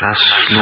[0.00, 0.18] Czas
[0.48, 0.60] snu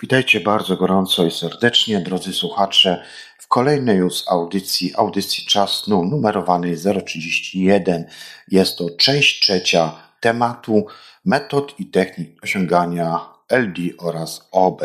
[0.00, 3.04] Witajcie bardzo gorąco i serdecznie, drodzy słuchacze,
[3.38, 8.04] w kolejnej już audycji, audycji Czas Snu numerowanej 031.
[8.48, 10.86] Jest to część trzecia tematu
[11.24, 14.82] metod i technik osiągania LD oraz OB.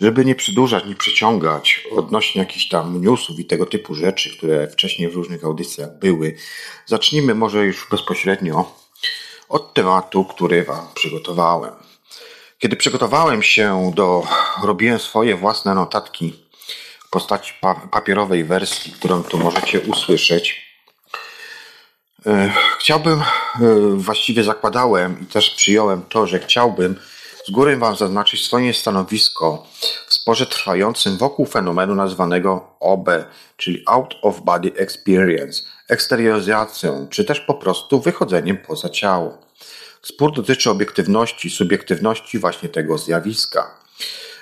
[0.00, 5.10] Żeby nie przedłużać, nie przeciągać odnośnie jakichś tam newsów i tego typu rzeczy, które wcześniej
[5.10, 6.36] w różnych audycjach były,
[6.86, 8.72] zacznijmy może już bezpośrednio
[9.48, 11.72] od tematu, który Wam przygotowałem.
[12.58, 14.26] Kiedy przygotowałem się do,
[14.62, 16.46] robiłem swoje własne notatki
[17.06, 17.54] w postaci
[17.90, 20.66] papierowej wersji, którą tu możecie usłyszeć.
[22.26, 23.24] E, chciałbym, e,
[23.94, 27.00] właściwie zakładałem i też przyjąłem to, że chciałbym
[27.46, 29.66] z góry Wam zaznaczyć swoje stanowisko
[30.08, 33.08] w sporze trwającym wokół fenomenu nazwanego OB,
[33.56, 39.38] czyli Out of Body Experience, eksterioryzacją, czy też po prostu wychodzeniem poza ciało.
[40.02, 43.70] Spór dotyczy obiektywności, subiektywności właśnie tego zjawiska.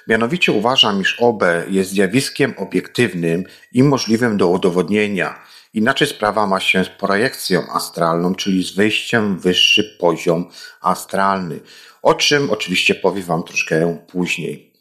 [0.08, 5.38] Mianowicie uważam, iż OB jest zjawiskiem obiektywnym i możliwym do udowodnienia.
[5.74, 11.60] Inaczej sprawa ma się z projekcją astralną, czyli z wyjściem w wyższy poziom astralny,
[12.04, 14.72] o czym oczywiście powiem Wam troszkę później.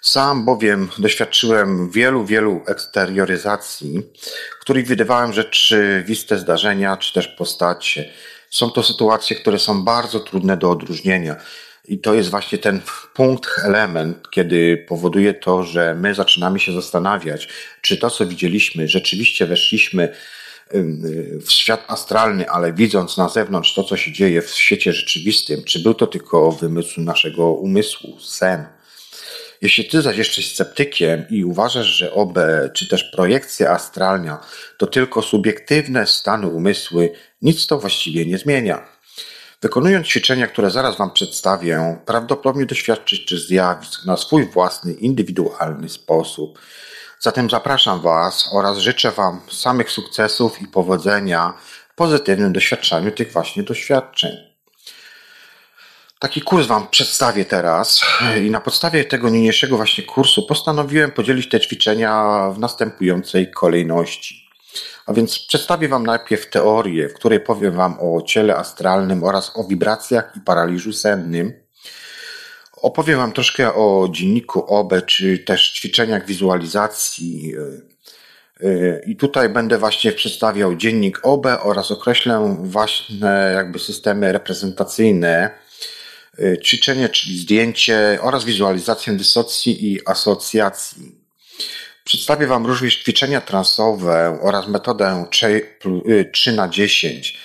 [0.00, 4.02] Sam bowiem doświadczyłem wielu, wielu eksterioryzacji,
[4.60, 8.10] których wydawałem rzeczywiste zdarzenia czy też postacie.
[8.50, 11.36] Są to sytuacje, które są bardzo trudne do odróżnienia.
[11.88, 12.80] I to jest właśnie ten
[13.14, 17.48] punkt, element, kiedy powoduje to, że my zaczynamy się zastanawiać,
[17.82, 20.14] czy to, co widzieliśmy, rzeczywiście weszliśmy
[21.40, 25.82] w świat astralny, ale widząc na zewnątrz to, co się dzieje w świecie rzeczywistym, czy
[25.82, 28.66] był to tylko wymysł naszego umysłu, sen.
[29.62, 32.38] Jeśli ty zaś jesteś sceptykiem i uważasz, że OB
[32.74, 34.40] czy też projekcja astralna
[34.78, 38.98] to tylko subiektywne stany umysły, nic to właściwie nie zmienia.
[39.62, 46.58] Wykonując ćwiczenia, które zaraz Wam przedstawię, prawdopodobnie doświadczycie zjawisk na swój własny, indywidualny sposób.
[47.20, 51.54] Zatem zapraszam Was oraz życzę Wam samych sukcesów i powodzenia
[51.92, 54.36] w pozytywnym doświadczaniu tych właśnie doświadczeń.
[56.18, 58.00] Taki kurs Wam przedstawię teraz
[58.46, 64.48] i na podstawie tego niniejszego właśnie kursu postanowiłem podzielić te ćwiczenia w następującej kolejności.
[65.06, 69.64] A więc przedstawię Wam najpierw teorię, w której powiem Wam o ciele astralnym oraz o
[69.64, 71.67] wibracjach i paraliżu sennym.
[72.82, 77.54] Opowiem Wam troszkę o dzienniku OB, czy też ćwiczeniach wizualizacji.
[79.06, 85.50] I tutaj będę właśnie przedstawiał dziennik OB oraz określę właśnie jakby systemy reprezentacyjne,
[86.64, 91.18] ćwiczenie, czyli zdjęcie oraz wizualizację dysocji i asocjacji.
[92.04, 95.24] Przedstawię Wam również ćwiczenia transowe oraz metodę
[96.32, 97.38] 3 na 10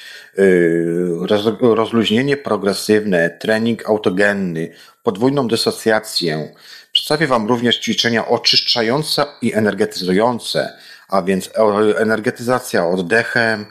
[1.61, 4.69] rozluźnienie progresywne, trening autogenny,
[5.03, 6.55] podwójną dysocjację.
[6.91, 10.77] Przedstawię Wam również ćwiczenia oczyszczające i energetyzujące,
[11.09, 11.49] a więc
[11.97, 13.65] energetyzacja oddechem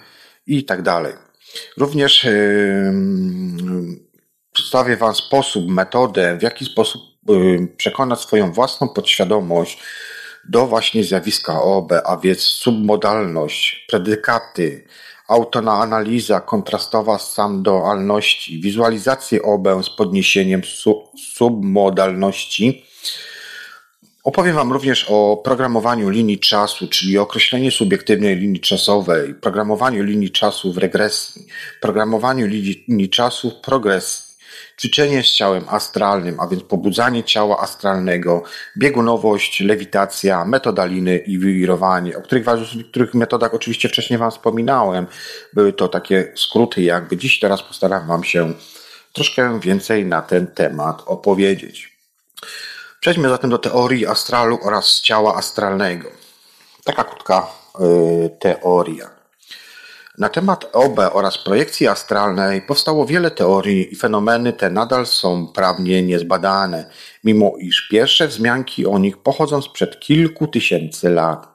[0.47, 1.15] i tak dalej.
[1.76, 2.93] Również yy,
[4.53, 9.78] przedstawię Wam sposób, metodę, w jaki sposób yy, przekonać swoją własną podświadomość
[10.49, 14.84] do właśnie zjawiska OB, a więc submodalność, predykaty,
[15.28, 20.62] autoanaliza kontrastowa samdoalności, wizualizację OB z podniesieniem
[21.34, 22.84] submodalności.
[24.25, 30.72] Opowiem Wam również o programowaniu linii czasu, czyli określenie subiektywnej linii czasowej, programowaniu linii czasu
[30.72, 31.47] w regresji,
[31.81, 34.31] programowaniu linii czasu w progresji
[34.81, 38.43] ćwiczenie z ciałem astralnym, a więc pobudzanie ciała astralnego,
[38.78, 42.47] biegunowość, lewitacja, metodaliny i wirowanie, o których,
[42.91, 45.06] których metodach oczywiście wcześniej Wam wspominałem.
[45.53, 47.16] Były to takie skróty jakby.
[47.16, 48.53] Dziś teraz postaram Wam się
[49.12, 51.99] troszkę więcej na ten temat opowiedzieć.
[53.00, 56.09] Przejdźmy zatem do teorii astralu oraz ciała astralnego.
[56.84, 57.47] Taka krótka
[57.81, 59.12] y, teoria.
[60.19, 66.03] Na temat OB oraz projekcji astralnej powstało wiele teorii i fenomeny te nadal są prawnie
[66.03, 66.91] niezbadane,
[67.25, 71.49] mimo iż pierwsze wzmianki o nich pochodzą sprzed kilku tysięcy lat.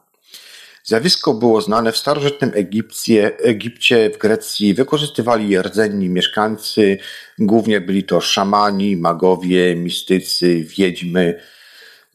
[0.83, 6.98] Zjawisko było znane w starożytnym Egipcie, Egipcie, w Grecji wykorzystywali rdzenni mieszkańcy,
[7.39, 11.42] głównie byli to szamani, magowie, mistycy, wiedźmy,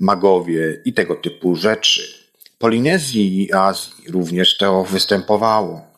[0.00, 2.02] magowie i tego typu rzeczy.
[2.58, 5.91] Polinezji i Azji również to występowało.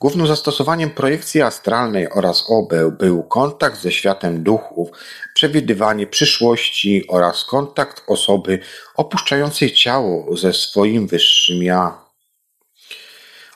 [0.00, 4.88] Głównym zastosowaniem projekcji astralnej oraz obeł był kontakt ze światem duchów,
[5.34, 8.58] przewidywanie przyszłości oraz kontakt osoby
[8.94, 11.98] opuszczającej ciało ze swoim wyższym ja.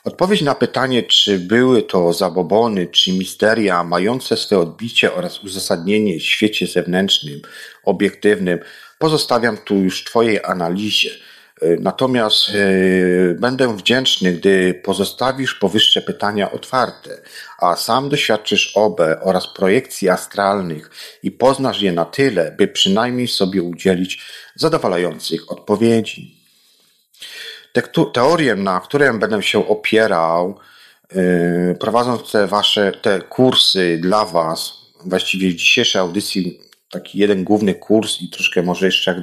[0.03, 6.23] Odpowiedź na pytanie, czy były to zabobony, czy misteria mające swe odbicie oraz uzasadnienie w
[6.23, 7.41] świecie zewnętrznym,
[7.83, 8.59] obiektywnym,
[8.99, 11.09] pozostawiam tu już Twojej analizie.
[11.61, 17.21] Natomiast yy, będę wdzięczny, gdy pozostawisz powyższe pytania otwarte,
[17.59, 20.91] a sam doświadczysz OBE oraz projekcji astralnych
[21.23, 24.21] i poznasz je na tyle, by przynajmniej sobie udzielić
[24.55, 26.37] zadowalających odpowiedzi.
[27.73, 27.81] Te
[28.13, 30.59] teorie, na które będę się opierał,
[31.15, 34.73] yy, prowadząc te wasze te kursy dla was,
[35.05, 36.59] właściwie w dzisiejszej audycji
[36.93, 39.19] taki jeden główny kurs i troszkę może jeszcze jak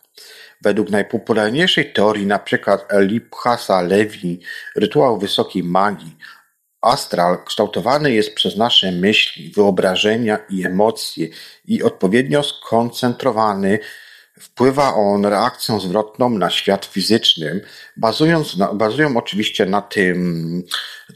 [0.61, 2.77] Według najpopularniejszej teorii, np.
[2.89, 4.39] Eliphasa Levi,
[4.75, 6.15] rytuał wysokiej magii,
[6.81, 11.27] astral kształtowany jest przez nasze myśli, wyobrażenia i emocje
[11.65, 13.79] i odpowiednio skoncentrowany
[14.39, 17.61] Wpływa on reakcją zwrotną na świat fizyczny,
[17.97, 20.63] bazując na, bazują oczywiście na tym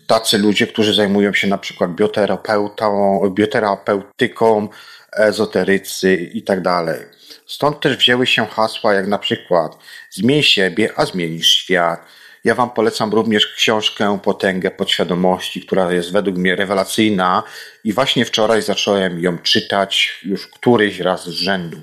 [0.07, 4.69] tacy ludzie, którzy zajmują się na przykład bioterapeutą, bioterapeutyką,
[5.17, 6.99] ezoterycy i tak dalej.
[7.45, 9.77] Stąd też wzięły się hasła jak na przykład
[10.09, 12.05] zmień siebie, a zmienisz świat.
[12.43, 17.43] Ja Wam polecam również książkę Potęgę Podświadomości, która jest według mnie rewelacyjna
[17.83, 21.77] i właśnie wczoraj zacząłem ją czytać już któryś raz z rzędu.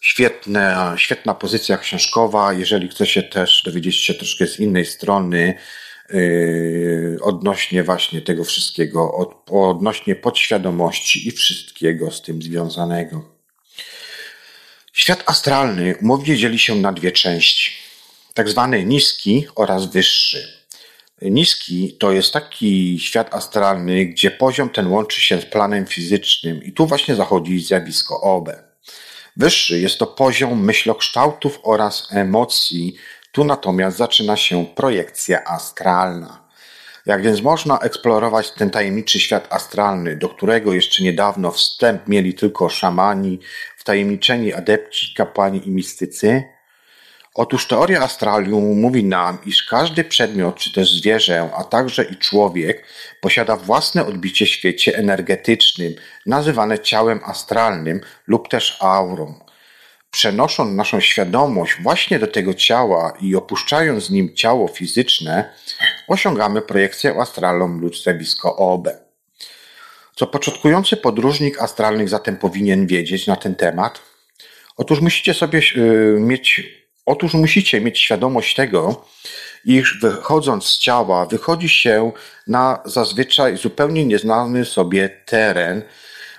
[0.00, 2.52] Świetna, świetna pozycja książkowa.
[2.52, 5.54] Jeżeli chcecie też dowiedzieć się troszkę z innej strony,
[7.20, 13.24] odnośnie właśnie tego wszystkiego, od, odnośnie podświadomości i wszystkiego z tym związanego.
[14.92, 17.70] Świat astralny umownie dzieli się na dwie części.
[18.34, 20.62] Tak zwany niski oraz wyższy.
[21.22, 26.72] Niski to jest taki świat astralny, gdzie poziom ten łączy się z planem fizycznym i
[26.72, 28.48] tu właśnie zachodzi zjawisko OB.
[29.36, 32.94] Wyższy jest to poziom myślokształtów oraz emocji,
[33.32, 36.42] tu natomiast zaczyna się projekcja astralna.
[37.06, 42.68] Jak więc można eksplorować ten tajemniczy świat astralny, do którego jeszcze niedawno wstęp mieli tylko
[42.68, 43.38] szamani,
[43.76, 46.42] wtajemniczeni adepci, kapłani i mistycy?
[47.34, 52.86] Otóż teoria astralium mówi nam, iż każdy przedmiot czy też zwierzę, a także i człowiek
[53.20, 55.94] posiada własne odbicie w świecie energetycznym,
[56.26, 59.34] nazywane ciałem astralnym lub też aurą.
[60.12, 65.54] Przenosząc naszą świadomość właśnie do tego ciała i opuszczając z nim ciało fizyczne,
[66.08, 68.88] osiągamy projekcję astralną lub zjawisko OB.
[70.16, 74.00] Co początkujący podróżnik astralnych zatem powinien wiedzieć na ten temat?
[74.76, 76.60] Otóż musicie sobie yy, mieć
[77.06, 79.04] Otóż musicie mieć świadomość tego,
[79.64, 82.12] iż wychodząc z ciała, wychodzi się
[82.46, 85.82] na zazwyczaj zupełnie nieznany sobie teren.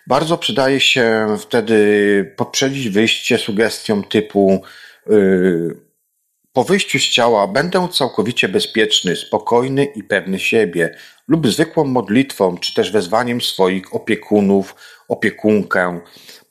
[0.07, 4.61] Bardzo przydaje się wtedy poprzedzić wyjście sugestią typu
[5.09, 5.93] yy,
[6.53, 10.95] po wyjściu z ciała będę całkowicie bezpieczny, spokojny i pewny siebie,
[11.27, 14.75] lub zwykłą modlitwą, czy też wezwaniem swoich opiekunów,
[15.07, 15.99] opiekunkę,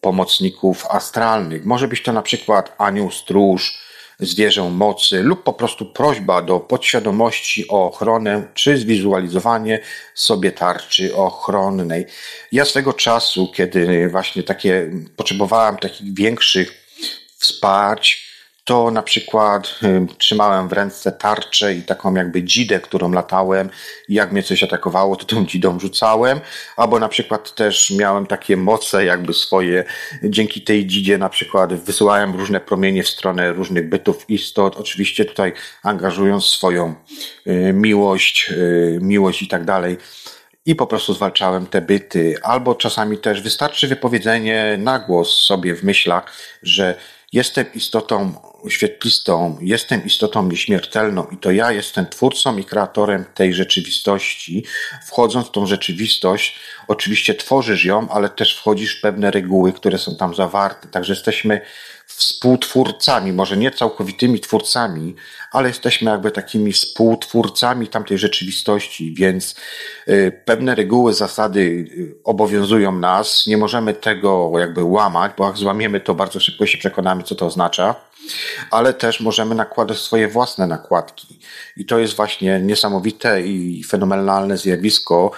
[0.01, 1.65] pomocników astralnych.
[1.65, 3.79] Może być to na przykład anioł stróż,
[4.23, 9.81] zwierzę mocy lub po prostu prośba do podświadomości o ochronę czy zwizualizowanie
[10.15, 12.07] sobie tarczy ochronnej.
[12.53, 16.73] Ja swego czasu, kiedy właśnie takie potrzebowałem takich większych
[17.39, 18.32] wsparć,
[18.65, 19.81] to na przykład
[20.19, 23.71] trzymałem w ręce tarczę i taką jakby dzidę, którą latałem
[24.09, 26.41] i jak mnie coś atakowało, to tą dzidą rzucałem,
[26.77, 29.85] albo na przykład też miałem takie moce jakby swoje,
[30.25, 35.53] dzięki tej dzidzie na przykład wysyłałem różne promienie w stronę różnych bytów istot, oczywiście tutaj
[35.83, 36.95] angażując swoją
[37.47, 39.97] y, miłość, y, miłość i tak dalej.
[40.67, 42.35] I po prostu zwalczałem te byty.
[42.43, 46.95] Albo czasami też wystarczy wypowiedzenie na głos sobie w myślach, że
[47.33, 48.35] jestem istotą
[48.69, 54.65] świetlistą, jestem istotą nieśmiertelną i to ja jestem twórcą i kreatorem tej rzeczywistości.
[55.07, 56.59] Wchodząc w tą rzeczywistość,
[56.89, 60.89] oczywiście tworzysz ją, ale też wchodzisz w pewne reguły, które są tam zawarte.
[60.89, 61.61] Także jesteśmy
[62.17, 65.15] współtwórcami, może nie całkowitymi twórcami,
[65.53, 69.55] ale jesteśmy jakby takimi współtwórcami tamtej rzeczywistości, więc
[70.09, 73.47] y, pewne reguły, zasady y, obowiązują nas.
[73.47, 77.47] Nie możemy tego jakby łamać, bo jak złamiemy, to bardzo szybko się przekonamy, co to
[77.47, 77.95] oznacza,
[78.71, 81.39] ale też możemy nakładać swoje własne nakładki.
[81.77, 85.31] I to jest właśnie niesamowite i fenomenalne zjawisko,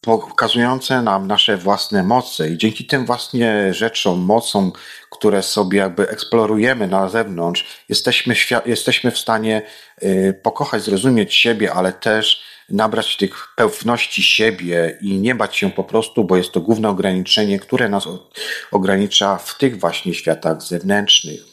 [0.00, 4.72] pokazujące nam nasze własne moce i dzięki tym właśnie rzeczom, mocom,
[5.10, 8.34] które sobie jakby eksplorujemy na zewnątrz, jesteśmy,
[8.66, 9.62] jesteśmy w stanie
[10.02, 15.84] y, pokochać, zrozumieć siebie, ale też nabrać tych pewności siebie i nie bać się po
[15.84, 18.04] prostu, bo jest to główne ograniczenie, które nas
[18.72, 21.49] ogranicza w tych właśnie światach zewnętrznych.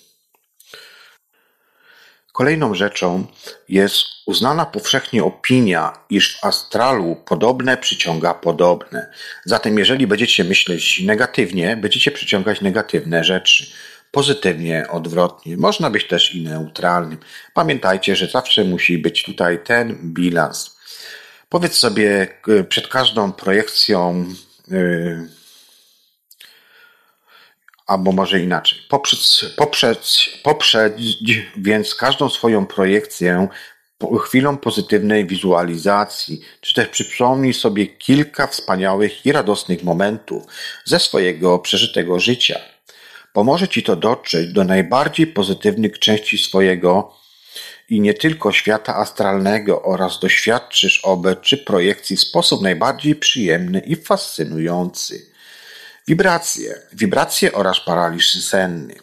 [2.37, 3.25] Kolejną rzeczą
[3.69, 9.11] jest uznana powszechnie opinia, iż w astralu podobne przyciąga podobne.
[9.45, 13.71] Zatem jeżeli będziecie myśleć negatywnie, będziecie przyciągać negatywne rzeczy.
[14.11, 15.57] Pozytywnie, odwrotnie.
[15.57, 17.17] Można być też i neutralnym.
[17.53, 20.77] Pamiętajcie, że zawsze musi być tutaj ten bilans.
[21.49, 24.25] Powiedz sobie y, przed każdą projekcją
[24.67, 25.36] yy,
[27.87, 28.79] albo może inaczej.
[28.89, 30.93] Poprzeć, poprzeć, poprzeć
[31.57, 33.47] więc każdą swoją projekcję
[34.21, 40.43] chwilą pozytywnej wizualizacji, czy też przypomnij sobie kilka wspaniałych i radosnych momentów
[40.85, 42.59] ze swojego przeżytego życia.
[43.33, 47.13] Pomoże Ci to dotrzeć do najbardziej pozytywnych części swojego
[47.89, 53.95] i nie tylko świata astralnego oraz doświadczysz obe czy projekcji w sposób najbardziej przyjemny i
[53.95, 55.26] fascynujący.
[56.07, 58.95] Wibracje, wibracje oraz paraliż senny.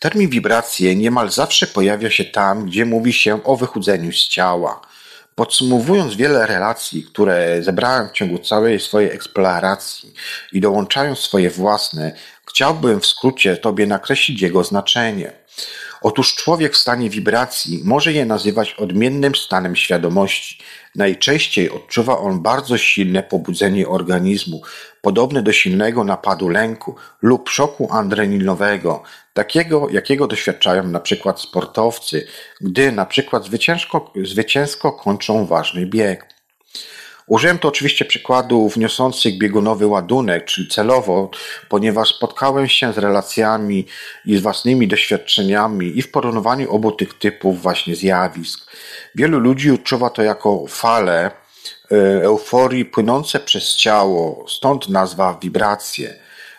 [0.00, 4.80] Termin wibracje niemal zawsze pojawia się tam, gdzie mówi się o wychudzeniu z ciała.
[5.34, 10.14] Podsumowując wiele relacji, które zebrałem w ciągu całej swojej eksploracji
[10.52, 12.12] i dołączając swoje własne,
[12.48, 15.32] chciałbym w skrócie Tobie nakreślić jego znaczenie.
[16.00, 20.58] Otóż człowiek w stanie wibracji może je nazywać odmiennym stanem świadomości.
[20.94, 24.62] Najczęściej odczuwa on bardzo silne pobudzenie organizmu,
[25.08, 29.02] podobne do silnego napadu lęku lub szoku adrenalinowego,
[29.34, 32.26] takiego jakiego doświadczają na przykład sportowcy,
[32.60, 36.26] gdy na przykład zwycięsko, zwycięsko kończą ważny bieg.
[37.26, 41.30] Użyłem tu oczywiście przykładów niosących biegunowy ładunek, czyli celowo,
[41.68, 43.86] ponieważ spotkałem się z relacjami
[44.24, 48.70] i z własnymi doświadczeniami i w porównywaniu obu tych typów właśnie zjawisk.
[49.14, 51.30] Wielu ludzi odczuwa to jako fale e,
[52.22, 56.14] euforii płynące przez ciało, stąd nazwa wibracje.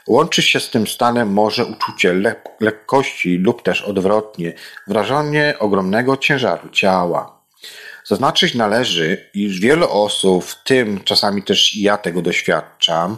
[0.08, 4.54] Łączy się z tym stanem może uczucie lek lekkości lub też odwrotnie,
[4.88, 7.40] wrażenie ogromnego ciężaru ciała.
[8.06, 13.18] Zaznaczyć należy, iż wiele osób, w tym czasami też i ja tego doświadczam,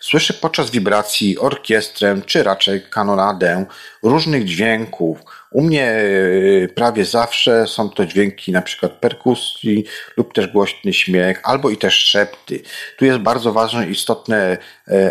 [0.00, 3.66] słyszy podczas wibracji orkiestrę czy raczej kanonadę
[4.02, 5.18] różnych dźwięków.
[5.52, 9.84] U mnie e, prawie zawsze są to dźwięki na przykład perkusji
[10.16, 12.62] lub też głośny śmiech, albo i też szepty.
[12.98, 14.58] Tu jest bardzo ważny, istotny e,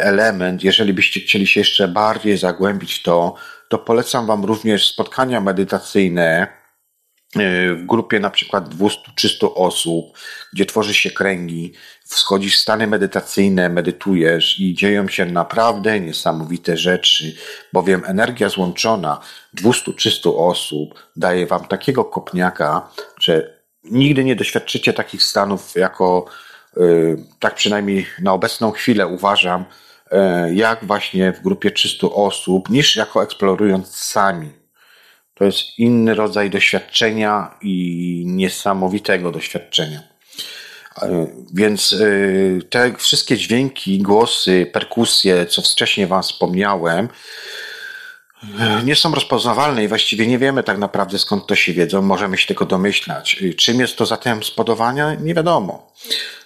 [0.03, 0.63] element.
[0.63, 3.35] Jeżeli byście chcieli się jeszcze bardziej zagłębić w to,
[3.69, 6.60] to polecam Wam również spotkania medytacyjne,
[7.35, 10.17] w grupie na przykład 200-300 osób,
[10.53, 11.73] gdzie tworzy się kręgi,
[12.05, 17.35] wchodzisz w stany medytacyjne, medytujesz i dzieją się naprawdę niesamowite rzeczy,
[17.73, 19.19] bowiem energia złączona
[19.57, 26.25] 200-300 osób daje wam takiego kopniaka, że nigdy nie doświadczycie takich stanów jako,
[26.77, 26.81] e,
[27.39, 29.65] tak przynajmniej na obecną chwilę uważam,
[30.11, 34.60] e, jak właśnie w grupie 300 osób, niż jako eksplorując sami.
[35.41, 40.03] To jest inny rodzaj doświadczenia i niesamowitego doświadczenia.
[41.01, 47.09] E, więc e, te wszystkie dźwięki, głosy, perkusje, co wcześniej Wam wspomniałem,
[48.83, 52.47] nie są rozpoznawalne i właściwie nie wiemy tak naprawdę skąd to się wiedzą, możemy się
[52.47, 53.43] tylko domyślać.
[53.57, 55.15] Czym jest to zatem spodowania?
[55.15, 55.91] Nie wiadomo.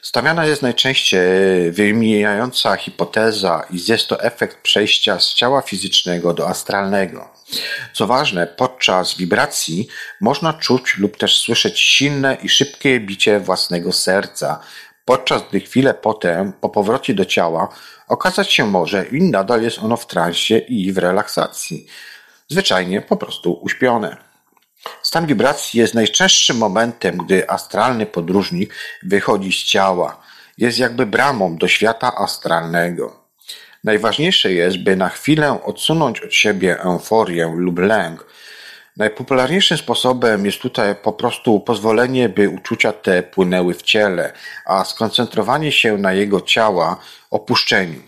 [0.02, 7.30] Stawiana jest najczęściej wymijająca hipoteza, iż jest to efekt przejścia z ciała fizycznego do astralnego.
[7.94, 9.88] Co ważne, podczas wibracji
[10.22, 14.60] można czuć lub też słyszeć silne i szybkie bicie własnego serca,
[15.06, 17.70] podczas gdy chwilę potem, po powrocie do ciała,
[18.08, 21.88] okazać się może, i nadal jest ono w transie i w relaksacji.
[22.48, 24.18] Zwyczajnie po prostu uśpione.
[25.02, 30.22] Stan wibracji jest najczęstszym momentem, gdy astralny podróżnik wychodzi z ciała.
[30.58, 33.26] Jest jakby bramą do świata astralnego.
[33.84, 38.26] Najważniejsze jest, by na chwilę odsunąć od siebie euforię lub lęk,
[38.98, 44.34] Najpopularniejszym sposobem jest tutaj po prostu pozwolenie, by uczucia te płynęły w ciele,
[44.66, 47.00] a skoncentrowanie się na jego ciała
[47.32, 48.02] opuszczeniu.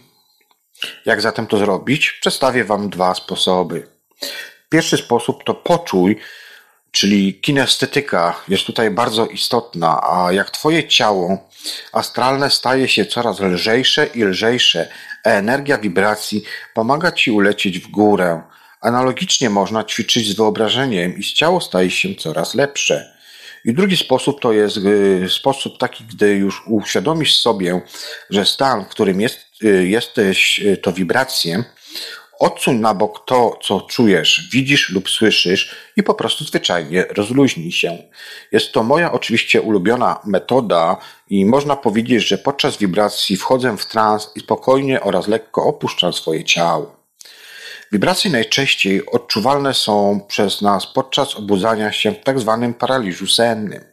[1.06, 2.12] Jak zatem to zrobić?
[2.12, 3.88] Przedstawię Wam dwa sposoby.
[4.70, 6.20] Pierwszy sposób to poczuj,
[6.92, 11.50] czyli kinestetyka jest tutaj bardzo istotna, a jak Twoje ciało
[11.94, 14.90] astralne staje się coraz lżejsze i lżejsze,
[15.26, 18.42] a energia wibracji pomaga Ci ulecieć w górę.
[18.82, 23.18] Analogicznie można ćwiczyć z wyobrażeniem i ciało staje się coraz lepsze.
[23.66, 27.82] I drugi sposób to jest y, sposób taki, gdy już uświadomisz sobie,
[28.30, 31.64] że stan, w którym jest, y, jesteś, y, to wibracje,
[32.40, 37.98] Odsuń na bok to, co czujesz, widzisz lub słyszysz i po prostu zwyczajnie rozluźnij się.
[38.52, 40.98] Jest to moja oczywiście ulubiona metoda
[41.30, 46.44] i można powiedzieć, że podczas wibracji wchodzę w trans i spokojnie oraz lekko opuszczam swoje
[46.44, 46.97] ciało.
[47.92, 53.84] Wibracje najczęściej odczuwalne są przez nas podczas obudzania się w tak zwanym paraliżu sennym.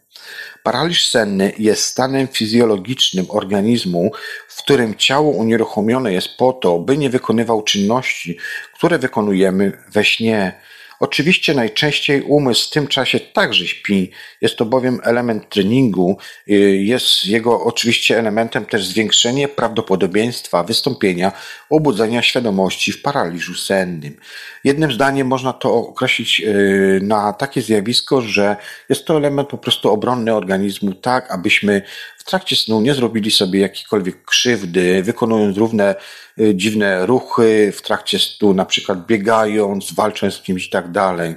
[0.63, 4.11] Paraliż senny jest stanem fizjologicznym organizmu,
[4.49, 8.39] w którym ciało unieruchomione jest po to, by nie wykonywał czynności,
[8.75, 10.61] które wykonujemy we śnie.
[11.01, 14.11] Oczywiście najczęściej umysł w tym czasie także śpi.
[14.41, 16.19] Jest to bowiem element treningu.
[16.51, 16.53] Y,
[16.85, 21.33] jest jego oczywiście elementem też zwiększenie prawdopodobieństwa wystąpienia
[21.71, 24.17] obudzenia świadomości w paraliżu sennym.
[24.65, 28.57] Jednym zdaniem można to określić y, na takie zjawisko, że
[28.89, 31.83] jest to element po prostu obronny organizmu, tak abyśmy
[32.25, 35.95] w trakcie snu nie zrobili sobie jakiejkolwiek krzywdy, wykonując równe
[36.41, 41.37] y, dziwne ruchy w trakcie snu, na przykład biegając, walcząc z kimś i tak dalej.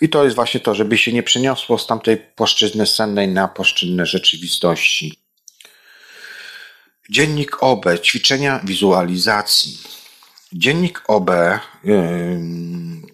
[0.00, 4.06] I to jest właśnie to, żeby się nie przeniosło z tamtej płaszczyzny sennej na płaszczyznę
[4.06, 5.18] rzeczywistości.
[7.10, 9.78] Dziennik OB, ćwiczenia wizualizacji.
[10.52, 11.30] Dziennik OB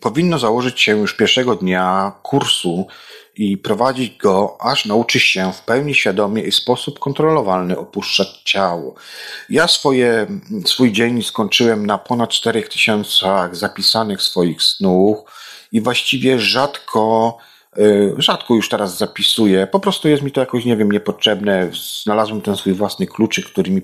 [0.01, 2.87] powinno założyć się już pierwszego dnia kursu
[3.39, 8.95] i prowadzić go, aż nauczysz się w pełni świadomie i w sposób kontrolowalny opuszczać ciało.
[9.51, 10.27] Ja swoje,
[10.65, 15.19] swój dzień skończyłem na ponad 4000 zapisanych swoich snów
[15.73, 17.37] i właściwie rzadko
[18.19, 19.67] rzadko już teraz zapisuję.
[19.67, 21.71] Po prostu jest mi to jakoś, nie wiem, niepotrzebne.
[22.03, 23.83] Znalazłem ten swój własny kluczyk, który mi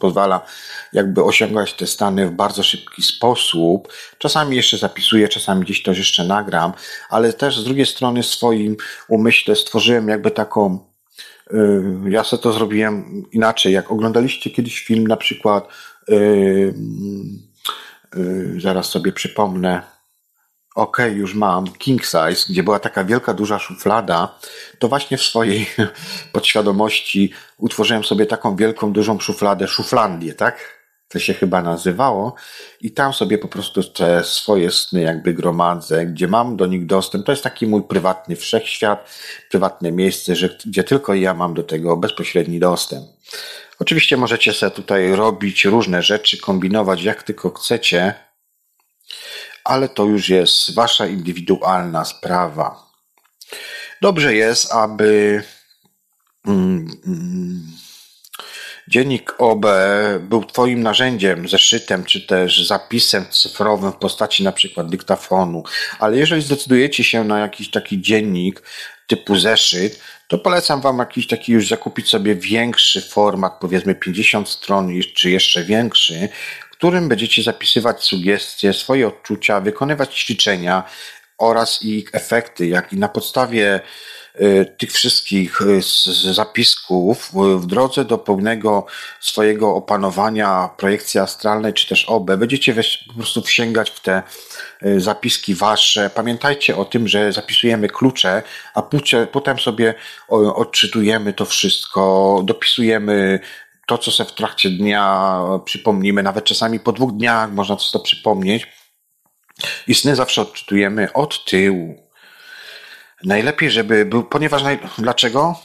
[0.00, 0.46] pozwala
[0.92, 3.92] jakby osiągać te stany w bardzo szybki sposób.
[4.18, 6.72] Czasami jeszcze zapisuję, czasami gdzieś to jeszcze nagram,
[7.10, 8.76] ale też z drugiej strony w swoim
[9.08, 10.78] umyśle stworzyłem jakby taką
[11.52, 13.72] y, ja sobie to zrobiłem inaczej.
[13.72, 15.68] Jak oglądaliście kiedyś film na przykład,
[16.08, 16.74] yy,
[18.16, 19.93] yy, zaraz sobie przypomnę,
[20.74, 24.38] OK, już mam king size, gdzie była taka wielka, duża szuflada,
[24.78, 25.66] to właśnie w swojej
[26.32, 30.84] podświadomości utworzyłem sobie taką wielką, dużą szufladę, szuflandię, tak?
[31.08, 32.34] To się chyba nazywało.
[32.80, 37.26] I tam sobie po prostu te swoje sny jakby gromadzę, gdzie mam do nich dostęp.
[37.26, 39.10] To jest taki mój prywatny wszechświat,
[39.50, 43.06] prywatne miejsce, że, gdzie tylko ja mam do tego bezpośredni dostęp.
[43.78, 48.14] Oczywiście możecie sobie tutaj robić różne rzeczy, kombinować jak tylko chcecie,
[49.64, 52.84] ale to już jest wasza indywidualna sprawa.
[54.00, 55.42] Dobrze jest, aby
[56.46, 57.62] mm, mm,
[58.88, 59.66] dziennik OB
[60.20, 65.62] był Twoim narzędziem, zeszytem, czy też zapisem cyfrowym w postaci na przykład dyktafonu.
[65.98, 68.62] Ale jeżeli zdecydujecie się na jakiś taki dziennik
[69.06, 74.90] typu zeszyt, to polecam Wam jakiś taki już zakupić sobie większy format, powiedzmy 50 stron,
[75.14, 76.28] czy jeszcze większy,
[76.84, 80.82] którym będziecie zapisywać sugestie, swoje odczucia, wykonywać ćwiczenia
[81.38, 83.80] oraz ich efekty, jak i na podstawie
[84.40, 85.82] y, tych wszystkich y,
[86.34, 88.86] zapisków w drodze do pełnego
[89.20, 92.74] swojego opanowania projekcji astralnej czy też OB będziecie
[93.08, 94.22] po prostu wsięgać w te
[94.86, 96.10] y, zapiski wasze.
[96.14, 98.42] Pamiętajcie o tym, że zapisujemy klucze,
[98.74, 98.82] a
[99.32, 99.94] potem sobie
[100.54, 103.40] odczytujemy to wszystko, dopisujemy
[103.86, 108.00] to, co sobie w trakcie dnia przypomnimy, nawet czasami po dwóch dniach można coś to
[108.00, 108.66] przypomnieć.
[109.86, 112.04] I sny zawsze odczytujemy od tyłu.
[113.24, 115.56] Najlepiej, żeby był, ponieważ, naj, dlaczego?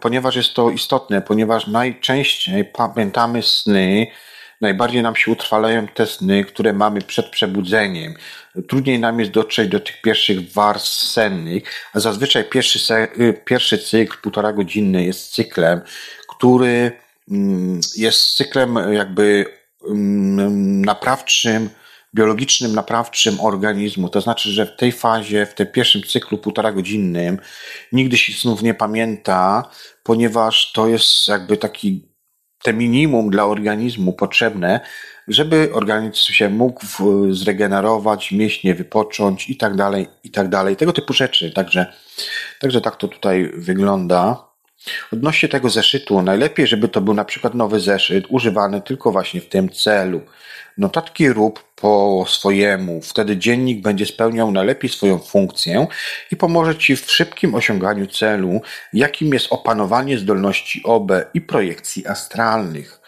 [0.00, 4.06] Ponieważ jest to istotne, ponieważ najczęściej pamiętamy sny,
[4.60, 8.14] najbardziej nam się utrwalają te sny, które mamy przed przebudzeniem.
[8.68, 11.62] Trudniej nam jest dotrzeć do tych pierwszych warstw sennych,
[11.94, 15.80] a zazwyczaj pierwszy, y, pierwszy cykl, półtora godzinny jest cyklem,
[16.28, 17.01] który
[17.96, 19.44] jest cyklem jakby
[19.88, 21.70] mm, naprawczym,
[22.14, 24.08] biologicznym naprawczym organizmu.
[24.08, 27.38] To znaczy, że w tej fazie, w tym pierwszym cyklu półtora godzinnym
[27.92, 29.70] nigdy się snów nie pamięta,
[30.02, 32.12] ponieważ to jest jakby taki
[32.62, 34.80] te minimum dla organizmu potrzebne,
[35.28, 36.86] żeby organizm się mógł
[37.30, 40.76] zregenerować, mięśnie wypocząć i tak dalej, i tak dalej.
[40.76, 41.50] Tego typu rzeczy.
[41.50, 41.92] Także,
[42.60, 44.51] także tak to tutaj wygląda.
[45.12, 49.48] Odnośnie tego zeszytu, najlepiej, żeby to był na przykład nowy zeszyt, używany tylko właśnie w
[49.48, 50.20] tym celu.
[50.78, 55.86] Notatki rób po swojemu, wtedy dziennik będzie spełniał najlepiej swoją funkcję
[56.30, 58.60] i pomoże Ci w szybkim osiąganiu celu,
[58.92, 63.00] jakim jest opanowanie zdolności OB i projekcji astralnych.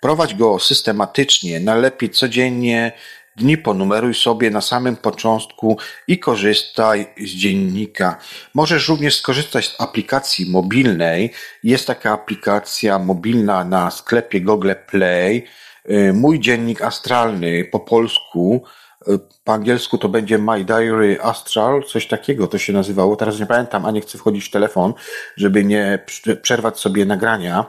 [0.00, 2.92] Prowadź go systematycznie, najlepiej codziennie,
[3.36, 8.18] dni ponumeruj sobie na samym początku i korzystaj z dziennika.
[8.54, 11.32] Możesz również skorzystać z aplikacji mobilnej.
[11.62, 15.44] Jest taka aplikacja mobilna na sklepie Google Play.
[15.90, 18.64] Y, mój dziennik astralny po polsku,
[19.08, 23.16] y, po angielsku to będzie My Diary Astral, coś takiego to się nazywało.
[23.16, 24.94] Teraz nie pamiętam, a nie chcę wchodzić w telefon,
[25.36, 26.04] żeby nie
[26.42, 27.66] przerwać sobie nagrania,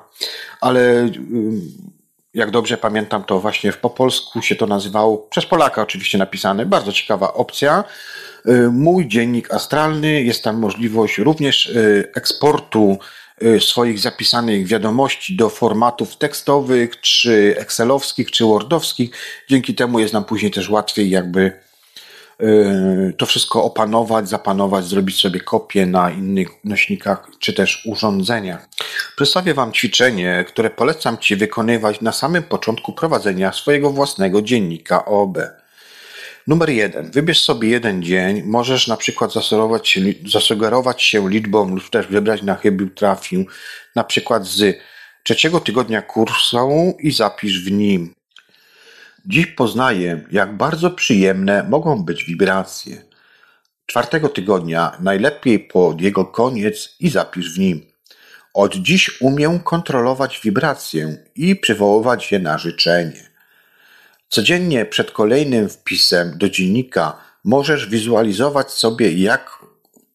[0.61, 1.11] ale y,
[2.33, 6.91] jak dobrze pamiętam, to właśnie po polsku się to nazywało, przez Polaka oczywiście napisane, bardzo
[6.91, 7.83] ciekawa opcja.
[8.47, 12.97] Y, mój dziennik astralny, jest tam możliwość również y, eksportu
[13.43, 19.11] y, swoich zapisanych wiadomości do formatów tekstowych, czy excelowskich, czy wordowskich.
[19.49, 21.66] Dzięki temu jest nam później też łatwiej jakby
[23.17, 28.69] to wszystko opanować, zapanować, zrobić sobie kopię na innych nośnikach czy też urządzeniach.
[29.15, 35.37] Przedstawię Wam ćwiczenie, które polecam Ci wykonywać na samym początku prowadzenia swojego własnego dziennika OB.
[36.47, 37.11] Numer jeden.
[37.11, 38.43] Wybierz sobie jeden dzień.
[38.43, 43.45] Możesz na przykład zasugerować się, zasugerować się liczbą lub też wybrać na chybił trafił,
[43.95, 44.77] na przykład z
[45.23, 48.16] trzeciego tygodnia kursu i zapisz w nim.
[49.29, 53.01] Dziś poznaję, jak bardzo przyjemne mogą być wibracje.
[53.85, 57.81] Czwartego tygodnia najlepiej po jego koniec i zapisz w nim.
[58.53, 63.29] Od dziś umiem kontrolować wibrację i przywoływać je na życzenie.
[64.29, 69.65] Codziennie przed kolejnym wpisem do dziennika możesz wizualizować sobie, jak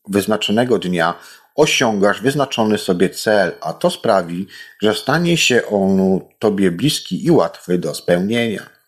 [0.08, 1.14] wyznaczonego dnia
[1.54, 4.46] osiągasz wyznaczony sobie cel, a to sprawi,
[4.82, 8.81] że stanie się on tobie bliski i łatwy do spełnienia.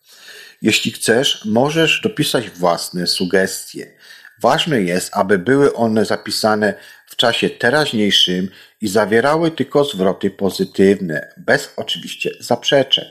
[0.65, 3.93] Jeśli chcesz, możesz dopisać własne sugestie.
[4.41, 6.75] Ważne jest, aby były one zapisane
[7.07, 8.49] w czasie teraźniejszym
[8.81, 13.05] i zawierały tylko zwroty pozytywne, bez oczywiście zaprzeczeń.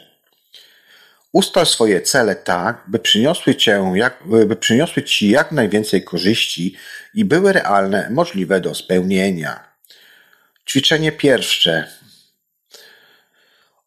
[1.31, 6.75] Ustal swoje cele tak, by przyniosły, cię jak, by przyniosły Ci jak najwięcej korzyści
[7.13, 9.63] i były realne, możliwe do spełnienia.
[10.69, 11.87] Ćwiczenie pierwsze.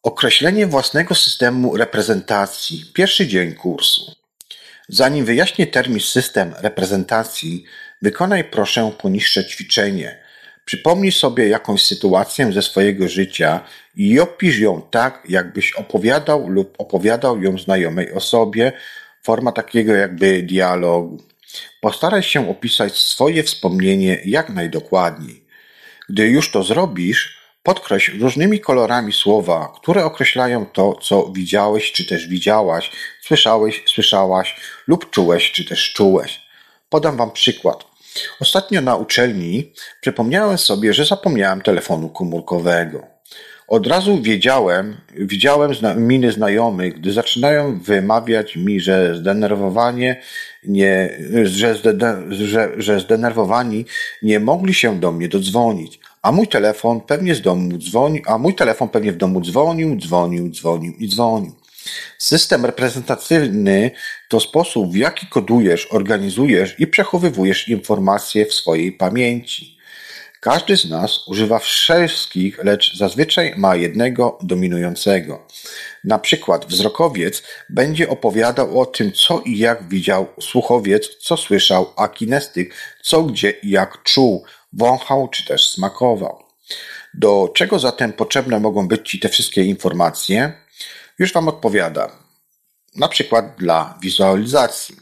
[0.07, 2.85] Określenie własnego systemu reprezentacji.
[2.93, 4.15] Pierwszy dzień kursu.
[4.89, 7.63] Zanim wyjaśnię termin system reprezentacji,
[8.01, 10.17] wykonaj proszę poniższe ćwiczenie.
[10.65, 13.63] Przypomnij sobie jakąś sytuację ze swojego życia
[13.95, 18.71] i opisz ją tak, jakbyś opowiadał lub opowiadał ją znajomej osobie,
[19.23, 21.23] forma takiego jakby dialogu.
[21.81, 25.43] Postaraj się opisać swoje wspomnienie jak najdokładniej.
[26.09, 27.36] Gdy już to zrobisz,
[27.67, 34.55] Podkreśl różnymi kolorami słowa, które określają to, co widziałeś czy też widziałaś, słyszałeś, słyszałaś
[34.87, 36.41] lub czułeś czy też czułeś.
[36.89, 37.85] Podam Wam przykład.
[38.39, 43.07] Ostatnio na uczelni przypomniałem sobie, że zapomniałem telefonu komórkowego.
[43.67, 50.21] Od razu wiedziałem, widziałem miny znajomych, gdy zaczynają wymawiać mi, że zdenerwowanie
[50.63, 53.85] nie, że, zdede, że, że zdenerwowani
[54.21, 58.55] nie mogli się do mnie dodzwonić a mój telefon pewnie z domu dzwoni, a mój
[58.55, 61.51] telefon pewnie w domu dzwonił, dzwonił, dzwonił i dzwonił.
[62.17, 63.91] System reprezentatywny
[64.29, 69.77] to sposób, w jaki kodujesz, organizujesz i przechowywujesz informacje w swojej pamięci.
[70.39, 75.47] Każdy z nas używa wszystkich, lecz zazwyczaj ma jednego dominującego.
[76.03, 82.07] Na przykład wzrokowiec będzie opowiadał o tym, co i jak widział, słuchowiec, co słyszał, a
[82.07, 86.43] kinestyk, co gdzie i jak czuł, wąchał czy też smakował.
[87.13, 90.53] Do czego zatem potrzebne mogą być Ci te wszystkie informacje?
[91.19, 92.11] Już Wam odpowiada.
[92.95, 94.95] Na przykład dla wizualizacji.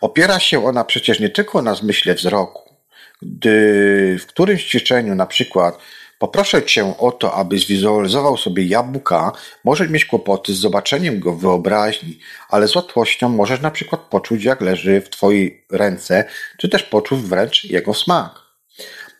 [0.00, 2.74] Opiera się ona przecież nie tylko na zmyśle wzroku.
[3.22, 5.78] Gdy w którymś ćwiczeniu na przykład
[6.18, 9.32] poproszę Cię o to, aby zwizualizował sobie jabłka,
[9.64, 12.18] możesz mieć kłopoty z zobaczeniem go w wyobraźni,
[12.48, 16.24] ale z łatwością możesz na przykład poczuć, jak leży w Twojej ręce,
[16.58, 18.43] czy też poczuć wręcz jego smak.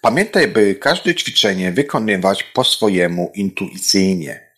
[0.04, 4.50] Pamiętaj, by każde ćwiczenie wykonywać po swojemu intuicyjnie.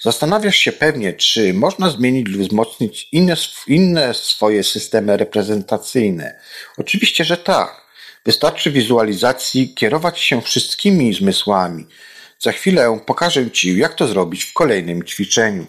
[0.00, 3.34] Zastanawiasz się pewnie, czy można zmienić lub wzmocnić inne,
[3.66, 6.40] inne swoje systemy reprezentacyjne.
[6.76, 7.86] Oczywiście, że tak.
[8.26, 11.86] Wystarczy wizualizacji kierować się wszystkimi zmysłami.
[12.38, 15.66] Za chwilę pokażę Ci, jak to zrobić w kolejnym ćwiczeniu.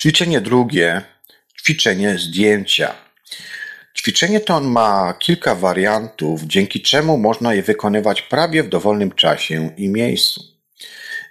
[0.00, 1.02] Ćwiczenie drugie,
[1.62, 2.94] ćwiczenie zdjęcia.
[3.98, 9.88] Ćwiczenie to ma kilka wariantów, dzięki czemu można je wykonywać prawie w dowolnym czasie i
[9.88, 10.44] miejscu.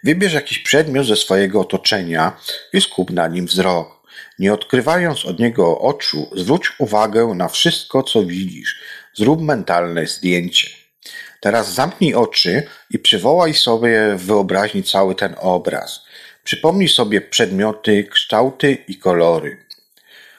[0.03, 2.37] Wybierz jakiś przedmiot ze swojego otoczenia
[2.73, 4.07] i skup na nim wzrok.
[4.39, 8.79] Nie odkrywając od niego oczu, zwróć uwagę na wszystko, co widzisz.
[9.13, 10.69] Zrób mentalne zdjęcie.
[11.39, 15.99] Teraz zamknij oczy i przywołaj sobie w wyobraźni cały ten obraz.
[16.43, 19.66] Przypomnij sobie przedmioty, kształty i kolory.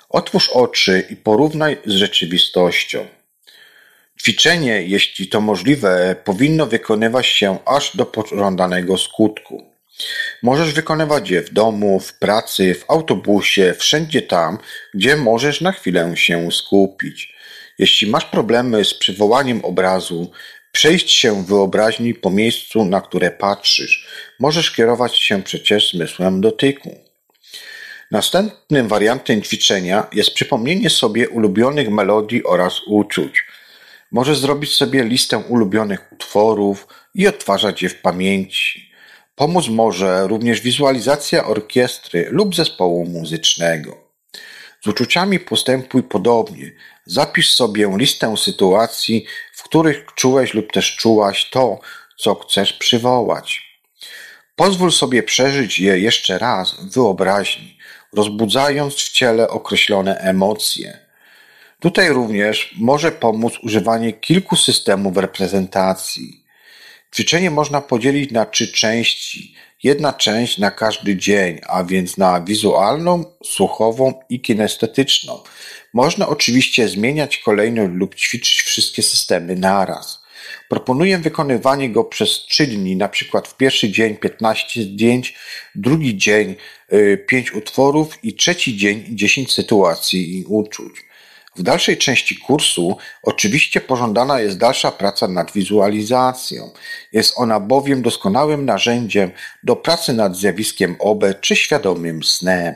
[0.08, 3.06] Otwórz oczy i porównaj z rzeczywistością.
[4.20, 9.72] Ćwiczenie, jeśli to możliwe, powinno wykonywać się aż do pożądanego skutku.
[10.42, 14.58] Możesz wykonywać je w domu, w pracy, w autobusie, wszędzie tam,
[14.94, 17.34] gdzie możesz na chwilę się skupić.
[17.78, 20.30] Jeśli masz problemy z przywołaniem obrazu,
[20.72, 24.08] przejść się wyobraźni po miejscu, na które patrzysz.
[24.38, 27.07] Możesz kierować się przecież zmysłem dotyku.
[28.10, 33.44] Następnym wariantem ćwiczenia jest przypomnienie sobie ulubionych melodii oraz uczuć.
[34.12, 38.90] Możesz zrobić sobie listę ulubionych utworów i odtwarzać je w pamięci.
[39.34, 43.96] Pomóc może również wizualizacja orkiestry lub zespołu muzycznego.
[44.84, 46.72] Z uczuciami postępuj podobnie.
[47.06, 51.80] Zapisz sobie listę sytuacji, w których czułeś lub też czułaś to,
[52.18, 53.68] co chcesz przywołać.
[54.56, 57.77] Pozwól sobie przeżyć je jeszcze raz w wyobraźni,
[58.12, 60.98] rozbudzając w ciele określone emocje.
[61.80, 66.44] Tutaj również może pomóc używanie kilku systemów reprezentacji.
[67.14, 69.54] Ćwiczenie można podzielić na trzy części.
[69.82, 75.40] Jedna część na każdy dzień, a więc na wizualną, słuchową i kinestetyczną.
[75.94, 80.22] Można oczywiście zmieniać kolejność lub ćwiczyć wszystkie systemy naraz.
[80.68, 85.35] Proponuję wykonywanie go przez 3 dni, na przykład w pierwszy dzień 15 zdjęć,
[85.74, 86.54] drugi dzień
[87.26, 91.09] 5 y, utworów i trzeci dzień 10 sytuacji i uczuć.
[91.57, 96.70] W dalszej części kursu oczywiście pożądana jest dalsza praca nad wizualizacją.
[97.12, 99.31] Jest ona bowiem doskonałym narzędziem
[99.62, 102.74] do pracy nad zjawiskiem OB czy świadomym snem.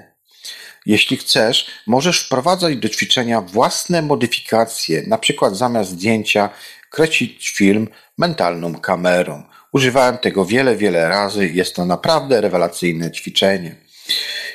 [0.86, 6.50] Jeśli chcesz, możesz wprowadzać do ćwiczenia własne modyfikacje, na przykład zamiast zdjęcia
[6.92, 9.42] kręcić film mentalną kamerą.
[9.72, 11.48] Używałem tego wiele, wiele razy.
[11.48, 13.76] Jest to naprawdę rewelacyjne ćwiczenie.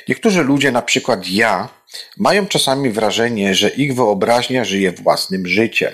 [0.08, 1.68] Niektórzy ludzie, na przykład ja,
[2.16, 5.92] mają czasami wrażenie, że ich wyobraźnia żyje własnym życiem.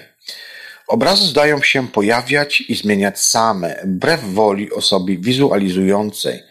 [0.89, 6.43] Obrazy zdają się pojawiać i zmieniać same, wbrew woli osoby wizualizującej.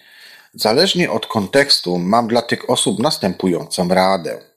[0.54, 4.53] Zależnie od kontekstu mam dla tych osób następującą radę.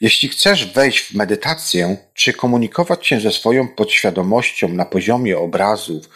[0.00, 6.08] Jeśli chcesz wejść w medytację czy komunikować się ze swoją podświadomością na poziomie obrazów,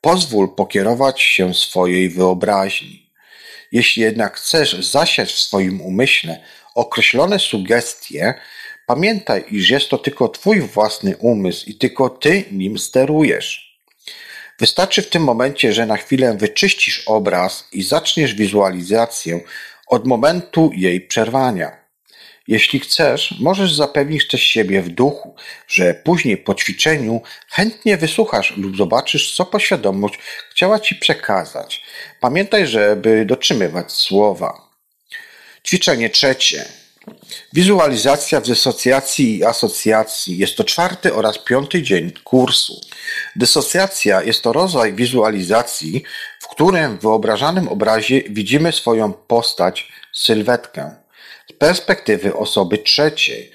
[0.00, 3.10] pozwól pokierować się swojej wyobraźni.
[3.72, 6.40] Jeśli jednak chcesz zasiać w swoim umyśle
[6.74, 8.34] określone sugestie,
[8.86, 13.78] pamiętaj, iż jest to tylko Twój własny umysł i tylko Ty nim sterujesz.
[14.58, 19.40] Wystarczy w tym momencie, że na chwilę wyczyścisz obraz i zaczniesz wizualizację
[19.86, 21.81] od momentu jej przerwania.
[22.48, 25.34] Jeśli chcesz, możesz zapewnić też siebie w duchu,
[25.68, 30.18] że później po ćwiczeniu chętnie wysłuchasz lub zobaczysz, co poświadomość
[30.50, 31.82] chciała ci przekazać.
[32.20, 34.68] Pamiętaj, żeby dotrzymywać słowa.
[35.64, 36.64] Ćwiczenie trzecie.
[37.52, 42.80] Wizualizacja w dysocjacji i asocjacji jest to czwarty oraz piąty dzień kursu.
[43.36, 46.02] Dysocjacja jest to rodzaj wizualizacji,
[46.40, 51.01] w którym w wyobrażanym obrazie widzimy swoją postać, sylwetkę
[51.54, 53.52] z perspektywy osoby trzeciej.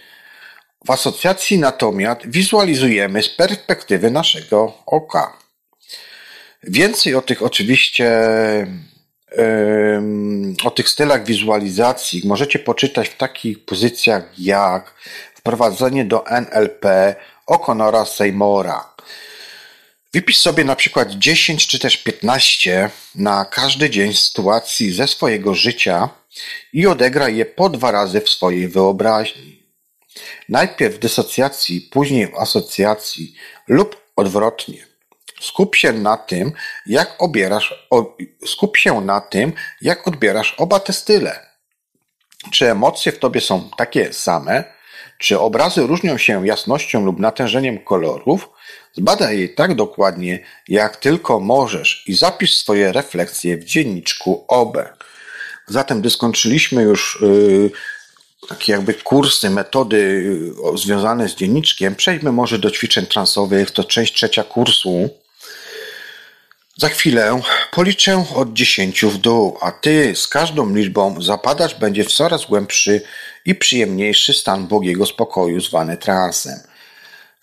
[0.86, 5.38] W asocjacji natomiast wizualizujemy z perspektywy naszego oka.
[6.64, 8.12] Więcej o tych oczywiście
[10.64, 14.94] o tych stylach wizualizacji możecie poczytać w takich pozycjach jak
[15.36, 17.16] wprowadzenie do NLP
[17.48, 18.97] O'Connora Seymora.
[20.18, 26.10] Wypisz sobie na przykład 10 czy też 15 na każdy dzień sytuacji ze swojego życia
[26.74, 29.64] i odegraj je po dwa razy w swojej wyobraźni.
[30.50, 33.36] Najpierw w dysocjacji, później w asocjacji
[33.68, 34.88] lub odwrotnie.
[35.42, 36.52] Skup się na tym,
[36.86, 37.88] jak obierasz,
[38.46, 41.46] skup się na tym, jak odbierasz oba te style.
[42.52, 44.64] Czy emocje w tobie są takie same?
[45.18, 48.57] Czy obrazy różnią się jasnością lub natężeniem kolorów?
[48.98, 54.78] Zbadaj je tak dokładnie, jak tylko możesz i zapisz swoje refleksje w dzienniczku OB.
[55.68, 57.72] Zatem, gdy skończyliśmy już yy,
[58.50, 60.24] takie jakby kursy, metody
[60.72, 63.72] yy, związane z dzienniczkiem, przejdźmy może do ćwiczeń transowych.
[63.72, 65.10] To część trzecia kursu.
[66.78, 72.14] Za chwilę policzę od dziesięciu w dół, a ty z każdą liczbą zapadasz będzie w
[72.14, 73.02] coraz głębszy
[73.46, 76.60] i przyjemniejszy stan błogiego spokoju zwany transem.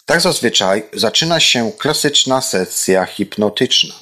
[0.06, 3.94] Tak zazwyczaj zaczyna się klasyczna sesja hipnotyczna.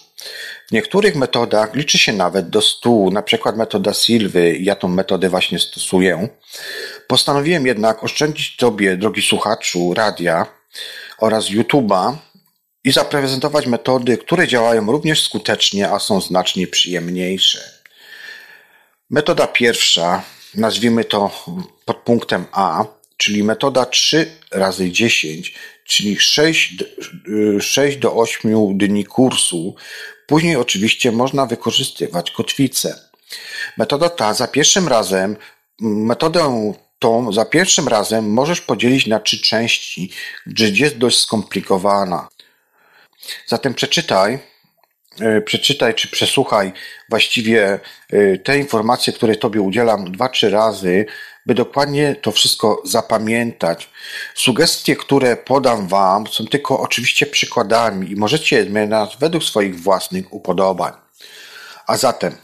[0.69, 5.29] W niektórych metodach liczy się nawet do stu, na przykład metoda Silwy, ja tą metodę
[5.29, 6.29] właśnie stosuję.
[7.07, 10.47] Postanowiłem jednak oszczędzić Tobie, drogi słuchaczu, radia
[11.19, 12.17] oraz YouTube'a
[12.85, 17.71] i zaprezentować metody, które działają również skutecznie, a są znacznie przyjemniejsze.
[19.11, 20.23] Metoda pierwsza,
[20.55, 21.45] nazwijmy to
[21.85, 22.85] pod punktem A,
[23.17, 26.85] czyli metoda 3 razy 10, czyli 6,
[27.61, 29.75] 6 do 8 dni kursu.
[30.27, 32.99] Później oczywiście można wykorzystywać kotwicę.
[33.77, 35.37] Metoda ta za pierwszym razem,
[35.81, 40.11] metodę tą za pierwszym razem możesz podzielić na trzy części,
[40.47, 42.29] gdyż jest dość skomplikowana.
[43.47, 44.39] Zatem przeczytaj,
[45.21, 46.73] e, przeczytaj czy przesłuchaj
[47.09, 51.07] właściwie e, te informacje, które Tobie udzielam dwa, trzy razy,
[51.47, 53.91] by dokładnie to wszystko zapamiętać.
[54.35, 60.33] Sugestie, które podam Wam, są tylko oczywiście przykładami i możecie je zmieniać według swoich własnych
[60.33, 60.93] upodobań.
[61.87, 62.37] A zatem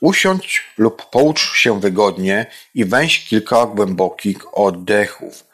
[0.00, 5.44] usiądź lub połóż się wygodnie i weź kilka głębokich oddechów.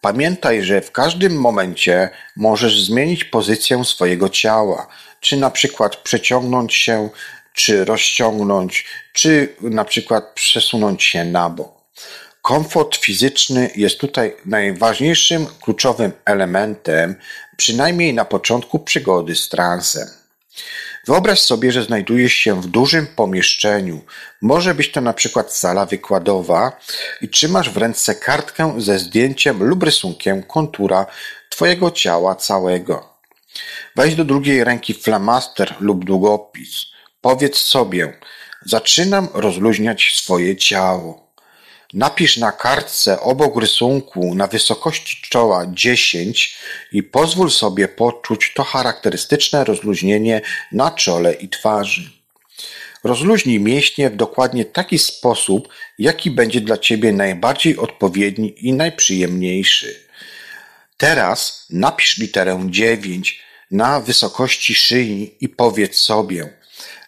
[0.00, 4.86] Pamiętaj, że w każdym momencie możesz zmienić pozycję swojego ciała,
[5.20, 7.10] czy na przykład przeciągnąć się,
[7.54, 11.80] czy rozciągnąć, czy na przykład przesunąć się na bok.
[12.42, 17.14] Komfort fizyczny jest tutaj najważniejszym, kluczowym elementem,
[17.56, 20.08] przynajmniej na początku przygody z transem.
[21.06, 24.00] Wyobraź sobie, że znajdujesz się w dużym pomieszczeniu.
[24.42, 26.80] Może być to na przykład sala wykładowa
[27.20, 31.06] i trzymasz w ręce kartkę ze zdjęciem lub rysunkiem kontura
[31.48, 33.14] Twojego ciała całego.
[33.96, 36.89] Weź do drugiej ręki flamaster lub długopis.
[37.20, 38.18] Powiedz sobie,
[38.64, 41.30] zaczynam rozluźniać swoje ciało.
[41.94, 46.56] Napisz na kartce obok rysunku na wysokości czoła 10
[46.92, 50.40] i pozwól sobie poczuć to charakterystyczne rozluźnienie
[50.72, 52.10] na czole i twarzy.
[53.04, 60.06] Rozluźnij mięśnie w dokładnie taki sposób, jaki będzie dla Ciebie najbardziej odpowiedni i najprzyjemniejszy.
[60.96, 66.59] Teraz napisz literę 9 na wysokości szyi i powiedz sobie,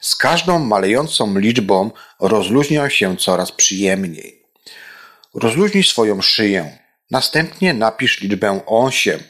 [0.03, 4.43] z każdą malejącą liczbą rozluźnia się coraz przyjemniej.
[5.35, 6.79] Rozluźnij swoją szyję.
[7.11, 9.21] Następnie napisz liczbę 8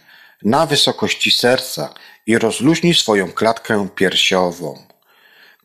[0.43, 1.95] na wysokości serca
[2.27, 4.87] i rozluźnij swoją klatkę piersiową.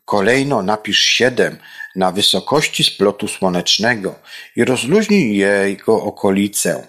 [0.04, 1.58] Kolejno napisz 7
[1.96, 4.14] na wysokości splotu słonecznego
[4.56, 6.86] i rozluźnij jego okolice.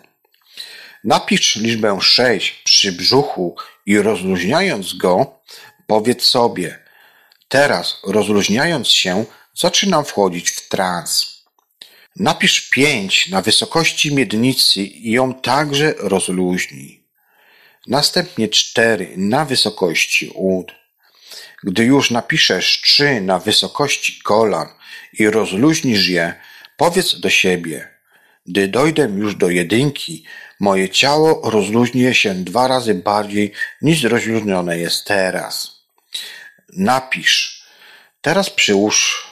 [1.04, 3.56] Napisz liczbę 6 przy brzuchu
[3.86, 5.42] i rozluźniając go,
[5.88, 6.89] powiedz sobie,
[7.50, 11.40] teraz rozluźniając się, zaczynam wchodzić w trans.
[12.16, 17.04] Napisz pięć na wysokości miednicy i ją także rozluźnij.
[17.88, 20.72] Następnie cztery na wysokości ud.
[21.64, 24.68] Gdy już napiszesz trzy na wysokości kolan
[25.14, 26.34] i rozluźnisz je,
[26.78, 27.88] powiedz do siebie.
[28.46, 30.24] Gdy dojdę już do jedynki,
[30.60, 35.79] moje ciało rozluźni się dwa razy bardziej niż rozluźnione jest teraz.
[36.74, 37.64] Napisz.
[38.22, 39.28] Teraz przyłóż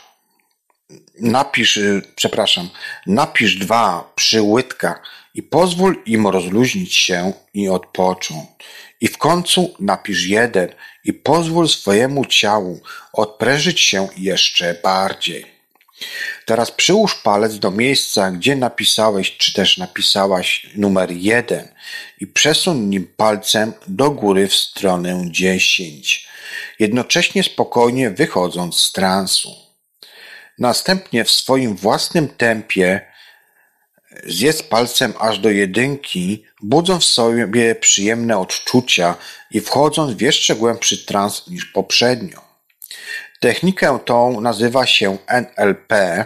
[1.20, 2.70] napisz, y, przepraszam,
[3.08, 5.02] napisz dwa przy łydkach
[5.34, 8.48] i pozwól im rozluźnić się i odpocząć.
[9.02, 10.70] I w końcu napisz jeden
[11.04, 12.82] i pozwól swojemu ciału
[13.14, 15.58] odprężyć się jeszcze bardziej.
[16.46, 21.68] Teraz przyłóż palec do miejsca, gdzie napisałeś, czy też napisałaś numer jeden
[22.20, 26.27] i przesuń nim palcem do góry w stronę dziesięć,
[26.80, 29.50] jednocześnie spokojnie wychodząc z transu.
[30.60, 33.02] Następnie w swoim własnym tempie
[34.26, 39.16] zjedz palcem aż do jedynki, budząc w sobie przyjemne odczucia
[39.52, 42.42] i wchodząc w jeszcze głębszy trans niż poprzednio.
[43.40, 46.26] Technikę tą nazywa się NLP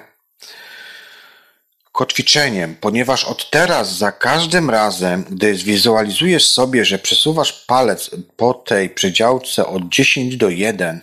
[1.91, 8.89] kotwiczeniem, ponieważ od teraz za każdym razem, gdy zwizualizujesz sobie, że przesuwasz palec po tej
[8.89, 11.01] przedziałce od 10 do 1,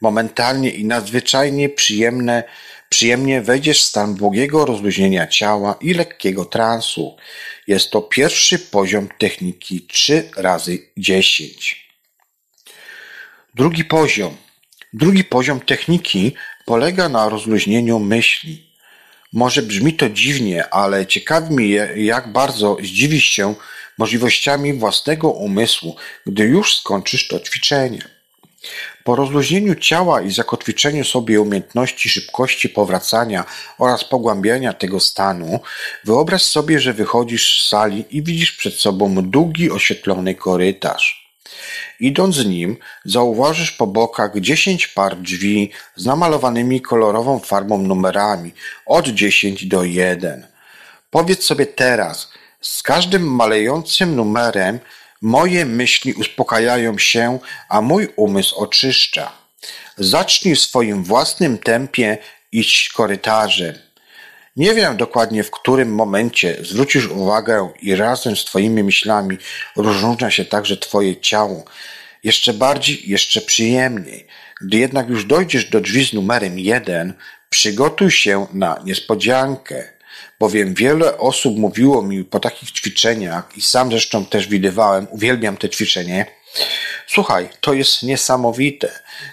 [0.00, 2.44] momentalnie i nadzwyczajnie przyjemne,
[2.88, 7.16] przyjemnie wejdziesz w stan błogiego rozluźnienia ciała i lekkiego transu.
[7.66, 11.88] Jest to pierwszy poziom techniki 3 razy 10.
[13.54, 14.36] Drugi poziom.
[14.92, 18.73] Drugi poziom techniki polega na rozluźnieniu myśli.
[19.34, 23.54] Może brzmi to dziwnie, ale ciekawi mnie, jak bardzo zdziwisz się
[23.98, 27.98] możliwościami własnego umysłu, gdy już skończysz to ćwiczenie.
[29.04, 33.44] Po rozluźnieniu ciała i zakotwiczeniu sobie umiejętności szybkości powracania
[33.78, 35.60] oraz pogłębiania tego stanu,
[36.04, 41.23] wyobraź sobie, że wychodzisz z sali i widzisz przed sobą długi, oświetlony korytarz.
[42.00, 48.52] Idąc nim, zauważysz po bokach dziesięć par drzwi z namalowanymi kolorową farbą numerami
[48.86, 50.46] od dziesięć do jeden.
[51.10, 52.28] Powiedz sobie teraz,
[52.60, 54.78] z każdym malejącym numerem
[55.22, 57.38] moje myśli uspokajają się,
[57.68, 59.32] a mój umysł oczyszcza.
[59.96, 62.18] Zacznij w swoim własnym tempie
[62.52, 63.83] iść korytarzem.
[64.56, 69.38] Nie wiem dokładnie w którym momencie zwrócisz uwagę i razem z Twoimi myślami
[69.76, 71.64] rozróżnia się także Twoje ciało.
[72.24, 74.26] Jeszcze bardziej, jeszcze przyjemniej.
[74.60, 77.14] Gdy jednak już dojdziesz do drzwi z numerem jeden,
[77.50, 79.94] przygotuj się na niespodziankę
[80.44, 85.68] bowiem wiele osób mówiło mi po takich ćwiczeniach i sam zresztą też widywałem, uwielbiam te
[85.68, 86.26] ćwiczenie.
[87.06, 88.92] Słuchaj, to jest niesamowite.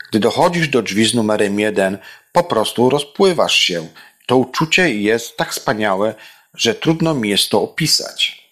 [0.10, 1.98] Gdy dochodzisz do drzwi z numerem jeden,
[2.32, 3.88] po prostu rozpływasz się.
[4.32, 6.16] To uczucie jest tak wspaniałe,
[6.56, 8.50] że trudno mi jest to opisać.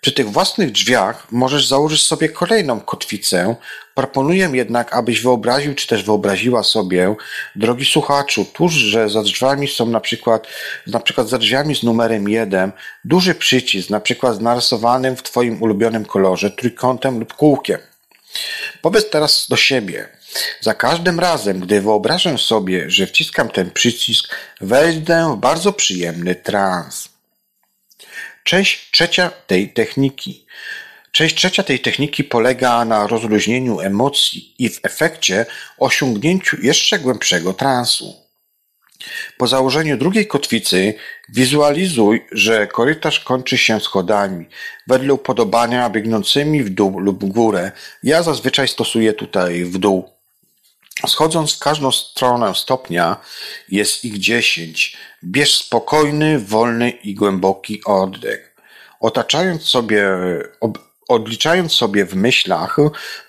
[0.00, 3.56] Przy tych własnych drzwiach możesz założyć sobie kolejną kotwicę.
[3.94, 7.14] Proponuję jednak, abyś wyobraził, czy też wyobraziła sobie,
[7.56, 10.46] drogi słuchaczu, tuż, że za drzwiami są na przykład,
[10.86, 12.72] na przykład za drzwiami z numerem 1,
[13.04, 17.78] duży przycisk, na przykład z narysowanym w Twoim ulubionym kolorze trójkątem lub kółkiem.
[18.80, 20.21] Powiedz teraz do siebie.
[20.60, 27.08] Za każdym razem, gdy wyobrażę sobie, że wciskam ten przycisk, wejdę w bardzo przyjemny trans.
[28.44, 30.46] Część trzecia tej techniki.
[31.12, 35.46] Część trzecia tej techniki polega na rozluźnieniu emocji i w efekcie
[35.78, 38.22] osiągnięciu jeszcze głębszego transu.
[39.38, 40.94] Po założeniu drugiej kotwicy
[41.28, 44.46] wizualizuj, że korytarz kończy się schodami,
[44.86, 47.72] wedle upodobania biegnącymi w dół lub w górę.
[48.02, 50.21] Ja zazwyczaj stosuję tutaj w dół.
[51.06, 53.16] Schodząc w każdą stronę stopnia,
[53.68, 54.96] jest ich dziesięć.
[55.24, 58.56] Bierz spokojny, wolny i głęboki oddech.
[59.00, 60.06] Otaczając sobie,
[61.08, 62.76] odliczając sobie w myślach,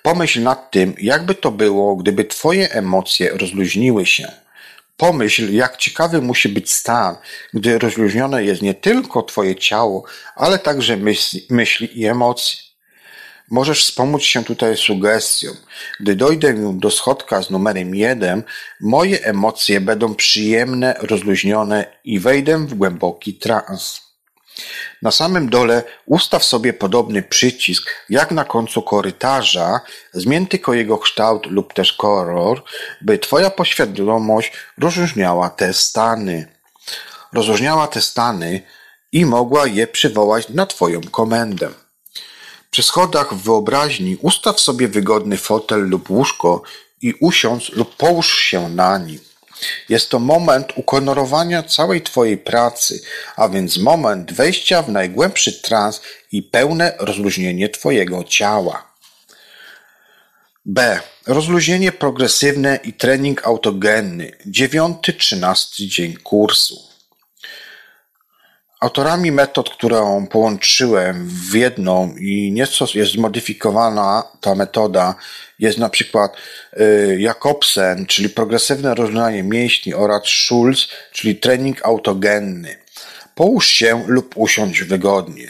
[0.03, 4.32] pomyśl nad tym, jakby to było, gdyby Twoje emocje rozluźniły się.
[4.97, 7.16] Pomyśl, jak ciekawy musi być stan,
[7.53, 10.03] gdy rozluźnione jest nie tylko Twoje ciało,
[10.36, 12.72] ale także myśli, myśli i emocje.
[13.52, 15.48] Możesz wspomóc się tutaj sugestią.
[16.00, 18.44] Gdy dojdę do schodka z numerem jeden,
[18.82, 24.02] moje emocje będą przyjemne, rozluźnione i wejdę w głęboki trans.
[25.02, 29.82] Na samym dole ustaw sobie podobny przycisk jak na końcu korytarza,
[30.14, 32.64] zmień tylko jego kształt lub też kolor,
[33.02, 36.48] by Twoja poświadomość rozróżniała te stany.
[37.34, 38.62] Rozróżniała te stany
[39.12, 41.83] i mogła je przywołać na Twoją komendę.
[42.74, 46.61] Przy schodach w wyobraźni ustaw sobie wygodny fotel lub łóżko
[47.01, 49.19] i usiądź lub połóż się na nim.
[49.89, 53.01] Jest to moment ukonorowania całej Twojej pracy,
[53.36, 56.01] a więc moment wejścia w najgłębszy trans
[56.32, 58.93] i pełne rozluźnienie Twojego ciała.
[60.65, 60.99] B.
[61.28, 64.32] Rozluźnienie progresywne i trening autogenny.
[64.45, 66.93] Dziewiąty, trzynasty dzień kursu.
[68.84, 75.16] Autorami metod, którą połączyłem w jedną i nieco jest zmodyfikowana ta metoda,
[75.60, 76.38] jest na przykład
[76.80, 82.78] y, Jakobsen, czyli progresywne rozwiązanie mięśni oraz Schulz, czyli trening autogenny.
[83.36, 85.48] Połóż się lub usiądź wygodnie.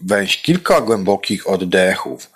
[0.00, 2.30] Weź kilka głębokich oddechów.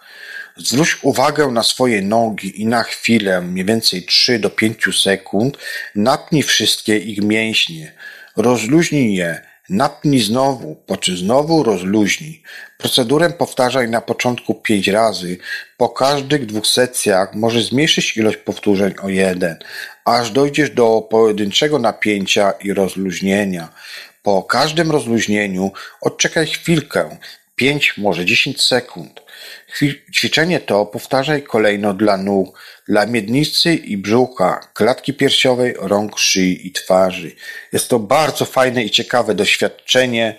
[0.57, 5.59] Zwróć uwagę na swoje nogi i na chwilę, mniej więcej 3 do 5 sekund,
[5.95, 7.93] napnij wszystkie ich mięśnie.
[8.37, 12.43] Rozluźnij je Napnij znowu, po czym znowu rozluźnij.
[12.79, 15.39] Procedurę powtarzaj na początku pięć razy.
[15.77, 19.57] Po każdych dwóch sekcjach możesz zmniejszyć ilość powtórzeń o jeden,
[20.05, 23.69] aż dojdziesz do pojedynczego napięcia i rozluźnienia.
[24.23, 27.17] Po każdym rozluźnieniu odczekaj chwilkę,
[27.57, 29.24] pięć, może dziesięć sekund.
[30.15, 32.59] Ćwiczenie to powtarzaj kolejno dla nóg,
[32.89, 37.33] dla miednicy i brzucha, klatki piersiowej, rąk, szyi i twarzy.
[37.73, 40.39] Jest to bardzo fajne i ciekawe doświadczenie.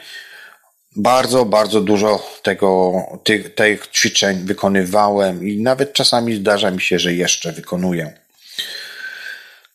[0.95, 7.13] Bardzo, bardzo dużo tego, tych, tych ćwiczeń wykonywałem i nawet czasami zdarza mi się, że
[7.13, 8.13] jeszcze wykonuję.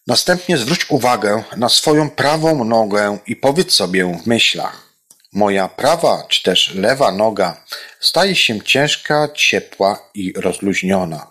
[0.07, 4.90] Następnie zwróć uwagę na swoją prawą nogę i powiedz sobie w myślach.
[5.33, 7.65] Moja prawa czy też lewa noga
[8.01, 11.27] staje się ciężka, ciepła i rozluźniona.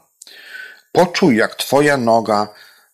[0.91, 2.47] Poczuj, jak Twoja noga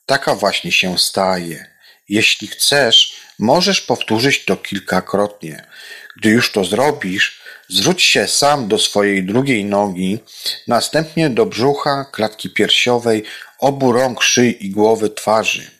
[0.05, 1.65] taka właśnie się staje.
[2.09, 5.67] Jeśli chcesz, możesz powtórzyć to kilkakrotnie.
[6.17, 10.19] Gdy już to zrobisz, Zwróć się sam do swojej drugiej nogi,
[10.67, 13.23] następnie do brzucha, klatki piersiowej,
[13.59, 15.71] obu rąk, szyi i głowy twarzy.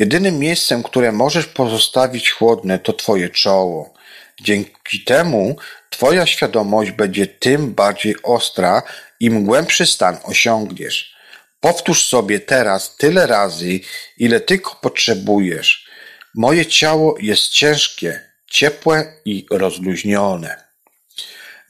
[0.00, 3.94] Jedynym miejscem, które możesz pozostawić chłodne, to twoje czoło.
[4.42, 5.56] Dzięki temu
[5.90, 8.82] twoja świadomość będzie tym bardziej ostra,
[9.20, 11.14] im głębszy stan osiągniesz.
[11.60, 13.80] Powtórz sobie teraz tyle razy,
[14.18, 15.88] ile tylko potrzebujesz.
[16.34, 20.64] Moje ciało jest ciężkie, ciepłe i rozluźnione.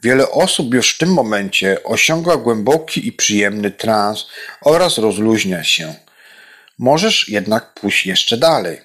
[0.02, 4.26] Wiele osób już w tym momencie osiąga głęboki i przyjemny trans
[4.60, 5.94] oraz rozluźnia się.
[6.80, 8.80] Możesz jednak pójść jeszcze dalej.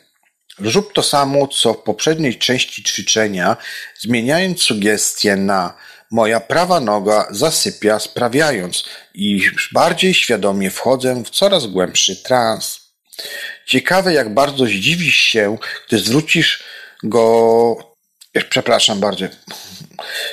[0.59, 3.57] Zrób to samo, co w poprzedniej części ćwiczenia,
[3.99, 5.73] zmieniając sugestie na
[6.11, 8.83] moja prawa noga zasypia, sprawiając,
[9.13, 12.79] iż bardziej świadomie wchodzę w coraz głębszy trans.
[13.65, 16.63] Ciekawe, jak bardzo zdziwisz się, gdy zwrócisz
[17.03, 17.95] go.
[18.49, 19.25] Przepraszam bardzo.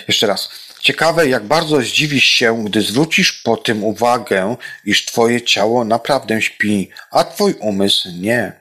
[0.08, 0.48] Jeszcze raz.
[0.82, 6.90] Ciekawe, jak bardzo zdziwisz się, gdy zwrócisz po tym uwagę, iż twoje ciało naprawdę śpi,
[7.10, 8.52] a twój umysł nie.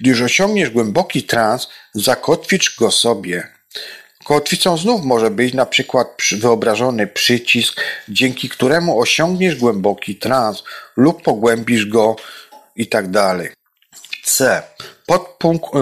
[0.00, 3.48] Gdy już osiągniesz głęboki trans, zakotwicz go sobie.
[4.24, 10.62] Kotwicą znów może być na przykład wyobrażony przycisk, dzięki któremu osiągniesz głęboki trans
[10.96, 12.16] lub pogłębisz go
[12.76, 13.06] i tak.
[14.24, 14.62] C.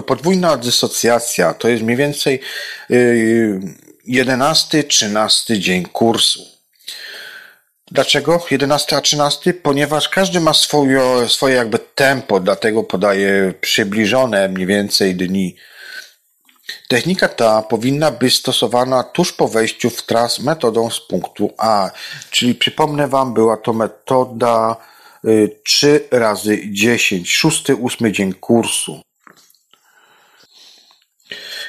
[0.06, 2.40] Podwójna dysocjacja to jest mniej więcej
[2.88, 3.60] yy,
[4.08, 6.58] 11-13 dzień kursu.
[7.90, 9.54] Dlaczego 11 a 13?
[9.54, 15.56] Ponieważ każdy ma swoje, swoje jakby tempo, dlatego podaję przybliżone mniej więcej dni.
[16.88, 21.90] Technika ta powinna być stosowana tuż po wejściu w trans metodą z punktu A,
[22.30, 24.76] czyli przypomnę Wam, była to metoda
[25.64, 29.00] 3 y, razy 10, szósty, ósmy dzień kursu.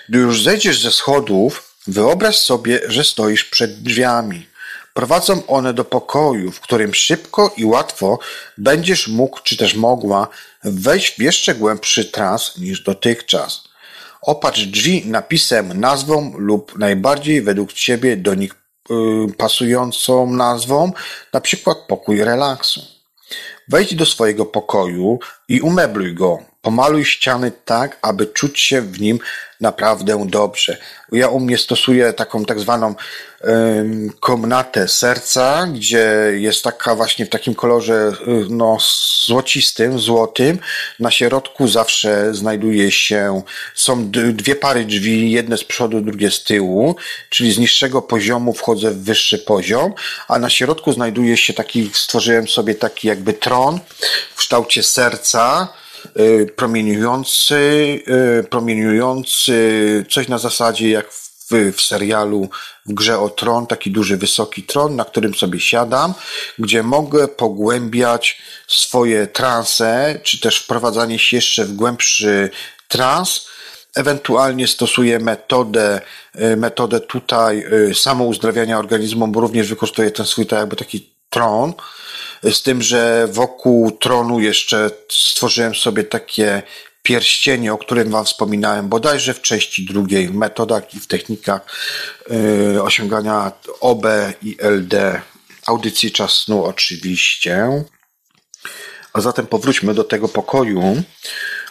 [0.10, 4.48] Gdy już zejdziesz ze schodów, wyobraź sobie, że stoisz przed drzwiami.
[4.94, 8.20] Prowadzą one do pokoju, w którym szybko i łatwo
[8.58, 10.28] będziesz mógł czy też mogła
[10.64, 13.64] wejść w jeszcze głębszy trans niż dotychczas.
[14.22, 18.56] Opatrz drzwi napisem, nazwą lub najbardziej według Ciebie do nich
[18.92, 18.96] y,
[19.38, 20.92] pasującą nazwą,
[21.34, 22.82] na przykład pokój relaksu.
[23.68, 26.49] Wejdź do swojego pokoju i umebluj go.
[26.62, 29.20] Pomaluj ściany tak, aby czuć się w nim
[29.62, 30.78] naprawdę dobrze.
[31.12, 32.95] Ja u mnie stosuję taką tak zwaną
[34.20, 38.78] komnatę serca, gdzie jest taka właśnie w takim kolorze y, no,
[39.26, 40.60] złocistym, złotym.
[40.99, 43.41] Na środku zawsze znajduje się,
[43.76, 46.95] są dwie pary drzwi, jedne z przodu, drugie z tyłu,
[47.30, 49.93] czyli z niższego poziomu wchodzę w wyższy poziom,
[50.28, 53.80] a na środku znajduje się taki, stworzyłem sobie taki jakby tron
[54.32, 55.68] w kształcie serca,
[56.56, 57.56] promieniujący,
[58.39, 61.28] y, promieniujący coś na zasadzie jak w,
[61.76, 62.50] w serialu
[62.86, 66.14] w grze o tron, taki duży, wysoki tron, na którym sobie siadam,
[66.60, 72.50] gdzie mogę pogłębiać swoje transe, czy też wprowadzanie się jeszcze w głębszy
[72.88, 73.47] trans.
[73.95, 76.02] Ewentualnie stosuję metodę,
[76.41, 81.74] y, metodę tutaj samouzdrawiania organizmu, bo również wykorzystuję ten swój tak jakby taki tron,
[82.44, 86.62] z tym, że wokół tronu jeszcze stworzyłem sobie takie
[87.04, 91.62] pierścienie, o którym Wam wspominałem, bodajże w części drugiej, w metodach i w technikach
[92.74, 94.06] yy, osiągania OB
[94.42, 95.22] i LD,
[95.66, 97.84] audycji czas snu oczywiście.
[99.14, 101.04] A zatem powróćmy do tego pokoju.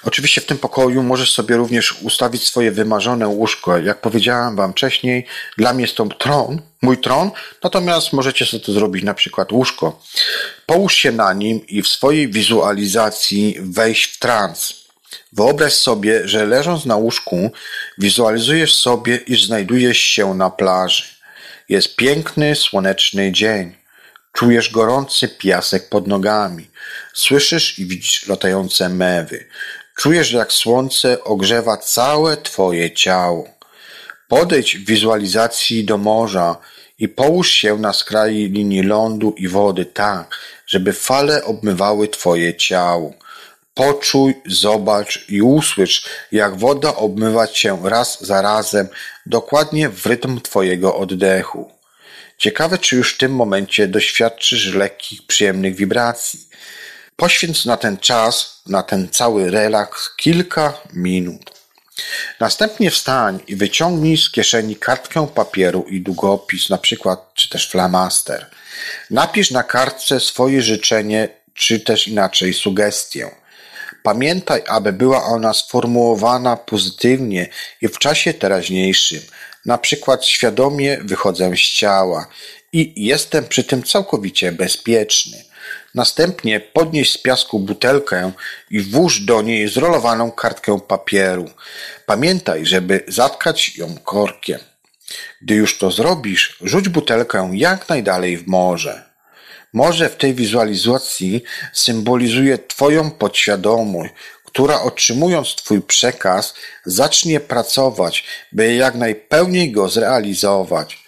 [0.04, 3.78] Oczywiście w tym pokoju możesz sobie również ustawić swoje wymarzone łóżko.
[3.78, 5.26] Jak powiedziałem Wam wcześniej,
[5.56, 7.30] dla mnie jest to tron, mój tron,
[7.62, 10.02] natomiast możecie sobie to zrobić na przykład łóżko.
[10.66, 14.74] Połóż się na nim i w swojej wizualizacji wejść w trans.
[15.32, 17.50] Wyobraź sobie, że leżąc na łóżku,
[17.98, 21.04] wizualizujesz sobie, iż znajdujesz się na plaży.
[21.68, 23.74] Jest piękny, słoneczny dzień.
[24.32, 26.70] Czujesz gorący piasek pod nogami.
[27.14, 29.48] Słyszysz i widzisz latające mewy.
[29.98, 33.48] Czujesz, jak słońce ogrzewa całe Twoje ciało.
[34.28, 36.56] Podejdź w wizualizacji do morza
[36.98, 43.14] i połóż się na skraju linii lądu i wody tak, żeby fale obmywały Twoje ciało.
[43.74, 48.88] Poczuj, zobacz i usłysz, jak woda obmywa Cię raz za razem,
[49.26, 51.70] dokładnie w rytm Twojego oddechu.
[52.38, 56.47] Ciekawe, czy już w tym momencie doświadczysz lekkich, przyjemnych wibracji.
[57.20, 61.50] Poświęć na ten czas, na ten cały relaks kilka minut.
[62.40, 68.46] Następnie wstań i wyciągnij z kieszeni kartkę papieru i długopis, na przykład, czy też flamaster.
[69.10, 73.30] Napisz na kartce swoje życzenie, czy też inaczej sugestię.
[74.02, 77.48] Pamiętaj, aby była ona sformułowana pozytywnie
[77.82, 79.20] i w czasie teraźniejszym.
[79.66, 82.26] Na przykład świadomie wychodzę z ciała
[82.72, 85.47] i jestem przy tym całkowicie bezpieczny.
[85.94, 88.32] Następnie podnieś z piasku butelkę
[88.70, 91.50] i włóż do niej zrolowaną kartkę papieru.
[92.06, 94.60] Pamiętaj, żeby zatkać ją korkiem.
[95.42, 99.04] Gdy już to zrobisz, rzuć butelkę jak najdalej w morze.
[99.72, 104.12] Morze w tej wizualizacji symbolizuje Twoją podświadomość,
[104.44, 111.07] która otrzymując Twój przekaz zacznie pracować, by jak najpełniej go zrealizować.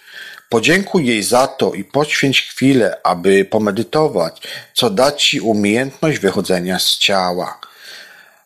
[0.51, 4.41] Podziękuj jej za to i poświęć chwilę, aby pomedytować,
[4.73, 7.59] co da Ci umiejętność wychodzenia z ciała.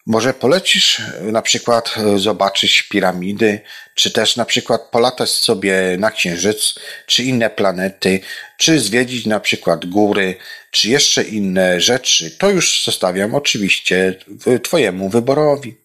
[0.05, 3.59] Może polecisz na przykład zobaczyć piramidy,
[3.95, 6.75] czy też na przykład polatać sobie na Księżyc,
[7.05, 8.19] czy inne planety,
[8.57, 10.35] czy zwiedzić na przykład góry,
[10.71, 12.31] czy jeszcze inne rzeczy.
[12.31, 14.15] To już zostawiam oczywiście
[14.63, 15.75] Twojemu wyborowi.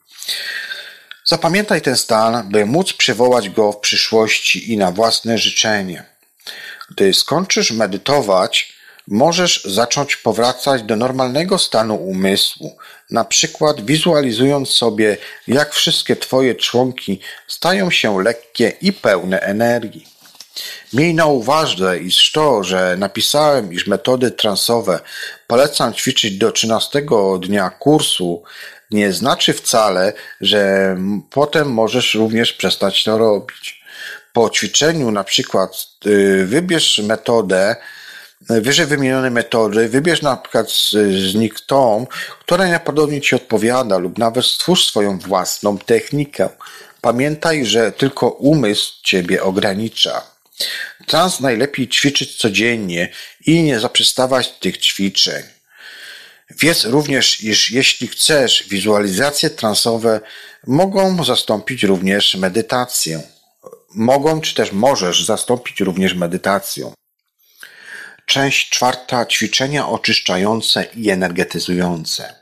[1.25, 6.10] Zapamiętaj ten stan, by móc przywołać go w przyszłości i na własne życzenie.
[6.91, 8.73] Gdy skończysz medytować,
[9.09, 12.77] możesz zacząć powracać do normalnego stanu umysłu,
[13.11, 15.17] na przykład wizualizując sobie,
[15.49, 20.07] jak wszystkie Twoje członki stają się lekkie i pełne energii.
[20.93, 25.01] Miej na uwadze, iż to, że napisałem, iż metody transowe
[25.47, 27.03] polecam ćwiczyć do 13
[27.41, 28.43] dnia kursu,
[28.91, 30.97] nie znaczy wcale, że
[31.31, 33.80] potem możesz również przestać to robić.
[34.33, 37.77] Po ćwiczeniu na przykład y, wybierz metodę,
[38.41, 42.07] wyżej wymienione metody, wybierz na przykład z nich tą,
[42.41, 46.49] która najprawdopodobniej Ci odpowiada lub nawet stwórz swoją własną technikę.
[47.01, 50.23] Pamiętaj, że tylko umysł Ciebie ogranicza.
[51.07, 53.09] Trans najlepiej ćwiczyć codziennie
[53.47, 55.43] i nie zaprzestawać tych ćwiczeń.
[56.51, 60.21] Wiedz również, iż jeśli chcesz, wizualizacje transowe
[60.67, 63.23] mogą zastąpić również medytację.
[63.95, 66.93] Mogą, czy też możesz zastąpić również medytacją.
[68.27, 72.35] Część czwarta ćwiczenia oczyszczające i energetyzujące.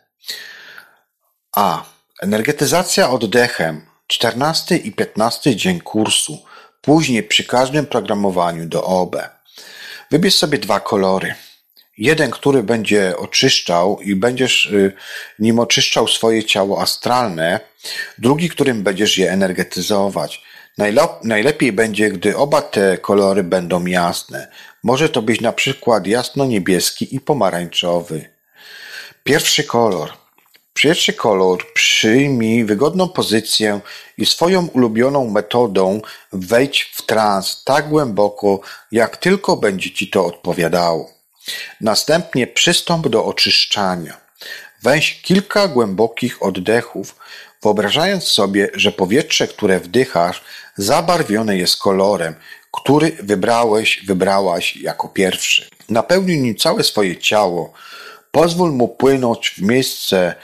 [1.57, 1.85] A.
[2.21, 3.87] Energetyzacja oddechem.
[4.07, 6.45] 14 i 15 dzień kursu.
[6.81, 9.17] Później przy każdym programowaniu do OB.
[10.11, 11.35] Wybierz sobie dwa kolory.
[11.99, 14.93] Jeden, który będzie oczyszczał i będziesz y,
[15.39, 17.61] nim oczyszczał swoje ciało astralne,
[18.19, 20.43] drugi, którym będziesz je energetyzować.
[21.23, 24.49] Najlepiej będzie, gdy oba te kolory będą jasne.
[24.83, 28.31] Może to być na przykład jasno-niebieski i pomarańczowy.
[29.25, 30.13] Pierwszy kolor.
[30.75, 33.81] Pierwszy kolor przyjmij wygodną pozycję
[34.19, 36.01] i swoją ulubioną metodą
[36.33, 38.61] wejdź w trans tak głęboko,
[38.93, 41.11] jak tylko będzie ci to odpowiadało.
[41.81, 44.17] Następnie przystąp do oczyszczania.
[44.83, 47.17] Weź kilka głębokich oddechów,
[47.63, 50.43] wyobrażając sobie, że powietrze, które wdychasz,
[50.77, 52.35] zabarwione jest kolorem,
[52.73, 55.69] który wybrałeś, wybrałaś jako pierwszy.
[55.89, 57.73] Napełnij nim całe swoje ciało.
[58.31, 60.35] Pozwól mu płynąć w miejsce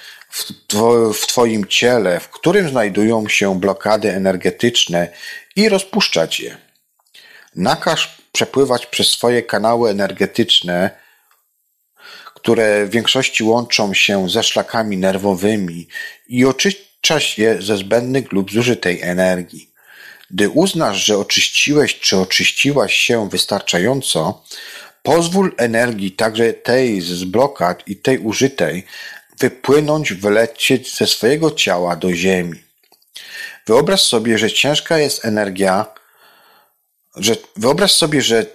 [1.15, 5.09] w, Twoim ciele, w którym znajdują się blokady energetyczne
[5.57, 6.57] i rozpuszczać je.
[7.57, 10.91] Nakaż przepływać przez swoje kanały energetyczne,
[12.35, 15.89] które w większości łączą się ze szlakami nerwowymi
[16.29, 16.45] i
[17.05, 19.71] oczyszczać je ze zbędnych lub zużytej energii.
[20.31, 24.43] Gdy uznasz, że oczyściłeś czy oczyściłaś się wystarczająco,
[25.03, 28.85] pozwól energii także tej z blokad i tej użytej
[29.39, 32.63] wypłynąć, wylecieć ze swojego ciała do ziemi.
[33.67, 35.87] Wyobraź sobie, że ciężka jest energia,
[37.17, 38.47] że wyobraź sobie, że,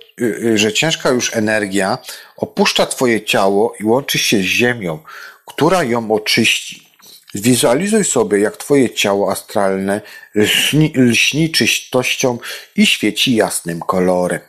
[0.56, 1.97] że ciężka już energia
[2.38, 5.00] opuszcza Twoje ciało i łączy się z ziemią,
[5.45, 6.89] która ją oczyści.
[7.34, 10.01] Zwizualizuj sobie, jak Twoje ciało astralne
[10.36, 12.38] lśni, lśni czystością
[12.75, 14.41] i świeci jasnym kolorem.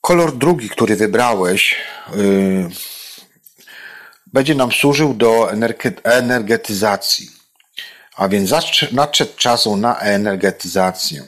[0.00, 1.76] Kolor drugi, który wybrałeś,
[2.16, 2.68] yy,
[4.26, 5.52] będzie nam służył do
[6.04, 7.30] energetyzacji.
[8.16, 8.50] A więc
[8.92, 11.22] nadszedł czasu na energetyzację.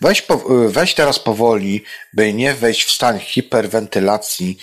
[0.00, 0.26] Weź,
[0.66, 4.58] weź teraz powoli, by nie wejść w stan hiperwentylacji,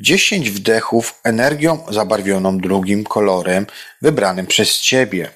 [0.00, 3.66] 10 wdechów energią zabarwioną drugim kolorem
[4.02, 5.30] wybranym przez Ciebie.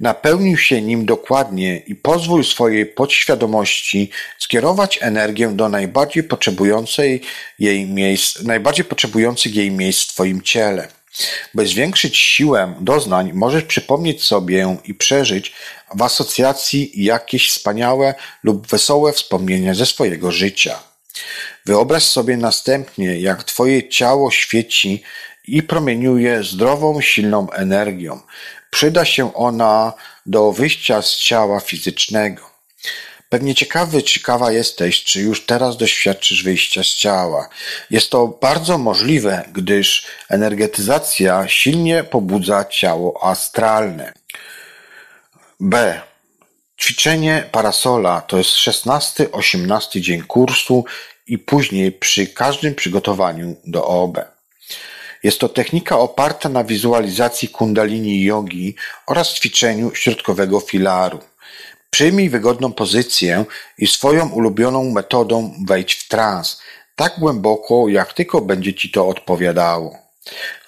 [0.00, 7.20] Napełnij się nim dokładnie i pozwól swojej podświadomości skierować energię do najbardziej potrzebującej
[7.58, 10.88] jej miejsc, najbardziej potrzebujących jej miejsc w Twoim ciele.
[11.54, 15.52] By zwiększyć siłę doznań, możesz przypomnieć sobie i przeżyć
[15.94, 20.78] w asocjacji jakieś wspaniałe lub wesołe wspomnienia ze swojego życia.
[21.66, 25.02] Wyobraź sobie następnie, jak Twoje ciało świeci
[25.48, 28.20] i promieniuje zdrową, silną energią.
[28.70, 29.92] Przyda się ona
[30.26, 32.50] do wyjścia z ciała fizycznego.
[33.34, 37.48] Pewnie ciekawy, ciekawa jesteś, czy już teraz doświadczysz wyjścia z ciała.
[37.90, 44.12] Jest to bardzo możliwe, gdyż energetyzacja silnie pobudza ciało astralne.
[45.60, 46.00] B.
[46.80, 50.84] Ćwiczenie parasola to jest 16-18 dzień kursu
[51.26, 54.18] i później przy każdym przygotowaniu do OB.
[55.22, 58.74] Jest to technika oparta na wizualizacji kundalini jogi
[59.06, 61.20] oraz ćwiczeniu środkowego filaru.
[61.94, 63.44] Przyjmij wygodną pozycję
[63.78, 66.60] i swoją ulubioną metodą wejdź w trans,
[66.96, 69.98] tak głęboko, jak tylko będzie ci to odpowiadało.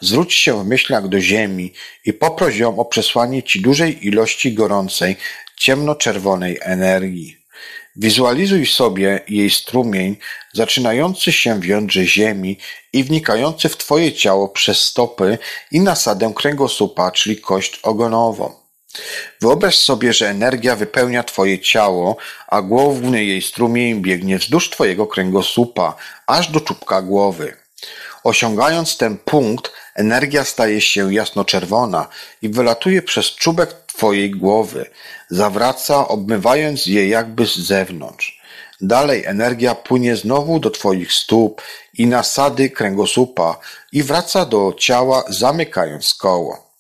[0.01, 1.73] Zwróć się w myślach do Ziemi
[2.05, 5.17] i poproś ją o przesłanie ci dużej ilości gorącej,
[5.57, 7.37] ciemnoczerwonej energii.
[7.97, 10.17] Wizualizuj sobie jej strumień
[10.53, 12.59] zaczynający się w jądrze ziemi
[12.93, 15.39] i wnikający w twoje ciało przez stopy
[15.73, 18.66] i nasadę kręgosłupa, czyli kość ogonową.
[19.41, 22.17] Wyobraź sobie, że energia wypełnia twoje ciało,
[22.49, 25.95] a główny jej strumień biegnie wzdłuż twojego kręgosłupa,
[26.27, 27.57] aż do czubka głowy.
[28.25, 32.09] Osiągając ten punkt, energia staje się jasnoczerwona
[32.43, 34.91] i wylatuje przez czubek twojej głowy,
[35.31, 38.41] zawraca, obmywając je jakby z zewnątrz.
[38.81, 41.63] Dalej energia płynie znowu do twoich stóp
[41.95, 43.59] i nasady kręgosłupa
[43.93, 46.71] i wraca do ciała, zamykając koło.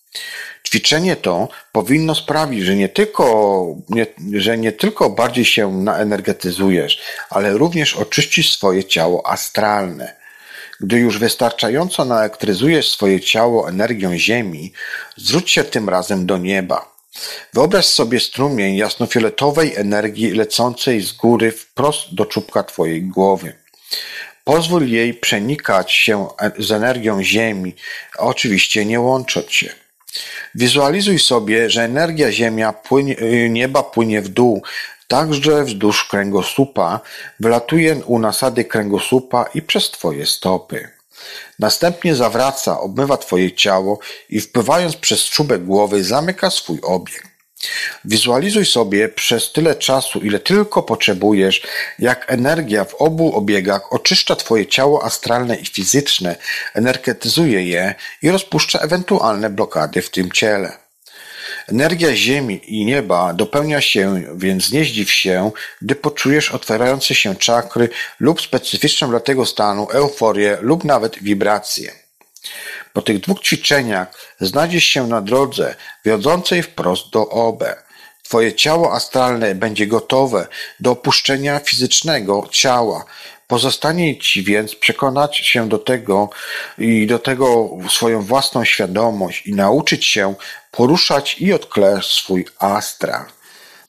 [0.66, 7.00] Ćwiczenie to powinno sprawić, że nie tylko, nie, że nie tylko bardziej się naenergetyzujesz,
[7.30, 10.16] ale również oczyścisz swoje ciało astralne.
[10.80, 14.72] Gdy już wystarczająco naelektryzujesz swoje ciało energią Ziemi,
[15.16, 16.96] zwróć się tym razem do nieba.
[17.52, 23.52] Wyobraź sobie strumień jasnofioletowej energii lecącej z góry wprost do czubka Twojej głowy.
[24.44, 27.74] Pozwól jej przenikać się z energią Ziemi,
[28.18, 29.85] oczywiście nie łącząc się.
[30.54, 33.16] Wizualizuj sobie, że energia ziemia płynie,
[33.50, 34.62] nieba płynie w dół,
[35.08, 37.00] także wzdłuż kręgosłupa,
[37.40, 40.88] wylatuje u nasady kręgosłupa i przez Twoje stopy.
[41.58, 43.98] Następnie zawraca, obmywa Twoje ciało
[44.30, 47.35] i wpływając przez czubek głowy zamyka swój obieg.
[48.04, 51.62] Wizualizuj sobie przez tyle czasu, ile tylko potrzebujesz,
[51.98, 56.36] jak energia w obu obiegach oczyszcza Twoje ciało astralne i fizyczne,
[56.74, 60.86] energetyzuje je i rozpuszcza ewentualne blokady w tym ciele.
[61.68, 65.50] Energia ziemi i nieba dopełnia się, więc nie zdziw się,
[65.82, 67.88] gdy poczujesz otwierające się czakry
[68.20, 71.92] lub specyficzną dla tego stanu euforię lub nawet wibrację.
[72.96, 74.08] Po tych dwóch ćwiczeniach
[74.40, 75.74] znajdziesz się na drodze
[76.04, 77.64] wiodącej wprost do OB.
[78.22, 80.46] Twoje ciało astralne będzie gotowe
[80.80, 83.04] do opuszczenia fizycznego ciała.
[83.46, 86.30] Pozostanie ci więc przekonać się do tego
[86.78, 90.34] i do tego swoją własną świadomość i nauczyć się
[90.70, 93.24] poruszać i odklejać swój astral.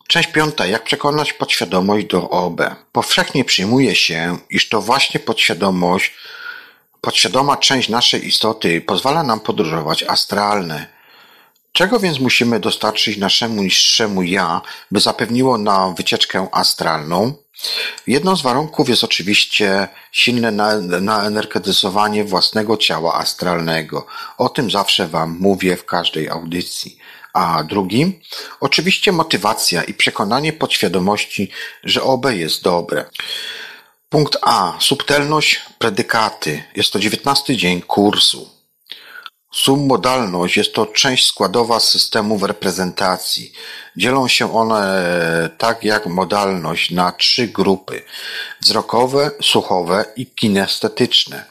[0.08, 0.66] Część piąta.
[0.66, 2.62] Jak przekonać podświadomość do OB?
[2.92, 6.14] Powszechnie przyjmuje się, iż to właśnie podświadomość
[7.08, 10.88] Podświadoma część naszej istoty pozwala nam podróżować astralne.
[11.72, 17.34] Czego więc musimy dostarczyć naszemu niższemu ja, by zapewniło nam wycieczkę astralną?
[18.08, 20.52] Jedną z warunków jest oczywiście silne
[21.02, 24.06] naenergetyzowanie własnego ciała astralnego.
[24.38, 26.98] O tym zawsze Wam mówię w każdej audycji.
[27.34, 28.20] A drugim?
[28.60, 31.52] Oczywiście motywacja i przekonanie podświadomości,
[31.84, 33.06] że obe jest dobre.
[34.10, 34.74] Punkt A.
[34.80, 36.64] Subtelność predykaty.
[36.76, 38.50] Jest to dziewiętnasty dzień kursu.
[39.54, 43.52] Submodalność jest to część składowa systemów reprezentacji.
[43.98, 45.10] Dzielą się one
[45.58, 48.04] tak jak modalność na trzy grupy:
[48.62, 51.46] wzrokowe, słuchowe i kinestetyczne.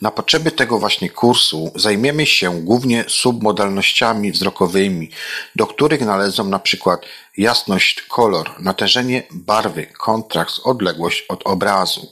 [0.00, 5.10] Na potrzeby tego właśnie kursu zajmiemy się głównie submodalnościami wzrokowymi,
[5.56, 7.00] do których należą na przykład
[7.36, 12.08] jasność, kolor, natężenie barwy, kontrast, odległość od obrazu.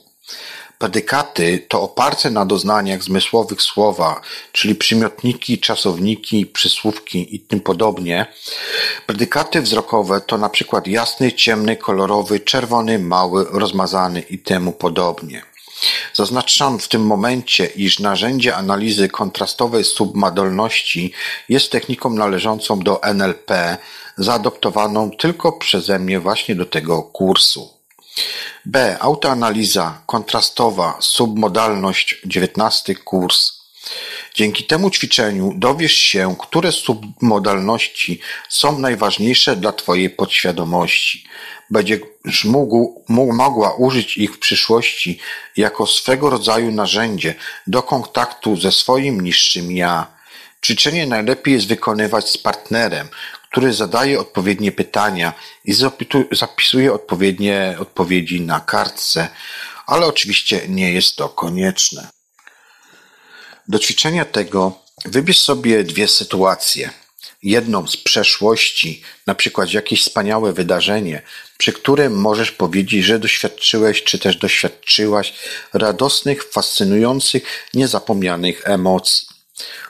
[0.79, 4.21] Predykaty to oparte na doznaniach zmysłowych słowa,
[4.51, 8.25] czyli przymiotniki, czasowniki, przysłówki i tym podobnie.
[9.05, 15.48] Predykaty wzrokowe to na przykład jasny, ciemny, kolorowy, czerwony, mały, rozmazany i temu podobnie.
[16.13, 21.13] Zaznaczam w tym momencie, iż narzędzie analizy kontrastowej submodalności
[21.49, 23.77] jest techniką należącą do NLP,
[24.17, 27.69] zaadoptowaną tylko przeze mnie właśnie do tego kursu.
[28.65, 28.97] B.
[28.99, 33.58] Autoanaliza kontrastowa, submodalność, dziewiętnasty kurs.
[34.33, 38.19] Dzięki temu ćwiczeniu dowiesz się, które submodalności
[38.49, 41.23] są najważniejsze dla Twojej podświadomości.
[41.69, 45.19] Będziesz mógł, mogła użyć ich w przyszłości
[45.57, 47.35] jako swego rodzaju narzędzie
[47.67, 50.07] do kontaktu ze swoim niższym ja.
[50.65, 53.07] Ćwiczenie najlepiej jest wykonywać z partnerem,
[53.51, 55.33] który zadaje odpowiednie pytania
[55.65, 55.73] i
[56.31, 59.27] zapisuje odpowiednie odpowiedzi na kartce,
[59.87, 62.18] ale oczywiście nie jest to konieczne.
[63.69, 66.89] Do ćwiczenia tego wybierz sobie dwie sytuacje.
[67.43, 71.21] Jedną z przeszłości, na przykład jakieś wspaniałe wydarzenie,
[71.57, 75.33] przy którym możesz powiedzieć, że doświadczyłeś czy też doświadczyłaś
[75.73, 77.43] radosnych, fascynujących,
[77.73, 79.27] niezapomnianych emocji.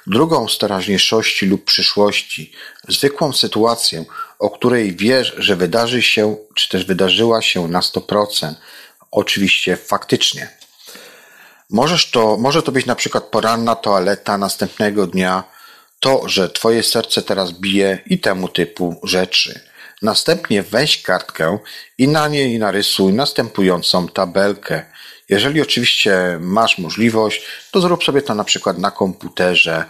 [0.08, 2.52] Drugą z teraźniejszości lub przyszłości,
[2.88, 4.06] zwykłą sytuację,
[4.40, 8.54] o której wiesz, że wydarzy się, czy też wydarzyła się na 100%,
[9.12, 10.59] oczywiście faktycznie.
[11.70, 15.44] Możesz to, może to być na przykład poranna toaleta następnego dnia,
[16.00, 19.60] to, że twoje serce teraz bije i temu typu rzeczy.
[20.02, 21.58] Następnie weź kartkę
[21.98, 24.86] i na niej narysuj następującą tabelkę.
[25.30, 27.42] Jeżeli oczywiście masz możliwość,
[27.72, 29.86] to zrób sobie to na przykład na komputerze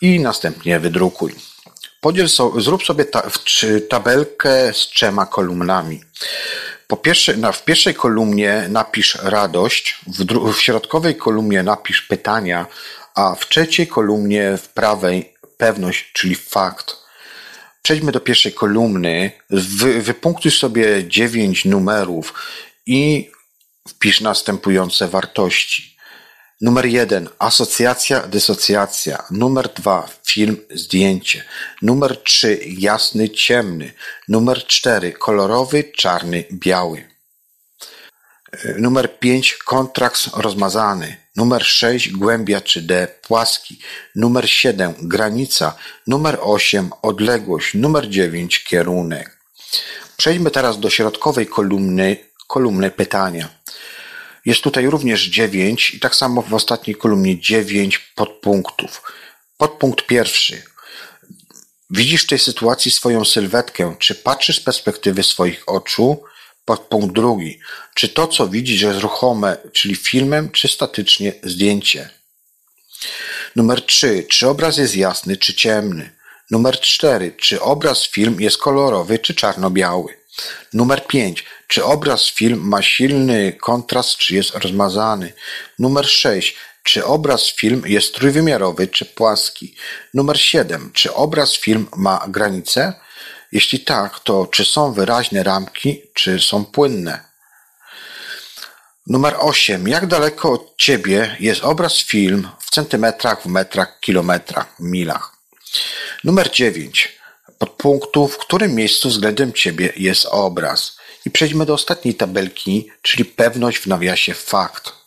[0.00, 1.34] i następnie wydrukuj.
[2.00, 3.22] Podziel so, zrób sobie ta,
[3.88, 6.00] tabelkę z trzema kolumnami.
[6.92, 12.66] Po pierwsze, na, w pierwszej kolumnie napisz radość, w, dru, w środkowej kolumnie napisz pytania,
[13.14, 16.96] a w trzeciej kolumnie w prawej pewność, czyli fakt.
[17.82, 19.32] Przejdźmy do pierwszej kolumny.
[19.50, 22.34] Wy, wypunktuj sobie dziewięć numerów
[22.86, 23.30] i
[23.88, 25.91] wpisz następujące wartości.
[26.62, 29.24] Numer jeden asocjacja, dysocjacja.
[29.30, 31.44] Numer dwa film, zdjęcie.
[31.82, 33.92] Numer trzy jasny, ciemny.
[34.28, 37.08] Numer cztery kolorowy, czarny, biały.
[38.78, 41.16] Numer pięć kontrakt rozmazany.
[41.36, 43.78] Numer sześć głębia czy D płaski.
[44.16, 45.74] Numer siedem granica.
[46.06, 47.74] Numer osiem odległość.
[47.74, 49.38] Numer dziewięć kierunek.
[50.16, 53.61] Przejdźmy teraz do środkowej kolumny, kolumny pytania.
[54.46, 59.02] Jest tutaj również dziewięć i tak samo w ostatniej kolumnie dziewięć podpunktów.
[59.56, 60.62] Podpunkt pierwszy.
[61.90, 63.96] Widzisz w tej sytuacji swoją sylwetkę.
[63.98, 66.22] Czy patrzysz z perspektywy swoich oczu?
[66.64, 67.60] Podpunkt drugi.
[67.94, 72.10] Czy to, co widzisz, jest ruchome, czyli filmem, czy statycznie zdjęcie?
[73.56, 74.26] Numer trzy.
[74.28, 76.10] Czy obraz jest jasny, czy ciemny?
[76.50, 77.32] Numer cztery.
[77.38, 80.18] Czy obraz film jest kolorowy, czy czarno-biały?
[80.72, 81.44] Numer pięć.
[81.72, 85.32] Czy obraz film ma silny kontrast, czy jest rozmazany?
[85.78, 86.56] Numer sześć.
[86.82, 89.74] Czy obraz film jest trójwymiarowy, czy płaski?
[90.14, 90.90] Numer siedem.
[90.94, 92.92] Czy obraz film ma granice?
[93.52, 97.24] Jeśli tak, to czy są wyraźne ramki, czy są płynne?
[99.06, 99.88] Numer 8.
[99.88, 105.36] Jak daleko od Ciebie jest obraz film w centymetrach, w metrach, kilometrach, milach?
[106.24, 107.18] Numer 9.
[107.58, 111.01] Podpunktu, w którym miejscu względem Ciebie jest obraz?
[111.26, 115.02] I przejdźmy do ostatniej tabelki, czyli pewność w nawiasie fakt.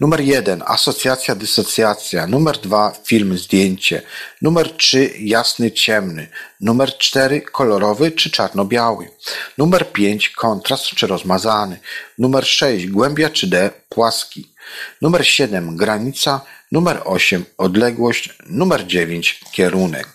[0.00, 2.26] Numer jeden asocjacja, dysocjacja.
[2.26, 4.02] Numer dwa film, zdjęcie.
[4.42, 6.28] Numer trzy jasny, ciemny.
[6.60, 9.10] Numer cztery kolorowy czy czarno-biały.
[9.58, 11.80] Numer pięć kontrast czy rozmazany.
[12.18, 14.54] Numer sześć głębia czy D płaski.
[15.02, 16.40] Numer siedem granica.
[16.72, 18.30] Numer osiem odległość.
[18.46, 20.08] Numer dziewięć kierunek.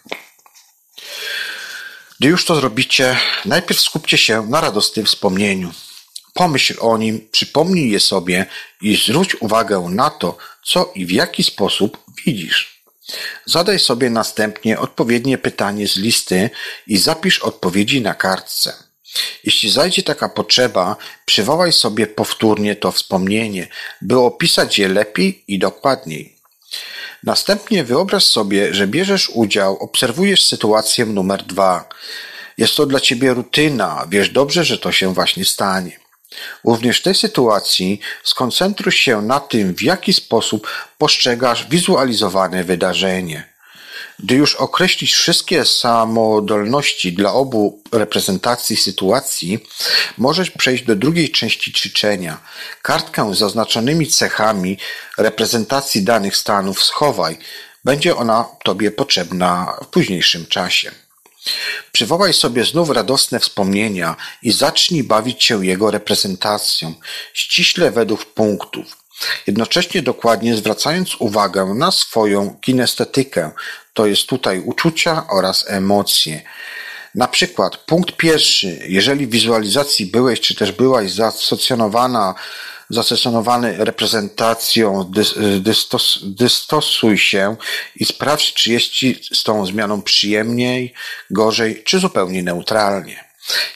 [2.20, 5.72] Gdy już to zrobicie, najpierw skupcie się na radosnym wspomnieniu.
[6.34, 8.45] Pomyśl o nim, przypomnij je sobie
[8.82, 12.84] i zwróć uwagę na to, co i w jaki sposób widzisz.
[13.45, 16.49] Zadaj sobie następnie odpowiednie pytanie z listy
[16.88, 18.74] i zapisz odpowiedzi na kartce.
[19.43, 20.95] Jeśli zajdzie taka potrzeba,
[21.26, 23.67] przywołaj sobie powtórnie to wspomnienie,
[24.01, 26.39] by opisać je lepiej i dokładniej.
[27.24, 31.89] Następnie wyobraź sobie, że bierzesz udział, obserwujesz sytuację numer dwa.
[32.57, 35.99] Jest to dla ciebie rutyna, wiesz dobrze, że to się właśnie stanie.
[36.63, 40.67] Również w tej sytuacji skoncentruj się na tym, w jaki sposób
[40.97, 43.49] postrzegasz wizualizowane wydarzenie.
[44.24, 49.59] Gdy już określisz wszystkie samodolności dla obu reprezentacji sytuacji,
[50.17, 52.38] możesz przejść do drugiej części ćwiczenia.
[52.82, 54.78] Kartkę z zaznaczonymi cechami
[55.17, 57.38] reprezentacji danych stanów schowaj.
[57.86, 60.91] Będzie ona Tobie potrzebna w późniejszym czasie.
[61.91, 66.93] Przywołaj sobie znów radosne wspomnienia i zacznij bawić się jego reprezentacją,
[67.34, 68.97] ściśle według punktów,
[69.47, 73.51] jednocześnie dokładnie zwracając uwagę na swoją kinestetykę,
[73.94, 76.42] to jest tutaj uczucia oraz emocje.
[77.16, 82.36] Na przykład punkt pierwszy, jeżeli w wizualizacji byłeś czy też byłaś zasocjonowana
[82.90, 85.12] zasesjonowany reprezentacją,
[85.60, 87.56] dystos, dystosuj się
[87.96, 90.94] i sprawdź, czy jest Ci z tą zmianą przyjemniej,
[91.32, 93.29] gorzej, czy zupełnie neutralnie.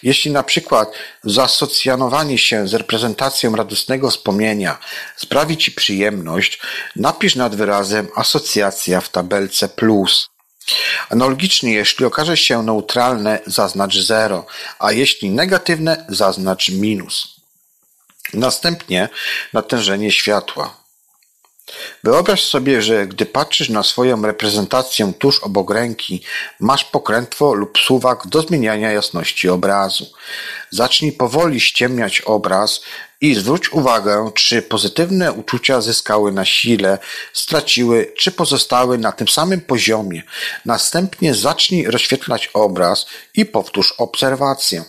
[0.04, 0.92] Jeśli na przykład
[1.24, 4.78] zasocjanowanie się z reprezentacją radosnego wspomnienia
[5.16, 6.62] sprawi Ci przyjemność,
[6.96, 10.30] napisz nad wyrazem asocjacja w tabelce plus.
[11.10, 14.46] Analogicznie, jeśli okaże się neutralne, zaznacz 0,
[14.80, 17.36] a jeśli negatywne, zaznacz minus.
[18.34, 19.10] Następnie
[19.54, 20.83] natężenie światła.
[22.04, 26.24] Wyobraź sobie, że gdy patrzysz na swoją reprezentację tuż obok ręki,
[26.60, 30.06] masz pokrętwo lub suwak do zmieniania jasności obrazu.
[30.70, 32.82] Zacznij powoli ściemniać obraz
[33.22, 36.98] i zwróć uwagę, czy pozytywne uczucia zyskały na sile,
[37.34, 40.24] straciły, czy pozostały na tym samym poziomie.
[40.66, 43.06] Następnie zacznij rozświetlać obraz
[43.36, 44.84] i powtórz obserwację.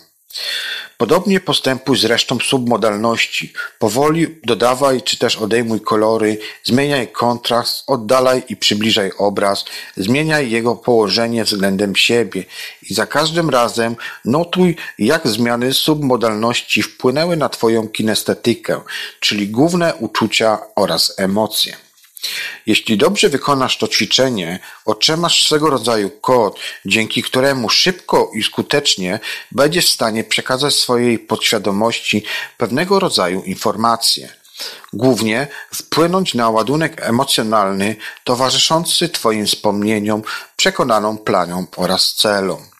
[0.97, 3.53] Podobnie postępuj z resztą submodalności.
[3.79, 9.65] Powoli dodawaj czy też odejmuj kolory, zmieniaj kontrast, oddalaj i przybliżaj obraz,
[9.97, 12.43] zmieniaj jego położenie względem siebie
[12.89, 18.81] i za każdym razem notuj, jak zmiany submodalności wpłynęły na Twoją kinestetykę,
[19.19, 21.84] czyli główne uczucia oraz emocje.
[22.65, 29.19] Jeśli dobrze wykonasz to ćwiczenie, otrzymasz swego rodzaju kod, dzięki któremu szybko i skutecznie
[29.51, 32.23] będziesz w stanie przekazać swojej podświadomości
[32.57, 34.33] pewnego rodzaju informacje.
[34.93, 40.21] Głównie wpłynąć na ładunek emocjonalny towarzyszący Twoim wspomnieniom,
[40.55, 42.74] przekonaną planiom oraz celom.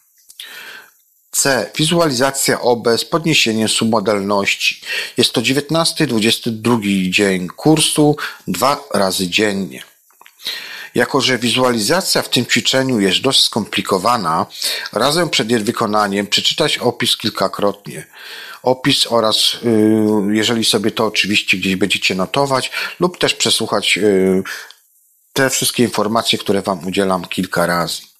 [1.36, 1.72] C.
[1.76, 4.82] Wizualizacja OB z podniesieniem submodalności.
[5.18, 8.16] Jest to 19-22 dzień kursu,
[8.48, 9.84] dwa razy dziennie.
[10.96, 14.46] Jako, że wizualizacja w tym ćwiczeniu jest dość skomplikowana,
[14.94, 18.06] razem przed jej wykonaniem przeczytać opis kilkakrotnie.
[18.64, 24.44] Opis oraz, y, jeżeli sobie to oczywiście gdzieś będziecie notować, lub też przesłuchać y,
[25.34, 28.15] te wszystkie informacje, które Wam udzielam kilka razy.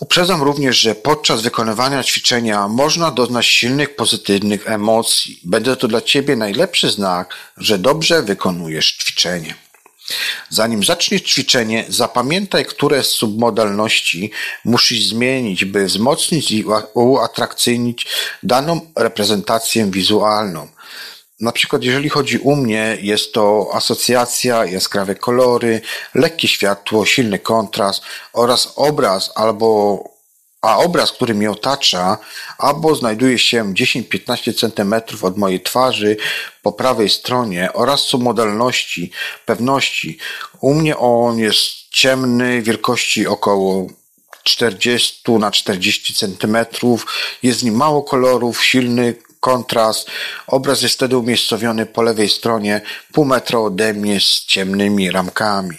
[0.00, 5.40] Uprzedzam również, że podczas wykonywania ćwiczenia można doznać silnych pozytywnych emocji.
[5.44, 9.54] Będzie to dla Ciebie najlepszy znak, że dobrze wykonujesz ćwiczenie.
[10.50, 14.30] Zanim zaczniesz ćwiczenie, zapamiętaj, które z submodalności
[14.64, 16.64] musisz zmienić, by wzmocnić i
[16.94, 18.06] uatrakcyjnić
[18.42, 20.68] daną reprezentację wizualną.
[21.40, 25.80] Na przykład, jeżeli chodzi u mnie, jest to asocjacja, jaskrawe kolory,
[26.14, 29.98] lekkie światło, silny kontrast oraz obraz albo
[30.64, 32.18] a obraz, który mnie otacza,
[32.58, 36.16] albo znajduje się 10-15 cm od mojej twarzy
[36.62, 39.10] po prawej stronie oraz co modalności,
[39.46, 40.18] pewności.
[40.60, 43.86] U mnie on jest ciemny, wielkości około
[44.42, 46.56] 40 na 40 cm.
[47.42, 49.14] Jest w nim mało kolorów, silny
[49.44, 50.10] kontrast.
[50.46, 52.80] Obraz jest wtedy umiejscowiony po lewej stronie,
[53.12, 55.76] pół metra ode mnie z ciemnymi ramkami.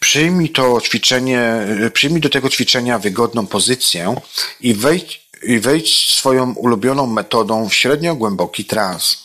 [0.00, 4.14] Przyjmij to ćwiczenie, przyjmij do tego ćwiczenia wygodną pozycję
[4.60, 9.16] i wejdź, i wejdź swoją ulubioną metodą w średnio głęboki trans.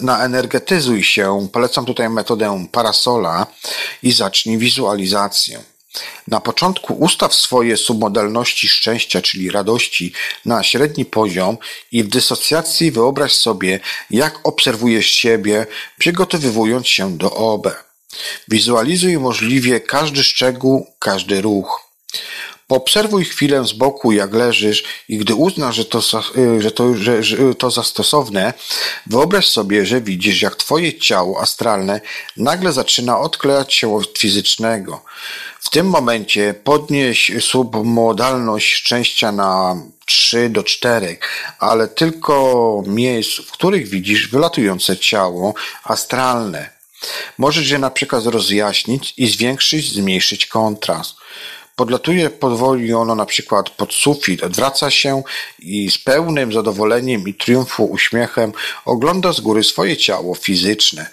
[0.00, 3.46] Naenergetyzuj się, polecam tutaj metodę parasola
[4.02, 5.73] i zacznij wizualizację.
[6.28, 10.12] Na początku ustaw swoje submodalności szczęścia, czyli radości,
[10.44, 11.58] na średni poziom
[11.92, 13.80] i w dysocjacji wyobraź sobie,
[14.10, 15.66] jak obserwujesz siebie,
[15.98, 17.68] przygotowywując się do OB.
[18.48, 21.84] Wizualizuj możliwie każdy szczegół, każdy ruch.
[22.66, 26.00] Poobserwuj chwilę z boku, jak leżysz i gdy uznasz, że to,
[26.36, 28.52] y, że to, że, że to za stosowne,
[29.06, 32.00] wyobraź sobie, że widzisz, jak twoje ciało astralne
[32.36, 35.02] nagle zaczyna odklejać się od fizycznego.
[35.64, 41.18] W tym momencie podnieś submodalność szczęścia na 3 do 4,
[41.58, 45.54] ale tylko miejsc, w których widzisz wylatujące ciało
[45.84, 46.70] astralne.
[47.38, 51.14] Możesz je na przykład rozjaśnić i zwiększyć, zmniejszyć kontrast.
[51.76, 55.22] Podlatuje powoli ono na przykład pod sufit, odwraca się
[55.58, 58.52] i z pełnym zadowoleniem i triumfu uśmiechem
[58.84, 61.06] ogląda z góry swoje ciało fizyczne.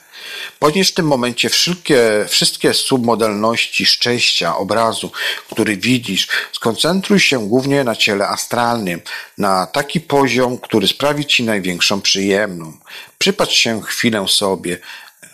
[0.60, 5.12] Podnieś w tym momencie wszystkie, wszystkie submodalności szczęścia obrazu,
[5.52, 6.28] który widzisz.
[6.52, 9.02] Skoncentruj się głównie na ciele astralnym,
[9.38, 12.78] na taki poziom, który sprawi Ci największą przyjemną.
[13.18, 14.78] Przypatrz się chwilę sobie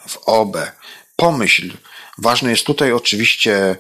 [0.08, 0.72] w obę.
[1.16, 1.74] Pomyśl.
[2.18, 3.78] Ważne jest tutaj oczywiście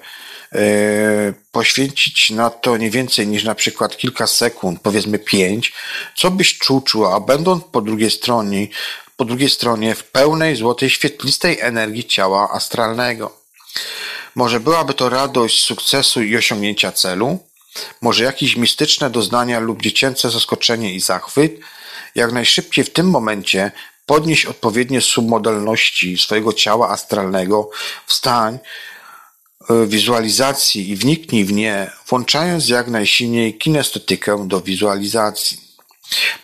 [0.53, 5.73] E, poświęcić na to nie więcej niż na przykład kilka sekund, powiedzmy pięć,
[6.15, 8.67] co byś czuł, czuła, a będąc po drugiej stronie,
[9.17, 13.37] po drugiej stronie w pełnej złotej, świetlistej energii ciała astralnego.
[14.35, 17.39] Może byłaby to radość sukcesu i osiągnięcia celu,
[18.01, 21.59] może jakieś mistyczne doznania lub dziecięce zaskoczenie i zachwyt.
[22.15, 23.71] Jak najszybciej w tym momencie
[24.05, 27.69] podnieś odpowiednie submodalności swojego ciała astralnego,
[28.05, 28.59] wstań,
[29.69, 35.66] E, wizualizacji i wniknij w nie, włączając jak najsilniej kinestetykę do wizualizacji.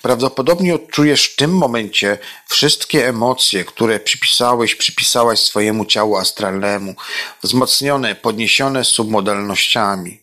[0.01, 6.95] Prawdopodobnie odczujesz w tym momencie wszystkie emocje, które przypisałeś, przypisałaś swojemu ciału astralnemu,
[7.43, 10.21] wzmocnione, podniesione submodalnościami.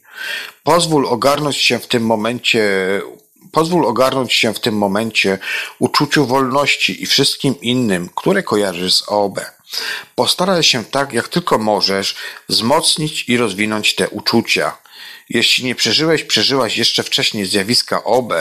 [0.62, 2.62] Pozwól ogarnąć się w tym momencie
[3.52, 5.38] Pozwól ogarnąć się w tym momencie
[5.78, 9.40] uczuciu wolności i wszystkim innym, które kojarzysz z OB.
[10.14, 12.16] Postaraj się tak, jak tylko możesz,
[12.48, 14.76] wzmocnić i rozwinąć te uczucia.
[15.30, 18.32] Jeśli nie przeżyłeś, przeżyłaś jeszcze wcześniej zjawiska OB,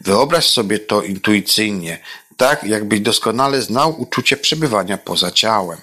[0.00, 1.98] wyobraź sobie to intuicyjnie,
[2.36, 5.78] tak jakbyś doskonale znał uczucie przebywania poza ciałem.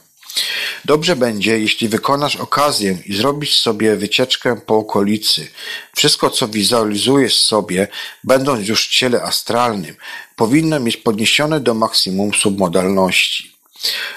[0.85, 5.47] Dobrze będzie, jeśli wykonasz okazję i zrobisz sobie wycieczkę po okolicy.
[5.95, 7.87] Wszystko, co wizualizujesz sobie,
[8.23, 9.95] będąc już w ciele astralnym,
[10.35, 13.59] powinno mieć podniesione do maksimum submodalności.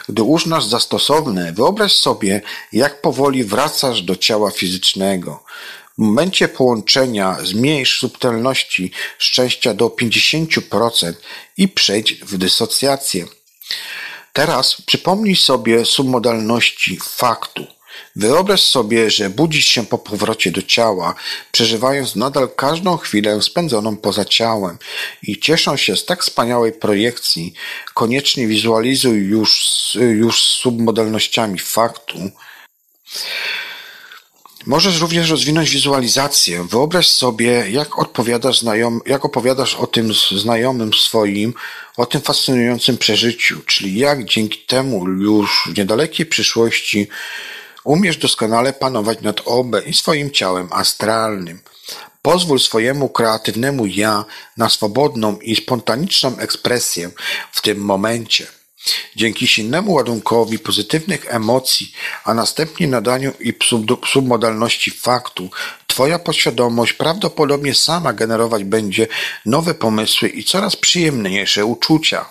[0.09, 2.41] Gdy uznasz za stosowne, wyobraź sobie,
[2.73, 5.45] jak powoli wracasz do ciała fizycznego.
[5.99, 11.13] W momencie połączenia zmniejsz subtelności szczęścia do 50%
[11.57, 13.27] i przejdź w dysocjację.
[14.33, 17.67] Teraz przypomnij sobie submodalności faktu.
[18.17, 21.15] Wyobraź sobie, że budzisz się po powrocie do ciała,
[21.53, 24.79] przeżywając nadal każdą chwilę spędzoną poza ciałem
[25.23, 27.55] i ciesząc się z tak wspaniałej projekcji,
[27.95, 32.19] koniecznie wizualizuj już, już submodalnościami faktu.
[34.67, 36.65] Możesz również rozwinąć wizualizację.
[36.65, 41.55] Wyobraź sobie, jak odpowiadasz, znajom, jak opowiadasz o tym znajomym swoim,
[41.97, 47.09] o tym fascynującym przeżyciu, czyli jak dzięki temu już w niedalekiej przyszłości
[47.85, 51.61] umiesz doskonale panować nad OB i swoim ciałem astralnym.
[52.23, 54.25] Pozwól swojemu kreatywnemu ja
[54.57, 57.11] na swobodną i spontaniczną ekspresję
[57.53, 58.62] w tym momencie.
[59.17, 61.93] Dzięki silnemu ładunkowi pozytywnych emocji,
[62.25, 63.55] a następnie nadaniu i
[64.13, 65.51] submodalności faktu,
[65.93, 69.07] Twoja podświadomość prawdopodobnie sama generować będzie
[69.47, 72.25] nowe pomysły i coraz przyjemniejsze uczucia.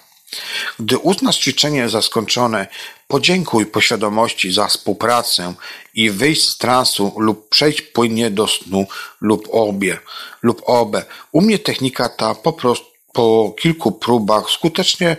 [0.79, 2.67] Gdy uznasz ćwiczenie za skończone,
[3.07, 5.53] podziękuj poświadomości za współpracę
[5.93, 8.87] i wyjść z transu lub przejść płynnie do snu
[9.21, 9.99] lub obie,
[10.41, 11.05] lub obe.
[11.31, 15.17] U mnie technika ta po prostu po kilku próbach skutecznie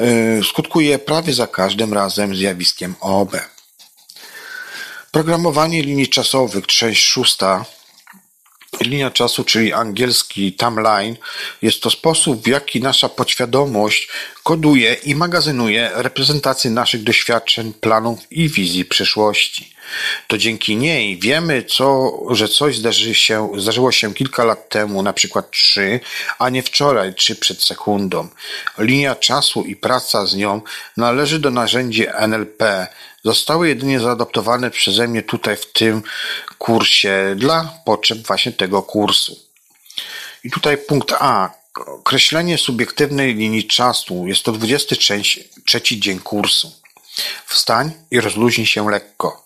[0.00, 3.36] y, skutkuje prawie za każdym razem zjawiskiem OB.
[5.10, 7.64] Programowanie linii czasowych, część szósta
[8.80, 11.16] Linia czasu, czyli angielski timeline,
[11.62, 14.08] jest to sposób, w jaki nasza podświadomość
[14.42, 19.73] koduje i magazynuje reprezentację naszych doświadczeń, planów i wizji przyszłości.
[20.26, 25.12] To dzięki niej wiemy, co, że coś zdarzy się, zdarzyło się kilka lat temu, na
[25.12, 26.00] przykład trzy,
[26.38, 28.28] a nie wczoraj, czy przed sekundą.
[28.78, 30.60] Linia czasu i praca z nią
[30.96, 32.86] należy do narzędzi NLP,
[33.24, 36.02] zostały jedynie zaadoptowane przeze mnie tutaj w tym
[36.58, 39.36] kursie dla potrzeb właśnie tego kursu.
[40.44, 41.50] I tutaj punkt A.
[41.86, 44.26] Określenie subiektywnej linii czasu.
[44.26, 46.83] Jest to 23 dzień kursu.
[47.46, 49.44] Wstań i rozluźnij się lekko.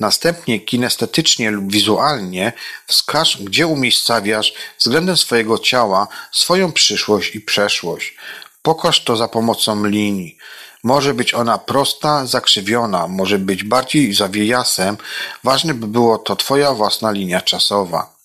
[0.00, 2.52] Następnie kinestetycznie lub wizualnie
[2.86, 8.16] wskaż, gdzie umiejscawiasz względem swojego ciała swoją przyszłość i przeszłość.
[8.62, 10.38] Pokaż to za pomocą linii.
[10.82, 14.96] Może być ona prosta, zakrzywiona, może być bardziej zawiejasem.
[15.44, 18.16] Ważne by było to Twoja własna linia czasowa.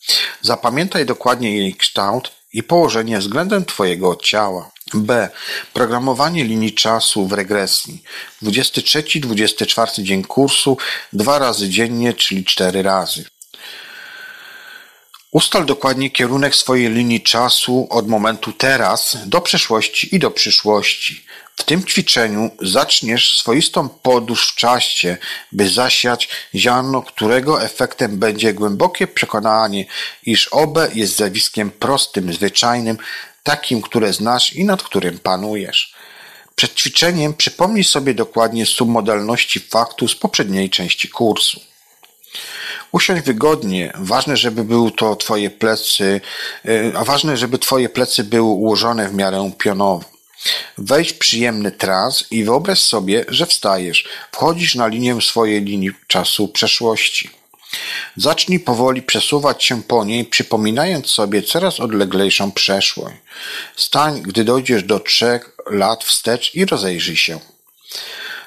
[0.41, 4.72] Zapamiętaj dokładnie jej kształt i położenie względem Twojego ciała.
[4.97, 5.29] B.
[5.73, 8.03] Programowanie linii czasu w regresji.
[8.43, 10.77] 23-24 dzień kursu,
[11.13, 13.25] dwa razy dziennie, czyli cztery razy.
[15.31, 21.25] Ustal dokładnie kierunek swojej linii czasu od momentu teraz do przeszłości i do przyszłości.
[21.55, 25.17] W tym ćwiczeniu zaczniesz swoistą podróż w czasie,
[25.51, 29.85] by zasiać ziarno, którego efektem będzie głębokie przekonanie,
[30.23, 32.97] iż obe jest zjawiskiem prostym, zwyczajnym,
[33.43, 35.93] takim, które znasz i nad którym panujesz.
[36.55, 41.59] Przed ćwiczeniem przypomnij sobie dokładnie submodalności faktu z poprzedniej części kursu.
[42.91, 43.93] Usiądź wygodnie.
[43.95, 46.21] Ważne, żeby były to twoje plecy,
[46.65, 50.13] y, a ważne, żeby twoje plecy były ułożone w miarę pionowo.
[50.77, 54.05] Wejdź przyjemny trans i wyobraź sobie, że wstajesz.
[54.31, 57.42] Wchodzisz na linię swojej linii czasu przeszłości.
[58.15, 63.15] Zacznij powoli przesuwać się po niej, przypominając sobie coraz odleglejszą przeszłość.
[63.75, 67.39] Stań, gdy dojdziesz do trzech lat wstecz i rozejrzyj się.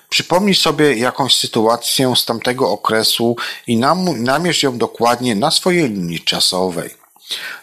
[0.09, 3.37] Przypomnij sobie jakąś sytuację z tamtego okresu
[3.67, 3.77] i
[4.17, 6.91] namierz ją dokładnie na swojej linii czasowej.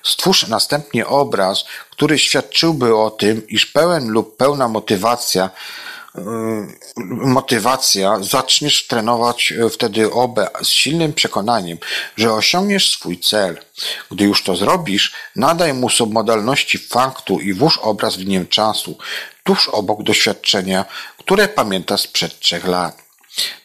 [0.04, 5.50] Stwórz następnie obraz, który świadczyłby o tym, iż pełen lub pełna motywacja
[7.08, 11.78] motywacja, zaczniesz trenować wtedy OB z silnym przekonaniem,
[12.18, 13.58] że osiągniesz swój cel.
[14.12, 18.98] Gdy już to zrobisz, nadaj mu submodalności faktu i włóż obraz w linii czasu,
[19.44, 20.86] tuż obok doświadczenia,
[21.18, 23.04] które pamięta sprzed trzech lat.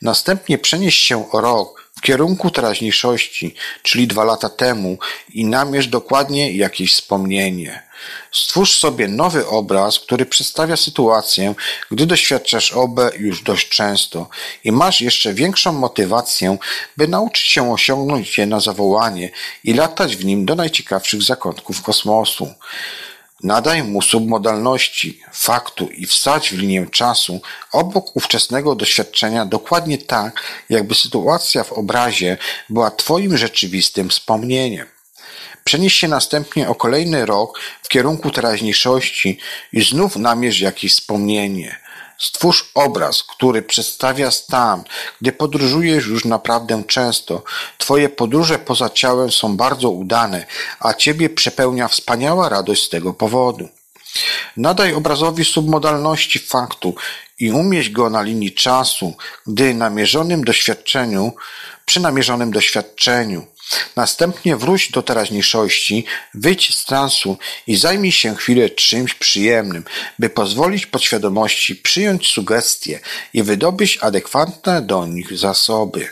[0.03, 4.99] Następnie przenieś się o rok w kierunku teraźniejszości, czyli dwa lata temu
[5.35, 7.88] i namierz dokładnie jakieś wspomnienie.
[8.33, 11.55] Stwórz sobie nowy obraz, który przedstawia sytuację,
[11.91, 14.29] gdy doświadczasz OBE już dość często
[14.65, 16.59] i masz jeszcze większą motywację,
[16.97, 19.31] by nauczyć się osiągnąć je na zawołanie
[19.65, 22.55] i latać w nim do najciekawszych zakątków kosmosu.
[23.43, 27.41] Nadaj mu submodalności, faktu i wsadź w linię czasu
[27.73, 32.39] obok ówczesnego doświadczenia dokładnie tak, jakby sytuacja w obrazie
[32.69, 34.87] była Twoim rzeczywistym wspomnieniem.
[35.69, 39.39] Przenieś się następnie o kolejny rok w kierunku teraźniejszości
[39.73, 41.77] i znów namierz jakieś wspomnienie.
[42.19, 44.85] Stwórz obraz, który przedstawia stan,
[45.21, 47.43] gdy podróżujesz już naprawdę często.
[47.79, 50.47] Twoje podróże poza ciałem są bardzo udane,
[50.81, 53.69] a ciebie przepełnia wspaniała radość z tego powodu.
[54.57, 56.95] Nadaj obrazowi submodalności faktu
[57.39, 59.15] i umieść go na linii czasu,
[59.47, 61.33] gdy namierzonym doświadczeniu,
[61.85, 63.47] przy namierzonym doświadczeniu
[63.97, 66.05] Następnie wróć do teraźniejszości,
[66.35, 69.85] wyjdź z transu i zajmij się chwilę czymś przyjemnym,
[70.19, 73.01] by pozwolić podświadomości przyjąć sugestie
[73.33, 76.09] i wydobyć adekwatne do nich zasoby.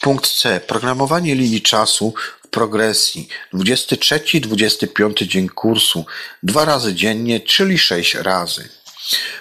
[0.00, 0.60] Punkt C.
[0.60, 2.14] Programowanie linii czasu
[2.44, 3.28] w progresji.
[3.54, 6.04] 23-25 dzień kursu.
[6.42, 8.68] Dwa razy dziennie, czyli sześć razy.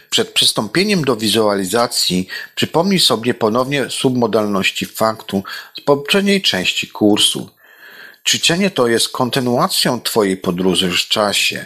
[0.10, 5.44] Przed przystąpieniem do wizualizacji przypomnij sobie ponownie submodalności faktu
[5.78, 7.50] z poprzedniej części kursu.
[8.28, 11.66] Ćwiczenie to jest kontynuacją Twojej podróży w czasie.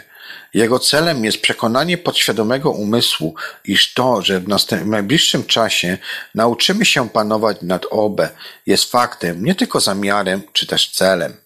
[0.53, 4.47] Jego celem jest przekonanie podświadomego umysłu, iż to, że w,
[4.85, 5.97] najbliższym czasie
[6.35, 8.21] nauczymy się panować nad OB,
[8.65, 11.44] jest faktem, nie tylko zamiarem czy też celem.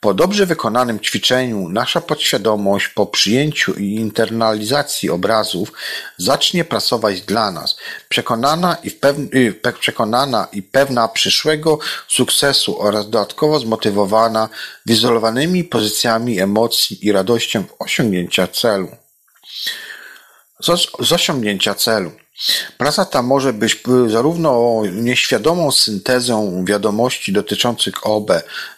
[0.00, 5.72] Po dobrze wykonanym ćwiczeniu nasza podświadomość po przyjęciu i internalizacji obrazów
[6.16, 7.76] zacznie pracować dla nas,
[8.08, 8.98] przekonana i,
[9.34, 11.78] y, przekonana i pewna przyszłego
[12.08, 14.48] sukcesu oraz dodatkowo zmotywowana
[14.86, 18.88] wyizolowanymi pozycjami emocji i radością osiągnięcia celu.
[21.02, 22.12] Z osiągnięcia celu.
[22.78, 28.30] Praca ta może być zarówno nieświadomą syntezą wiadomości dotyczących OB,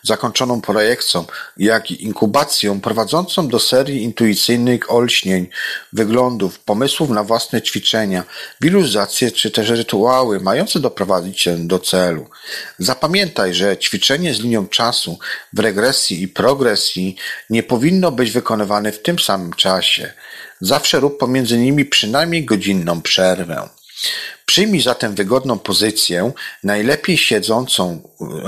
[0.03, 1.25] zakończoną projekcją,
[1.57, 5.47] jak i inkubacją prowadzącą do serii intuicyjnych olśnień,
[5.93, 8.25] wyglądów, pomysłów na własne ćwiczenia,
[8.61, 12.27] wiluzacje czy też rytuały mające doprowadzić się do celu.
[12.79, 15.19] Zapamiętaj, że ćwiczenie z linią czasu
[15.53, 17.17] w regresji i progresji
[17.51, 20.13] nie powinno być wykonywane w tym samym czasie.
[20.63, 23.69] Zawsze rób pomiędzy nimi przynajmniej godzinną przerwę.
[24.47, 26.33] Przyjmij zatem wygodną pozycję,
[26.65, 28.03] najlepiej siedzącą,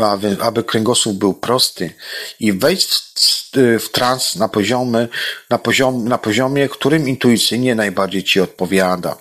[0.05, 1.95] aby, aby kręgosłup był prosty
[2.41, 2.87] i wejdź
[3.81, 5.09] w, trans na, poziomie,
[5.51, 9.17] na, poziom, na poziomie, którym intuicyjnie najbardziej Ci odpowiada.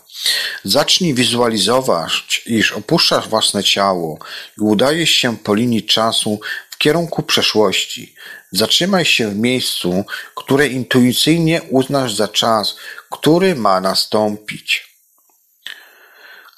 [0.63, 4.19] Zacznij wizualizować, iż opuszczasz własne ciało
[4.57, 6.39] i udajesz się po linii czasu
[6.69, 8.12] w kierunku przeszłości.
[8.53, 10.05] Zatrzymaj się w miejscu,
[10.35, 12.75] które intuicyjnie uznasz za czas,
[13.11, 14.93] który ma nastąpić.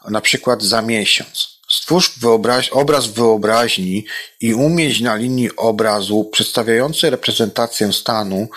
[0.10, 1.56] Na przykład za miesiąc.
[1.70, 4.06] Stwórz wyobraź, obraz wyobraźni
[4.42, 8.48] i umieść na linii obrazu przedstawiający reprezentację stanu,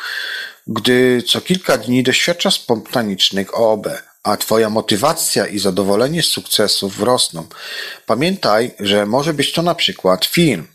[0.67, 3.89] gdy co kilka dni doświadcza spontanicznych OB,
[4.23, 7.47] a Twoja motywacja i zadowolenie z sukcesów rosną.
[8.07, 10.67] Pamiętaj, że może być to na przykład film,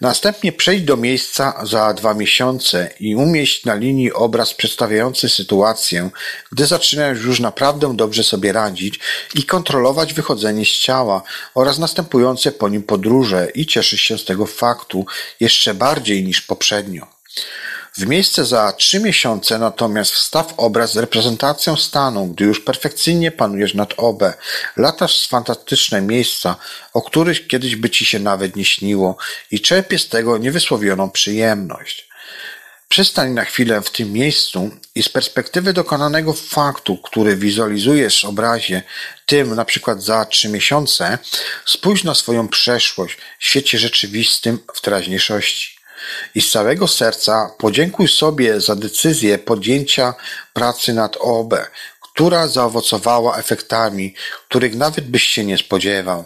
[0.00, 6.10] Następnie przejdź do miejsca za dwa miesiące i umieść na linii obraz przedstawiający sytuację,
[6.52, 9.00] gdy zaczynasz już naprawdę dobrze sobie radzić
[9.34, 11.22] i kontrolować wychodzenie z ciała
[11.54, 15.06] oraz następujące po nim podróże i cieszysz się z tego faktu
[15.40, 17.06] jeszcze bardziej niż poprzednio.
[17.98, 23.74] W miejsce za trzy miesiące natomiast wstaw obraz z reprezentacją stanu, gdy już perfekcyjnie panujesz
[23.74, 24.22] nad OB.
[24.76, 26.56] Latasz z fantastyczne miejsca,
[26.92, 29.16] o których kiedyś by ci się nawet nie śniło
[29.50, 32.08] i czerpiesz z tego niewysłowioną przyjemność.
[32.88, 38.82] Przystań na chwilę w tym miejscu i z perspektywy dokonanego faktu, który wizualizujesz w obrazie,
[39.26, 41.18] tym na przykład za trzy miesiące,
[41.66, 45.73] spójrz na swoją przeszłość w świecie rzeczywistym w teraźniejszości
[46.34, 50.14] i z całego serca podziękuj sobie za decyzję podjęcia
[50.52, 51.54] pracy nad OB,
[52.14, 54.14] która zaowocowała efektami,
[54.48, 56.24] których nawet byś się nie spodziewał.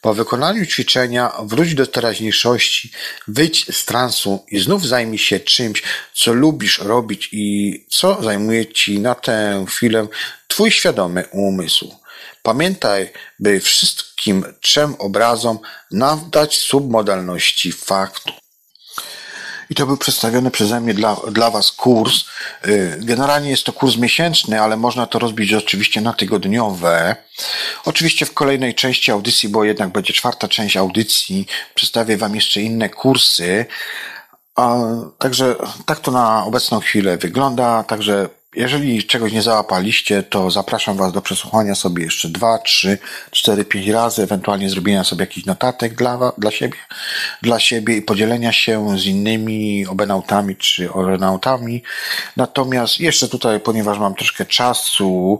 [0.00, 2.92] Po wykonaniu ćwiczenia wróć do teraźniejszości,
[3.28, 5.82] wyjdź z transu i znów zajmij się czymś,
[6.14, 10.06] co lubisz robić i co zajmuje ci na tę chwilę
[10.48, 11.94] twój świadomy umysł.
[12.42, 15.58] Pamiętaj, by wszystkim trzem obrazom
[15.90, 18.32] nadać submodalności faktu.
[19.70, 22.24] I to był przedstawiony przeze mnie dla, dla Was kurs.
[22.66, 27.16] Y, generalnie jest to kurs miesięczny, ale można to rozbić oczywiście na tygodniowe.
[27.84, 32.88] Oczywiście w kolejnej części audycji, bo jednak będzie czwarta część audycji, przedstawię Wam jeszcze inne
[32.88, 33.66] kursy.
[34.56, 34.78] A,
[35.18, 37.82] także tak to na obecną chwilę wygląda.
[37.82, 42.98] Także jeżeli czegoś nie załapaliście, to zapraszam Was do przesłuchania sobie jeszcze dwa, trzy,
[43.30, 46.78] cztery, pięć razy, ewentualnie zrobienia sobie jakichś notatek dla, dla siebie,
[47.42, 51.82] dla siebie i podzielenia się z innymi obenautami czy orenautami.
[52.36, 55.38] Natomiast jeszcze tutaj, ponieważ mam troszkę czasu,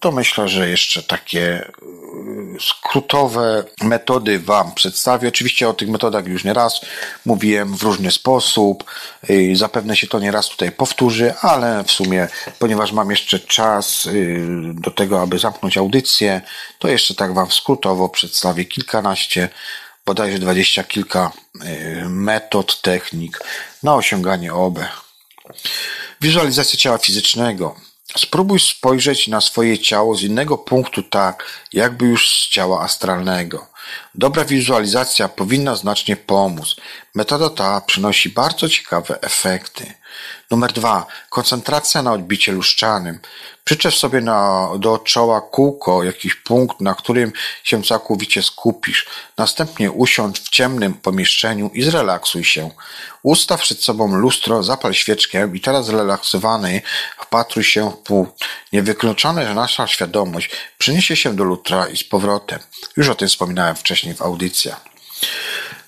[0.00, 1.70] to myślę, że jeszcze takie e,
[2.60, 5.28] skrótowe metody Wam przedstawię.
[5.28, 6.80] Oczywiście o tych metodach już nie raz
[7.24, 8.84] mówiłem w różny sposób.
[9.54, 14.10] Zapewne się to nie raz tutaj powtórzy, ale w sumie, ponieważ mam jeszcze czas e,
[14.74, 16.40] do tego, aby zamknąć audycję,
[16.78, 19.48] to jeszcze tak Wam skrótowo przedstawię kilkanaście,
[20.06, 23.40] bodajże dwadzieścia kilka e, metod, technik
[23.82, 24.78] na osiąganie OB.
[26.20, 32.48] Wizualizacja ciała fizycznego Spróbuj spojrzeć na swoje ciało z innego punktu tak, jakby już z
[32.48, 33.66] ciała astralnego.
[34.14, 36.76] Dobra wizualizacja powinna znacznie pomóc.
[37.14, 39.94] Metoda ta przynosi bardzo ciekawe efekty.
[40.50, 41.06] Numer dwa.
[41.30, 43.20] Koncentracja na odbicie luszczanym.
[43.64, 47.32] Przyczep sobie na, do czoła kółko, jakiś punkt, na którym
[47.64, 49.06] się całkowicie skupisz.
[49.36, 52.70] Następnie usiądź w ciemnym pomieszczeniu i zrelaksuj się.
[53.22, 56.82] Ustaw przed sobą lustro, zapal świeczkę i teraz zrelaksowany
[57.20, 58.28] wpatruj się w pół.
[58.72, 62.58] Niewykluczone, że nasza świadomość przeniesie się do lustra i z powrotem.
[62.96, 64.80] Już o tym wspominałem wcześniej w audycjach.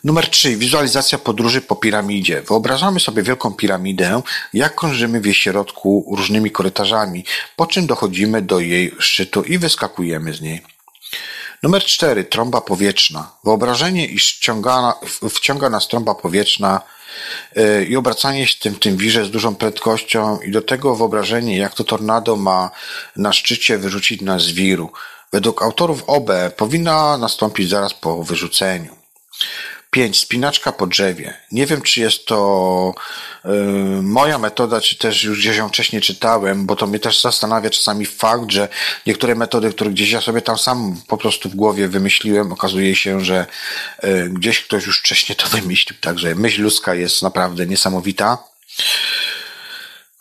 [0.04, 0.56] Numer 3.
[0.56, 2.42] Wizualizacja podróży po piramidzie.
[2.42, 4.22] Wyobrażamy sobie wielką piramidę,
[4.54, 7.24] jak krążymy w jej środku różnymi korytarzami,
[7.56, 10.62] po czym dochodzimy do jej szczytu i wyskakujemy z niej.
[11.62, 12.24] Numer 4.
[12.24, 13.30] Trąba powietrzna.
[13.44, 14.40] Wyobrażenie, iż
[15.34, 16.80] wciąga, nas trąba powietrzna
[17.56, 21.74] yy, i obracanie się tym, tym wirze z dużą prędkością i do tego wyobrażenie, jak
[21.74, 22.70] to tornado ma
[23.16, 24.92] na szczycie wyrzucić nas z wiru.
[25.32, 29.02] Według autorów OB powinna nastąpić zaraz po wyrzuceniu.
[29.92, 30.20] 5.
[30.20, 31.34] Spinaczka po drzewie.
[31.52, 32.94] Nie wiem, czy jest to
[33.44, 33.48] y,
[34.02, 38.06] moja metoda, czy też już gdzieś ją wcześniej czytałem, bo to mnie też zastanawia czasami
[38.06, 38.68] fakt, że
[39.06, 43.20] niektóre metody, które gdzieś ja sobie tam sam po prostu w głowie wymyśliłem, okazuje się,
[43.20, 43.46] że
[44.04, 45.98] y, gdzieś ktoś już wcześniej to wymyślił.
[46.00, 48.38] Także myśl ludzka jest naprawdę niesamowita.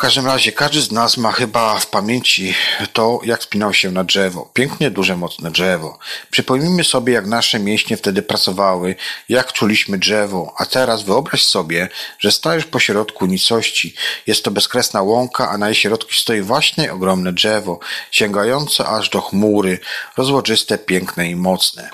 [0.02, 2.54] W każdym razie każdy z nas ma chyba w pamięci
[2.94, 4.50] to, jak spinał się na drzewo.
[4.54, 6.00] Pięknie, duże, mocne drzewo.
[6.32, 8.96] Przypomnijmy sobie, jak nasze mięśnie wtedy pracowały,
[9.30, 10.54] jak czuliśmy drzewo.
[10.58, 13.96] A teraz wyobraź sobie, że stajesz po środku nicości.
[14.28, 17.80] Jest to bezkresna łąka, a na jej środku stoi właśnie ogromne drzewo,
[18.12, 19.80] sięgające aż do chmury,
[20.18, 21.90] rozłożyste, piękne i mocne.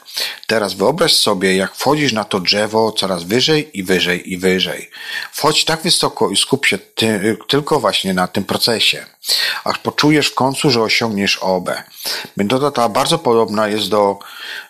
[0.48, 4.90] Teraz wyobraź sobie, jak wchodzisz na to drzewo coraz wyżej i wyżej i wyżej.
[5.32, 9.06] Wchodź tak wysoko i skup się ty, tylko właśnie właśnie na tym procesie,
[9.64, 11.70] aż poczujesz w końcu, że osiągniesz OB.
[12.38, 14.20] Metoda ta bardzo podobna jest do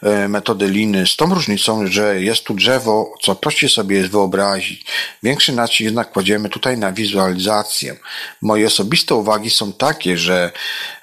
[0.04, 4.86] e, metody liny, z tą różnicą, że jest tu drzewo, co prościej sobie jest wyobrazić.
[5.24, 7.96] Większy nacisk jednak kładziemy tutaj na wizualizację.
[8.42, 10.52] Moje osobiste uwagi są takie, że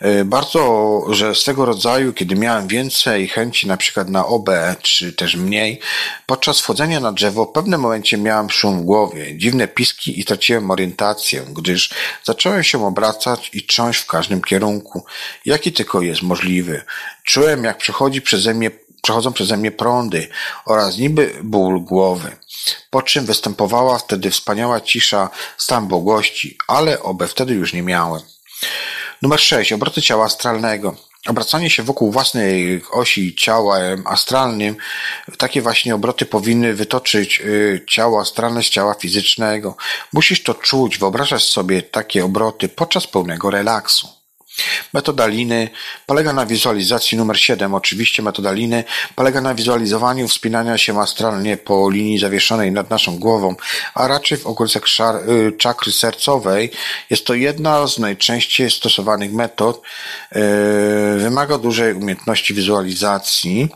[0.00, 4.50] e, bardzo, że swego rodzaju, kiedy miałem więcej chęci na przykład na OB,
[4.82, 5.80] czy też mniej,
[6.26, 10.70] podczas wchodzenia na drzewo w pewnym momencie miałem szum w głowie, dziwne piski i traciłem
[10.70, 11.90] orientację, gdyż
[12.24, 15.04] Zacząłem się obracać i trząść w każdym kierunku,
[15.44, 16.82] jaki tylko jest możliwy.
[17.24, 18.70] Czułem, jak przechodzi przeze mnie,
[19.02, 20.28] przechodzą przeze mnie prądy
[20.66, 22.36] oraz niby ból głowy.
[22.90, 28.22] Po czym występowała wtedy wspaniała cisza, stan błogości, ale obe wtedy już nie miałem.
[29.22, 29.72] Numer 6.
[29.72, 30.96] Obroty ciała astralnego.
[31.28, 34.76] Obracanie się wokół własnej osi ciałem astralnym,
[35.38, 39.76] takie właśnie obroty powinny wytoczyć y, ciało astralne z ciała fizycznego.
[40.12, 44.23] Musisz to czuć, wyobrażać sobie takie obroty podczas pełnego relaksu.
[44.92, 45.70] Metoda liny
[46.06, 47.74] polega na wizualizacji numer 7.
[47.74, 53.54] Oczywiście metoda liny polega na wizualizowaniu wspinania się astralnie po linii zawieszonej nad naszą głową,
[53.94, 54.82] a raczej w okolicach
[55.28, 56.70] y, czakry sercowej.
[57.10, 59.82] Jest to jedna z najczęściej stosowanych metod.
[60.36, 60.38] Y,
[61.18, 63.68] wymaga dużej umiejętności wizualizacji.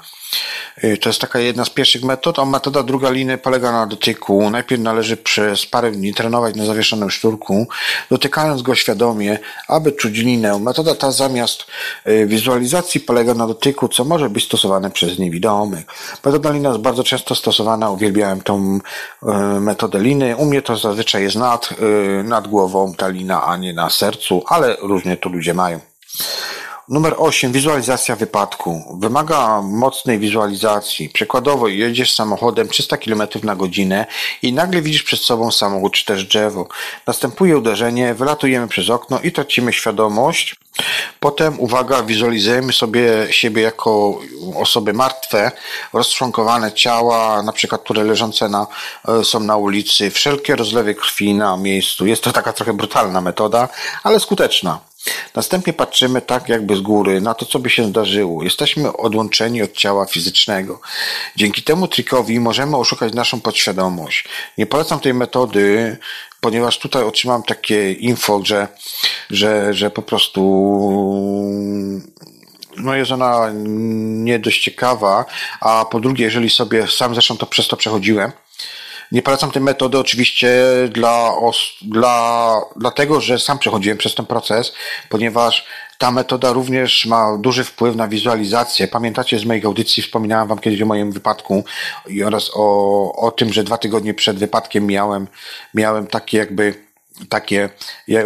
[0.85, 4.51] Y, to jest taka jedna z pierwszych metod, a metoda druga liny polega na dotyku.
[4.51, 7.67] Najpierw należy przez parę dni trenować na zawieszonym szturku,
[8.11, 9.39] dotykając go świadomie,
[9.69, 10.59] aby czuć linę.
[10.59, 11.67] Metoda ta zamiast
[12.09, 15.85] y, wizualizacji polega na dotyku, co może być stosowane przez niewidomych.
[16.25, 19.27] Metoda lina jest bardzo często stosowana, uwielbiałem tą y,
[19.61, 20.37] metodę liny.
[20.37, 21.69] U mnie to zazwyczaj jest nad,
[22.25, 25.81] nad głową ta lina, a nie na sercu, ale różnie to ludzie mają.
[26.89, 27.53] Numer 8.
[27.53, 28.97] Wizualizacja wypadku.
[29.01, 31.09] Wymaga mocnej wizualizacji.
[31.09, 34.07] Przykładowo jedziesz samochodem 300 km na godzinę
[34.43, 36.69] i nagle widzisz przed sobą samochód czy też drzewo.
[37.07, 40.57] Następuje uderzenie, wylatujemy przez okno i tracimy świadomość.
[41.21, 44.21] Potem, uwaga, wizualizujemy sobie siebie jako
[44.57, 45.53] osoby martwe,
[45.93, 48.67] rozczłonkowane ciała, na przykład, które leżące na,
[49.09, 52.07] e, są na ulicy, wszelkie rozlewy krwi na miejscu.
[52.07, 53.69] Jest to taka trochę brutalna metoda,
[54.03, 54.89] ale skuteczna.
[55.35, 58.43] Następnie patrzymy tak jakby z góry na to, co by się zdarzyło.
[58.43, 60.81] Jesteśmy odłączeni od ciała fizycznego.
[61.37, 64.25] Dzięki temu trikowi możemy oszukać naszą podświadomość.
[64.59, 65.97] Nie polecam tej metody,
[66.41, 68.69] ponieważ tutaj otrzymam takie info, że,
[69.31, 70.41] że, że po prostu
[72.77, 75.25] no jest ona nie dość ciekawa,
[75.61, 78.33] a po drugie, jeżeli sobie sam zresztą to przez to przechodziłem,
[79.13, 81.33] nie polecam tej metody oczywiście dla,
[81.83, 84.73] dla, dlatego, że sam przechodziłem przez ten proces,
[85.09, 85.67] ponieważ
[85.99, 88.89] ta metoda również ma duży wpływ na wizualizację.
[88.89, 91.65] Pamiętacie z moich audycji, wspominałem Wam kiedyś o moim wypadku
[92.27, 95.27] oraz o, o tym, że dwa tygodnie przed wypadkiem miałem,
[95.75, 96.89] miałem takie jakby
[97.29, 97.69] takie,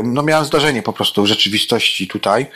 [0.03, 2.47] no miałem zdarzenie po prostu w rzeczywistości tutaj,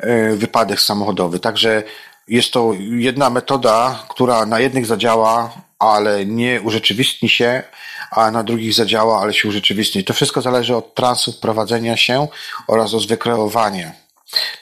[0.00, 1.40] e, wypadek samochodowy.
[1.40, 1.82] Także
[2.28, 7.62] jest to jedna metoda, która na jednych zadziała, ale nie urzeczywistni się,
[8.10, 10.04] a na drugich zadziała, ale się urzeczywistni.
[10.04, 12.28] To wszystko zależy od transu wprowadzenia się
[12.68, 13.92] oraz od wykreowania.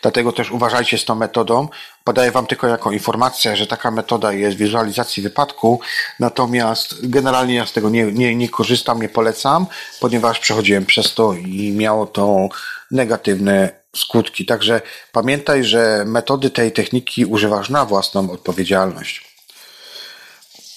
[0.02, 1.68] Dlatego też uważajcie z tą metodą.
[2.04, 5.80] Podaję Wam tylko jako informację, że taka metoda jest wizualizacji wypadku,
[6.20, 9.66] natomiast generalnie ja z tego nie, nie, nie korzystam, nie polecam,
[10.00, 12.48] ponieważ przechodziłem przez to i miało to
[12.90, 14.46] negatywne skutki.
[14.46, 14.80] Także
[15.12, 19.34] pamiętaj, że metody tej techniki używasz na własną odpowiedzialność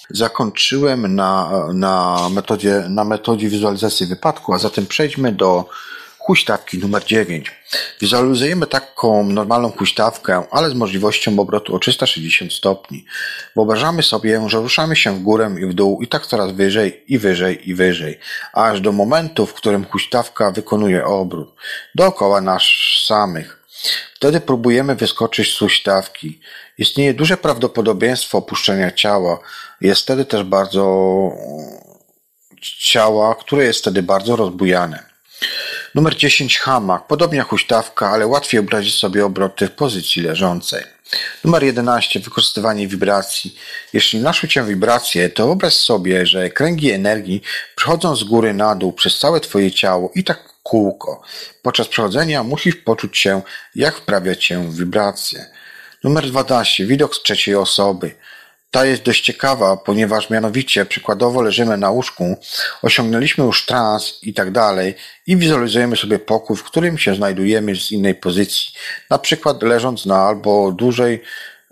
[0.09, 5.65] zakończyłem na, na, metodzie, na metodzie wizualizacji wypadku, a zatem przejdźmy do
[6.27, 7.51] huśtawki numer 9.
[8.01, 13.05] Wizualizujemy taką normalną huśtawkę, ale z możliwością obrotu o 360 stopni.
[13.55, 17.19] Wyobrażamy sobie, że ruszamy się w górę i w dół i tak coraz wyżej i
[17.19, 18.19] wyżej i wyżej,
[18.53, 21.55] aż do momentu, w którym huśtawka wykonuje obrót
[21.95, 22.63] dookoła nas
[23.05, 23.63] samych.
[24.15, 26.39] Wtedy próbujemy wyskoczyć z huśtawki.
[26.77, 29.39] Istnieje duże prawdopodobieństwo opuszczenia ciała.
[29.81, 30.83] Jest wtedy też bardzo
[32.61, 35.17] ciała, które jest wtedy bardzo rozbujane.
[35.97, 37.07] Numer 10 hamak.
[37.07, 40.83] Podobnie jak huśtawka, ale łatwiej obrazić sobie obroty w pozycji leżącej.
[41.43, 42.19] Numer 11.
[42.19, 43.55] Wykorzystywanie wibracji.
[43.93, 47.41] Jeśli naszły cię wibracje, to wyobraź sobie, że kręgi energii
[47.75, 51.21] przechodzą z góry na dół przez całe twoje ciało i tak kółko.
[51.61, 53.41] Podczas przechodzenia musisz poczuć się,
[53.75, 55.45] jak wprawia cię wibracje.
[56.03, 56.85] Numer 12.
[56.85, 58.15] Widok z trzeciej osoby.
[58.71, 62.37] Ta jest dość ciekawa, ponieważ mianowicie przykładowo leżymy na łóżku,
[62.81, 64.95] osiągnęliśmy już trans i tak dalej
[65.27, 68.71] i wizualizujemy sobie pokój, w którym się znajdujemy z innej pozycji.
[69.09, 71.21] Na przykład leżąc na albo dłużej,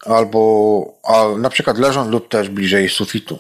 [0.06, 0.94] albo
[1.38, 3.40] na przykład leżąc lub też bliżej sufitu.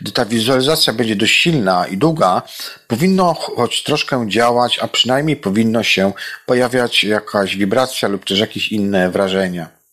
[0.00, 2.42] Gdy ta wizualizacja będzie dość silna i długa,
[2.88, 6.12] powinno choć troszkę działać, a przynajmniej powinno się
[6.46, 9.83] pojawiać jakaś wibracja lub też jakieś inne wrażenia.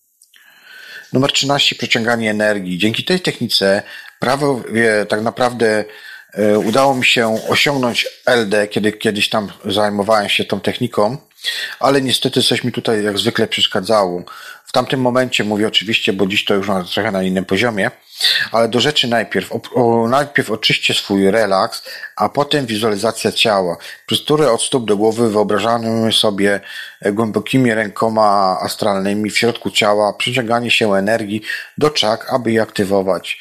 [1.14, 1.76] Numer 13.
[1.76, 2.78] Przeciąganie energii.
[2.78, 3.84] Dzięki tej technice
[4.20, 5.86] prawie tak naprawdę
[6.34, 11.18] e, udało mi się osiągnąć LD, kiedy kiedyś tam zajmowałem się tą techniką,
[11.80, 14.24] ale niestety coś mi tutaj jak zwykle przeszkadzało.
[14.72, 17.92] W tamtym momencie mówię oczywiście, bo dziś to już na trochę na innym poziomie,
[18.52, 19.52] ale do rzeczy najpierw.
[19.52, 21.84] O, o, najpierw oczyście swój relaks,
[22.16, 26.60] a potem wizualizacja ciała, przez które od stóp do głowy wyobrażamy sobie
[27.14, 31.42] głębokimi rękoma astralnymi w środku ciała przyciąganie się energii
[31.78, 33.40] do czak, aby je aktywować.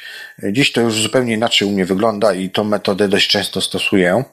[0.52, 4.24] Dziś to już zupełnie inaczej u mnie wygląda i tą metodę dość często stosuję.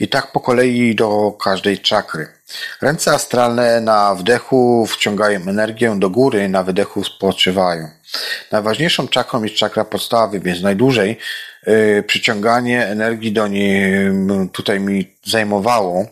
[0.00, 2.39] I tak po kolei do każdej czakry.
[2.80, 7.88] Ręce astralne na wdechu wciągają energię do góry, na wydechu spoczywają.
[8.52, 11.18] Najważniejszą czakrą jest czakra podstawy, więc najdłużej
[11.66, 13.92] yy, przyciąganie energii do niej
[14.52, 16.06] tutaj mi zajmowało.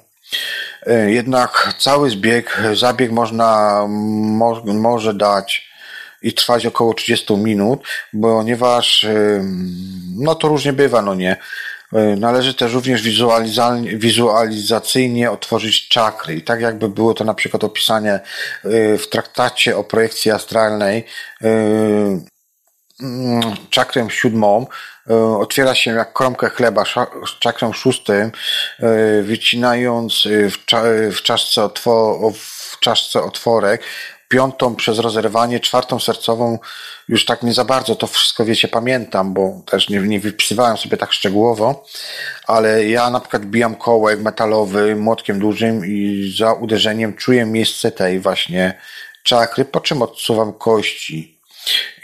[0.86, 5.68] Yy, jednak cały zbieg, zabieg można, mo, może dać
[6.22, 7.82] i trwać około 30 minut,
[8.22, 9.42] ponieważ yy,
[10.16, 11.36] no to różnie bywa, no nie.
[11.92, 13.02] E, należy też również
[13.94, 16.34] wizualizacyjnie otworzyć czakry.
[16.34, 18.20] I tak jakby było to na przykład opisanie e,
[18.98, 21.04] w traktacie o projekcji astralnej,
[21.42, 21.48] e,
[23.00, 23.40] mm,
[23.70, 24.66] czakrem siódmą
[25.38, 26.84] otwiera się jak kromkę chleba
[27.26, 28.32] z czakrem szóstym,
[29.22, 30.56] wycinając w,
[32.72, 33.82] w czaszce otworek,
[34.28, 36.58] piątą przez rozerwanie, czwartą sercową
[37.08, 40.96] już tak nie za bardzo to wszystko, wiecie, pamiętam, bo też nie, nie wypisywałem sobie
[40.96, 41.84] tak szczegółowo,
[42.46, 48.20] ale ja na przykład bijam kołek metalowy młotkiem dużym i za uderzeniem czuję miejsce tej
[48.20, 48.78] właśnie
[49.22, 51.38] czakry, po czym odsuwam kości.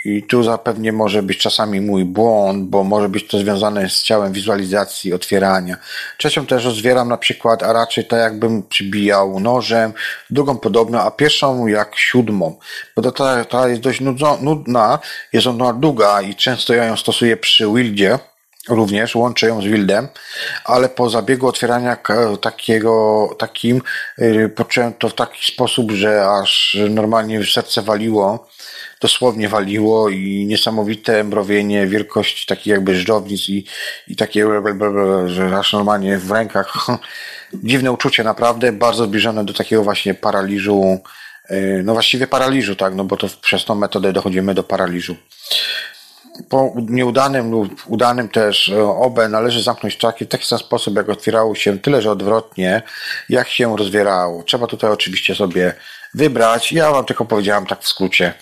[0.04, 4.32] I tu zapewnie może być czasami mój błąd, bo może być to związane z ciałem
[4.32, 5.76] wizualizacji, otwierania.
[6.18, 9.92] Trzecią też rozwieram na przykład, a raczej tak jakbym przybijał nożem,
[10.30, 12.58] drugą podobno, a pierwszą jak siódmą.
[12.96, 14.00] Bo ta, ta jest dość
[14.40, 14.98] nudna,
[15.32, 18.18] jest ona długa i często ja ją stosuję przy Wildzie
[18.68, 20.08] również, łączę ją z Wildem,
[20.64, 21.96] ale po zabiegu otwierania
[22.40, 23.82] takiego, takim
[24.18, 28.48] y, poczułem to w taki sposób, że aż normalnie serce waliło
[29.04, 33.64] dosłownie waliło i niesamowite mrowienie wielkości takich jakby żdżownic i,
[34.08, 34.46] i takie,
[35.26, 36.86] że aż normalnie w rękach.
[37.68, 40.98] Dziwne uczucie naprawdę, bardzo zbliżone do takiego właśnie paraliżu,
[41.50, 45.16] y, no właściwie paraliżu, tak, no bo to przez tą metodę dochodzimy do paraliżu.
[46.48, 51.54] Po nieudanym lub udanym też e, obę należy zamknąć w taki sam sposób, jak otwierało
[51.54, 52.82] się, tyle że odwrotnie,
[53.28, 54.42] jak się rozwierało.
[54.42, 55.74] Trzeba tutaj oczywiście sobie
[56.14, 56.72] wybrać.
[56.72, 58.34] Ja wam tylko powiedziałam tak w skrócie,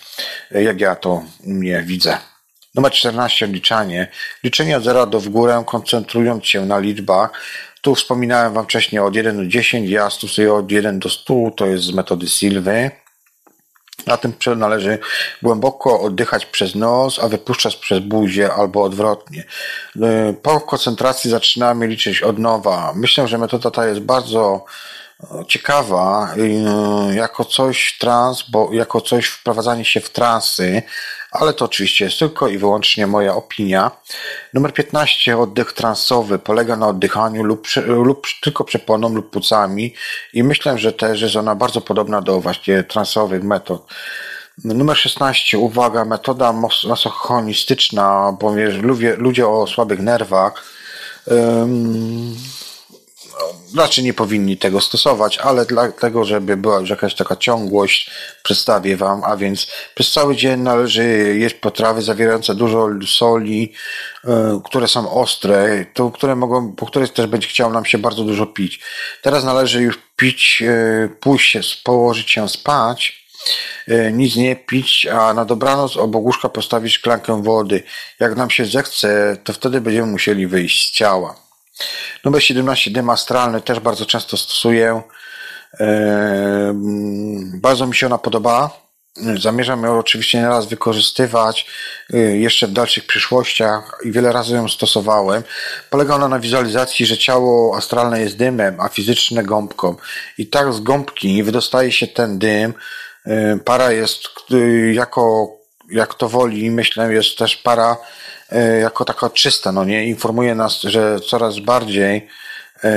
[0.51, 2.17] jak ja to mnie widzę.
[2.75, 3.47] Numer 14.
[3.47, 4.07] Liczanie.
[4.43, 7.29] Liczenie od 0 do w górę, koncentrując się na liczbach.
[7.81, 11.65] Tu wspominałem wam wcześniej od 1 do 10, ja stosuję od 1 do 100, to
[11.65, 12.91] jest z metody Silwy.
[14.07, 14.99] Na tym należy
[15.41, 19.43] głęboko oddychać przez nos, a wypuszczać przez buzię albo odwrotnie.
[20.41, 22.93] Po koncentracji zaczynamy liczyć od nowa.
[22.95, 24.65] Myślę, że metoda ta jest bardzo
[25.47, 30.83] ciekawa e, jako coś trans, bo jako coś wprowadzanie się w transy,
[31.31, 33.91] ale to oczywiście jest tylko i wyłącznie moja opinia.
[34.53, 39.93] Numer 15, oddech transowy, polega na oddychaniu lub, lub tylko przeponą lub płucami
[40.33, 43.87] i myślę, że też jest ona bardzo podobna do właśnie transowych metod.
[44.63, 46.53] Numer 16, uwaga, metoda
[46.87, 50.63] masochonistyczna, ponieważ ludzie, ludzie o słabych nerwach
[53.77, 58.11] raczej nie powinni tego stosować, ale dlatego, żeby była już jakaś taka ciągłość,
[58.43, 63.73] przedstawię Wam, a więc przez cały dzień należy jeść potrawy zawierające dużo soli,
[64.25, 68.23] e, które są ostre, to, które mogą, po których też będzie chciał nam się bardzo
[68.23, 68.79] dużo pić.
[69.21, 73.23] Teraz należy już pić, e, pójść się, położyć się spać,
[73.87, 77.83] e, nic nie pić, a na dobranoc obok łóżka postawić szklankę wody.
[78.19, 81.42] Jak nam się zechce, to wtedy będziemy musieli wyjść z ciała.
[82.23, 85.01] Numer 17 dym astralny też bardzo często stosuję.
[87.53, 88.83] Bardzo mi się ona podoba.
[89.39, 91.67] Zamierzam ją oczywiście nieraz wykorzystywać
[92.13, 95.43] e, jeszcze w dalszych przyszłościach i wiele razy ją stosowałem.
[95.89, 99.95] Polega ona na wizualizacji, że ciało astralne jest dymem, a fizyczne gąbką.
[100.37, 102.73] I tak z gąbki wydostaje się ten dym.
[103.25, 105.51] E, para jest e, jako,
[105.91, 107.97] jak to woli, myślę, jest też para E,
[108.81, 112.27] jako taka czysta, no nie, informuje nas, że coraz bardziej
[112.83, 112.89] e,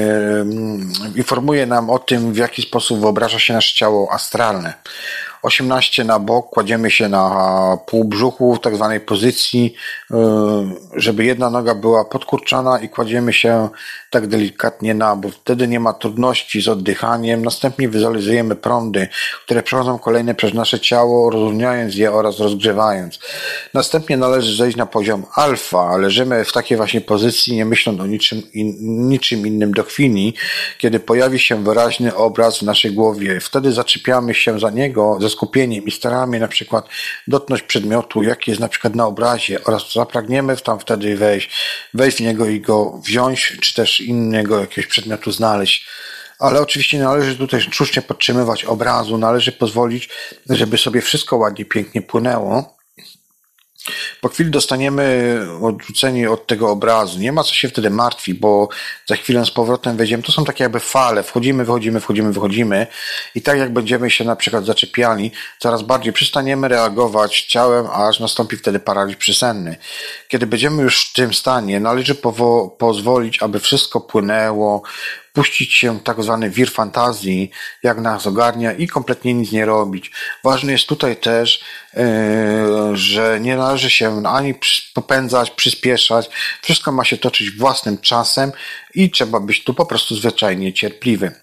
[1.16, 4.74] informuje nam o tym, w jaki sposób wyobraża się nasze ciało astralne.
[5.46, 9.74] 18 na bok, kładziemy się na półbrzuchu w tak zwanej pozycji,
[10.10, 10.14] y,
[10.94, 13.68] żeby jedna noga była podkurczana i kładziemy się
[14.20, 15.32] tak delikatnie na bok.
[15.34, 17.44] Wtedy nie ma trudności z oddychaniem.
[17.44, 19.08] Następnie wizualizujemy prądy,
[19.44, 23.18] które przechodzą kolejne przez nasze ciało, rozluźniając je oraz rozgrzewając.
[23.74, 25.96] Następnie należy zejść na poziom alfa.
[25.96, 28.76] Leżymy w takiej właśnie pozycji, nie myśląc o niczym, in,
[29.08, 30.34] niczym innym do chwili,
[30.78, 33.40] kiedy pojawi się wyraźny obraz w naszej głowie.
[33.40, 36.88] Wtedy zaczepiamy się za niego ze skupieniem i staramy na przykład
[37.26, 41.50] dotknąć przedmiotu, jaki jest na przykład na obrazie oraz zapragniemy tam wtedy wejść,
[41.94, 45.86] wejść w niego i go wziąć, czy też innego jakiegoś przedmiotu znaleźć.
[46.38, 50.08] Ale oczywiście należy tutaj sztucznie podtrzymywać obrazu, należy pozwolić,
[50.50, 52.75] żeby sobie wszystko ładnie, pięknie płynęło
[54.20, 57.18] po chwili dostaniemy odrzucenie od tego obrazu.
[57.18, 58.68] Nie ma co się wtedy martwi, bo
[59.06, 60.22] za chwilę z powrotem wejdziemy.
[60.22, 61.22] To są takie jakby fale.
[61.22, 62.86] Wchodzimy, wychodzimy, wchodzimy, wychodzimy.
[63.34, 68.56] I tak jak będziemy się na przykład zaczepiali, coraz bardziej przestaniemy reagować ciałem, aż nastąpi
[68.56, 69.76] wtedy paraliż przysenny.
[70.28, 72.14] Kiedy będziemy już w tym stanie, należy
[72.78, 74.82] pozwolić, aby wszystko płynęło,
[75.36, 77.50] puścić się tak zwany wir fantazji,
[77.82, 80.10] jak nas ogarnia i kompletnie nic nie robić.
[80.44, 81.64] Ważne jest tutaj też,
[81.94, 82.02] yy,
[82.96, 84.54] że nie należy się ani
[84.94, 86.30] popędzać, przyspieszać.
[86.62, 88.52] Wszystko ma się toczyć własnym czasem
[88.94, 91.34] i trzeba być tu po prostu zwyczajnie cierpliwym.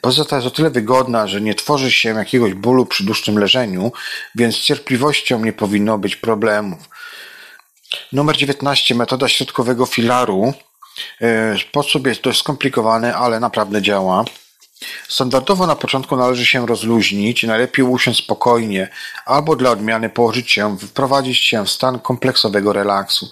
[0.00, 3.92] Poza to jest o tyle wygodna, że nie tworzy się jakiegoś bólu przy dłuższym leżeniu,
[4.34, 6.78] więc z cierpliwością nie powinno być problemów.
[8.12, 8.94] Numer 19.
[8.94, 10.54] Metoda środkowego filaru.
[11.20, 14.24] E, sposób jest dość skomplikowany, ale naprawdę działa.
[15.08, 18.88] Standardowo na początku należy się rozluźnić, najlepiej usiąść spokojnie,
[19.26, 23.30] albo dla odmiany położyć się, wprowadzić się w stan kompleksowego relaksu.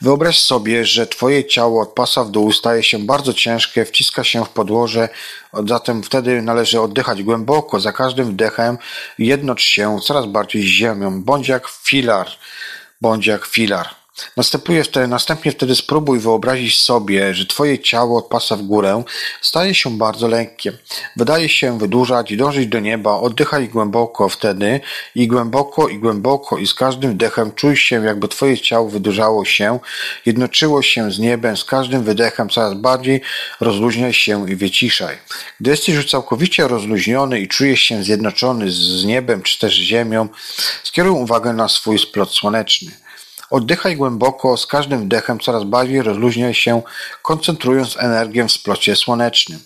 [0.00, 4.44] Wyobraź sobie, że Twoje ciało od pasa w dół staje się bardzo ciężkie, wciska się
[4.44, 5.08] w podłoże,
[5.68, 8.78] zatem wtedy należy oddychać głęboko, za każdym wdechem
[9.18, 12.28] jednocz się coraz bardziej z ziemią, bądź jak filar,
[13.00, 13.99] bądź jak filar.
[14.36, 19.02] Następuje wtedy, następnie wtedy spróbuj wyobrazić sobie, że twoje ciało od pasa w górę
[19.40, 20.72] staje się bardzo lekkie.
[21.16, 23.14] Wydaje się wydłużać i dążyć do nieba.
[23.14, 24.80] Oddychaj głęboko wtedy
[25.14, 29.78] i głęboko i głęboko i z każdym wdechem czuj się, jakby twoje ciało wydłużało się,
[30.26, 31.56] jednoczyło się z niebem.
[31.56, 33.20] Z każdym wydechem coraz bardziej
[33.60, 35.18] rozluźniaj się i wyciszaj.
[35.60, 40.28] Gdy jesteś już całkowicie rozluźniony i czujesz się zjednoczony z niebem czy też ziemią,
[40.84, 42.90] skieruj uwagę na swój splot słoneczny.
[43.50, 46.82] Oddychaj głęboko, z każdym wdechem coraz bardziej rozluźniaj się,
[47.22, 49.60] koncentrując energię w splocie słonecznym.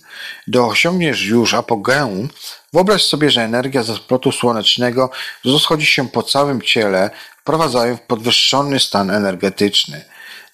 [0.47, 2.29] Gdy osiągniesz już apogeum,
[2.73, 5.11] wyobraź sobie, że energia ze splotu słonecznego
[5.45, 10.05] rozchodzi się po całym ciele, wprowadzając podwyższony stan energetyczny.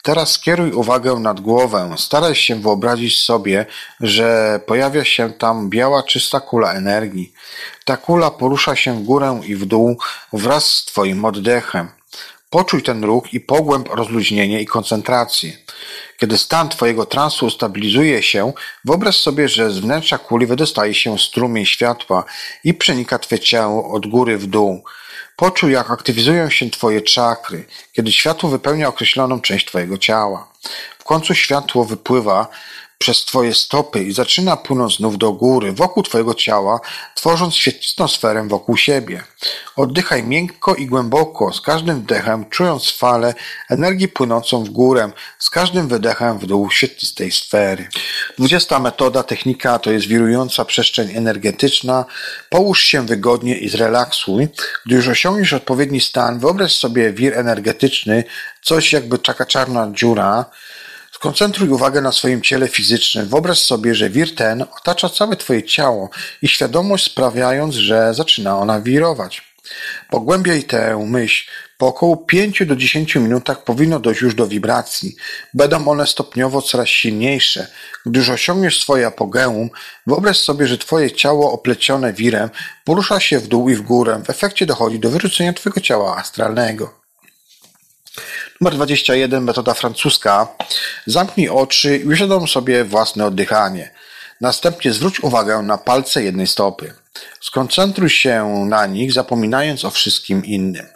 [0.03, 1.95] Teraz skieruj uwagę nad głowę.
[1.99, 3.67] Staraj się wyobrazić sobie,
[4.01, 7.33] że pojawia się tam biała, czysta kula energii.
[7.85, 9.99] Ta kula porusza się w górę i w dół
[10.33, 12.00] wraz z Twoim oddechem.
[12.51, 15.53] Poczuj ten ruch i pogłęb rozluźnienie i koncentrację.
[16.19, 18.53] Kiedy stan Twojego transu ustabilizuje się,
[18.85, 22.25] wyobraź sobie, że z wnętrza kuli wydostaje się strumień światła
[22.65, 24.85] i przenika Twoje ciało od góry w dół.
[25.37, 30.53] Poczuj, jak aktywizują się Twoje czakry, kiedy światło wypełnia określoną część Twojego ciała.
[30.99, 32.49] W końcu światło wypływa
[33.03, 36.81] przez Twoje stopy i zaczyna płynąć znów do góry, wokół Twojego ciała,
[37.15, 39.23] tworząc świetlistą sferę wokół siebie.
[39.77, 43.35] Oddychaj miękko i głęboko, z każdym wdechem czując falę
[43.69, 47.89] energii płynącą w górę, z każdym wydechem w dół świetlistej sfery.
[48.39, 52.05] Dwudziesta metoda, technika to jest wirująca przestrzeń energetyczna.
[52.51, 54.49] Połóż się wygodnie i zrelaksuj.
[54.87, 58.25] Gdy już osiągniesz odpowiedni stan, wyobraź sobie wir energetyczny,
[58.63, 60.45] coś jakby czaka czarna dziura,
[61.21, 63.29] Skoncentruj uwagę na swoim ciele fizycznym.
[63.29, 66.11] Wyobraź sobie, że wir ten otacza całe Twoje ciało
[66.43, 69.55] i świadomość sprawiając, że zaczyna ona wirować.
[70.11, 71.51] Pogłębiaj tę myśl.
[71.79, 75.17] Po około 5 do 10 minutach powinno dojść już do wibracji.
[75.55, 77.67] Będą one stopniowo coraz silniejsze.
[78.07, 79.71] Gdy już osiągniesz swoje apogeum,
[80.07, 82.51] wyobraź sobie, że Twoje ciało oplecione wirem
[82.85, 84.23] porusza się w dół i w górę.
[84.25, 87.00] W efekcie dochodzi do wyrzucenia Twojego ciała astralnego.
[88.61, 90.49] Numer 21, metoda francuska.
[91.07, 93.91] Zamknij oczy i uświadom sobie własne oddychanie.
[94.41, 96.95] Następnie zwróć uwagę na palce jednej stopy.
[97.41, 100.87] Skoncentruj się na nich, zapominając o wszystkim innym.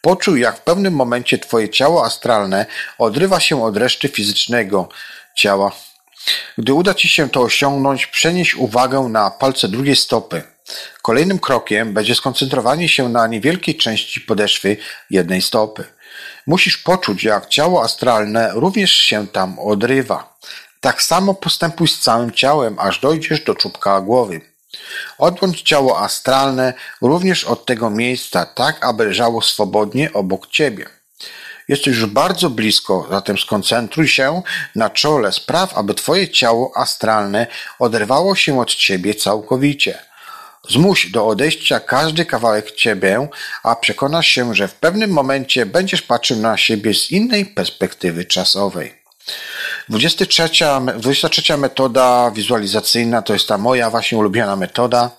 [0.00, 2.66] Poczuj, jak w pewnym momencie Twoje ciało astralne
[2.98, 4.88] odrywa się od reszty fizycznego
[5.36, 5.72] ciała.
[6.58, 10.42] Gdy uda Ci się to osiągnąć, przenieś uwagę na palce drugiej stopy.
[11.02, 14.76] Kolejnym krokiem będzie skoncentrowanie się na niewielkiej części podeszwy
[15.10, 15.84] jednej stopy.
[16.46, 20.38] Musisz poczuć, jak ciało astralne również się tam odrywa.
[20.80, 24.40] Tak samo postępuj z całym ciałem, aż dojdziesz do czubka głowy.
[25.18, 30.86] Odłącz ciało astralne również od tego miejsca, tak aby leżało swobodnie obok ciebie.
[31.68, 34.42] Jesteś już bardzo blisko, zatem skoncentruj się
[34.74, 35.32] na czole.
[35.32, 37.46] Spraw, aby twoje ciało astralne
[37.78, 39.98] oderwało się od ciebie całkowicie.
[40.70, 43.28] Zmuś do odejścia każdy kawałek ciebie,
[43.62, 48.94] a przekonasz się, że w pewnym momencie będziesz patrzył na siebie z innej perspektywy czasowej.
[49.88, 50.48] 23,
[50.98, 55.10] 23 metoda wizualizacyjna to jest ta moja właśnie ulubiona metoda.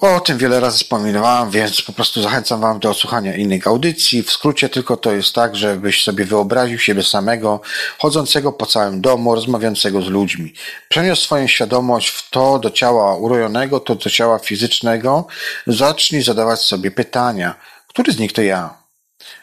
[0.00, 4.22] O tym wiele razy wspominałem, więc po prostu zachęcam Wam do odsłuchania innych audycji.
[4.22, 7.60] W skrócie tylko to jest tak, żebyś sobie wyobraził siebie samego,
[7.98, 10.52] chodzącego po całym domu, rozmawiającego z ludźmi.
[10.88, 15.26] Przeniósł swoją świadomość w to do ciała urojonego, to do ciała fizycznego.
[15.66, 17.54] Zacznij zadawać sobie pytania.
[17.88, 18.74] Który z nich to ja?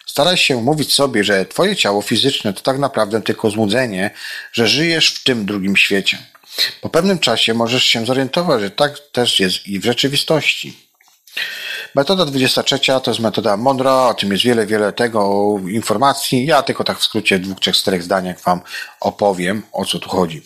[0.06, 4.12] Staraj się mówić sobie, że Twoje ciało fizyczne to tak naprawdę tylko złudzenie,
[4.52, 6.33] że żyjesz w tym drugim świecie.
[6.82, 10.78] Po pewnym czasie możesz się zorientować, że tak też jest i w rzeczywistości.
[11.96, 16.46] Metoda 23 to jest metoda mądra, o tym jest wiele, wiele tego informacji.
[16.46, 18.62] Ja tylko tak w skrócie, dwóch, trzech, czterech zdaniach Wam
[19.00, 20.42] opowiem, o co tu chodzi.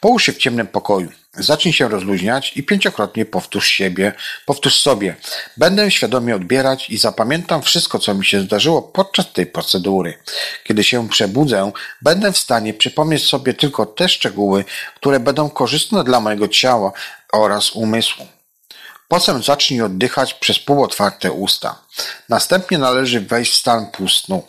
[0.00, 1.08] Połóż się w ciemnym pokoju.
[1.34, 4.12] Zacznij się rozluźniać i pięciokrotnie powtórz siebie,
[4.46, 5.16] powtórz sobie.
[5.56, 10.18] Będę świadomie odbierać i zapamiętam wszystko, co mi się zdarzyło podczas tej procedury.
[10.64, 14.64] Kiedy się przebudzę, będę w stanie przypomnieć sobie tylko te szczegóły,
[14.96, 16.92] które będą korzystne dla mojego ciała
[17.32, 18.26] oraz umysłu.
[19.08, 21.78] Potem zacznij oddychać przez półotwarte usta.
[22.28, 24.42] Następnie należy wejść w stan półsnu.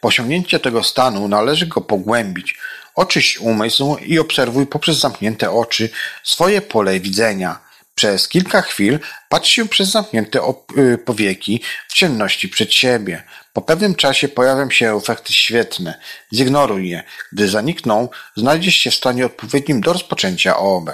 [0.00, 2.58] Po osiągnięciu tego stanu należy go pogłębić.
[2.94, 5.90] Oczyść umysł i obserwuj poprzez zamknięte oczy
[6.22, 7.58] swoje pole widzenia.
[7.94, 8.98] Przez kilka chwil
[9.28, 10.40] patrz się przez zamknięte
[10.78, 13.22] y, powieki w ciemności przed siebie.
[13.52, 15.94] Po pewnym czasie pojawią się efekty świetne.
[16.32, 17.02] Zignoruj je.
[17.32, 20.90] Gdy zanikną, znajdziesz się w stanie odpowiednim do rozpoczęcia OB.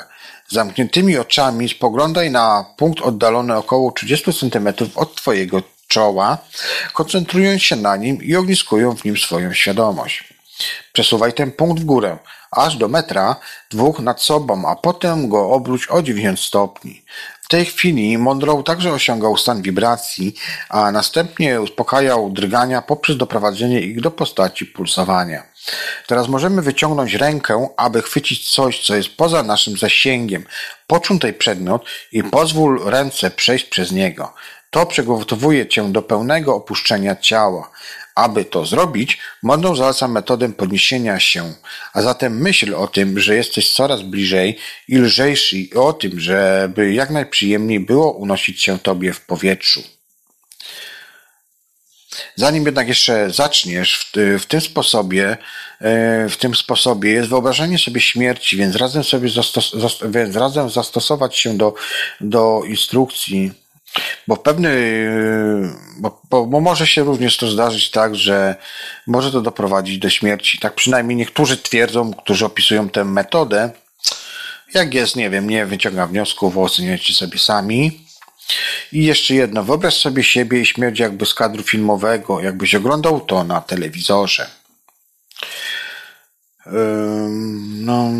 [0.49, 6.39] Zamkniętymi oczami spoglądaj na punkt oddalony około 30 cm od Twojego czoła,
[6.93, 10.30] koncentrując się na nim i ogniskując w nim swoją świadomość.
[10.93, 12.19] Przesuwaj ten punkt w górę,
[12.51, 13.37] aż do metra,
[13.71, 17.03] dwóch nad sobą, a potem go obróć o 90 stopni.
[17.43, 20.35] W tej chwili Monroe także osiągał stan wibracji,
[20.69, 25.43] a następnie uspokajał drgania poprzez doprowadzenie ich do postaci pulsowania.
[26.07, 30.45] Teraz możemy wyciągnąć rękę, aby chwycić coś, co jest poza naszym zasięgiem.
[30.87, 34.35] Początaj przedmiot i pozwól ręce przejść przez niego.
[34.71, 37.71] To przygotowuje cię do pełnego opuszczenia ciała.
[38.15, 41.55] Aby to zrobić, Monroe zaleca metodę podniesienia się,
[41.93, 44.59] a zatem myśl o tym, że jesteś coraz bliżej
[44.89, 49.83] i lżejszy i o tym, żeby jak najprzyjemniej było unosić się tobie w powietrzu.
[52.37, 55.37] Zanim jednak jeszcze zaczniesz w, w, tym sposobie,
[55.81, 59.73] e, w tym sposobie jest wyobrażenie sobie śmierci, więc razem sobie zastos,
[60.11, 61.75] więc razem zastosować się do,
[62.21, 63.53] do instrukcji,
[64.29, 64.71] bo pewny,
[65.99, 68.57] bo, bo, bo, może się również to zdarzyć tak, że
[69.07, 70.59] może to doprowadzić do śmierci.
[70.59, 73.71] Tak przynajmniej niektórzy twierdzą, którzy opisują tę metodę.
[74.75, 78.07] Jak jest, nie wiem, nie wyciągam wniosków, oceniajcie sobie sami.
[78.93, 83.45] I jeszcze jedno, wyobraź sobie siebie i śmierć jakby z kadru filmowego, jakbyś oglądał to
[83.45, 84.51] na telewizorze.
[87.87, 88.11] no.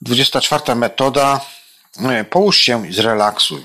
[0.00, 1.40] 24 metoda
[2.30, 3.62] Połóż się i zrelaksuj.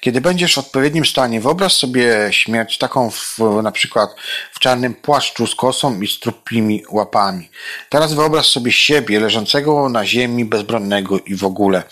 [0.00, 4.10] Kiedy będziesz w odpowiednim stanie, wyobraź sobie śmierć taką w, na przykład
[4.52, 7.48] w czarnym płaszczu z kosą i struplimi łapami.
[7.88, 11.82] Teraz wyobraź sobie siebie leżącego na ziemi, bezbronnego i w ogóle.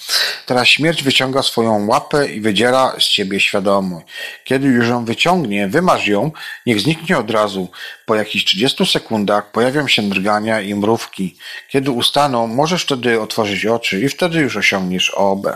[0.46, 4.06] Teraz śmierć wyciąga swoją łapę i wydziera z ciebie świadomość.
[4.44, 6.30] Kiedy już ją wyciągnie, wymasz ją,
[6.66, 7.68] niech zniknie od razu.
[8.06, 11.36] Po jakichś 30 sekundach pojawią się drgania i mrówki.
[11.68, 15.46] Kiedy ustaną, możesz wtedy otworzyć oczy i wtedy już osiągniesz OB.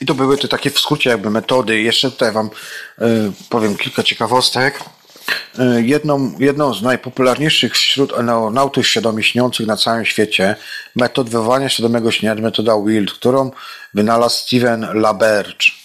[0.00, 1.80] I to były te takie w skrócie jakby metody.
[1.80, 3.02] Jeszcze tutaj Wam y,
[3.48, 4.80] powiem kilka ciekawostek.
[5.58, 10.56] Y, jedną, jedną z najpopularniejszych wśród aeronautów świadomie śniących na całym świecie
[10.96, 13.50] metod wywołania świadomego śnienia metoda WILD, którą
[13.94, 15.82] wynalazł Steven LaBerge.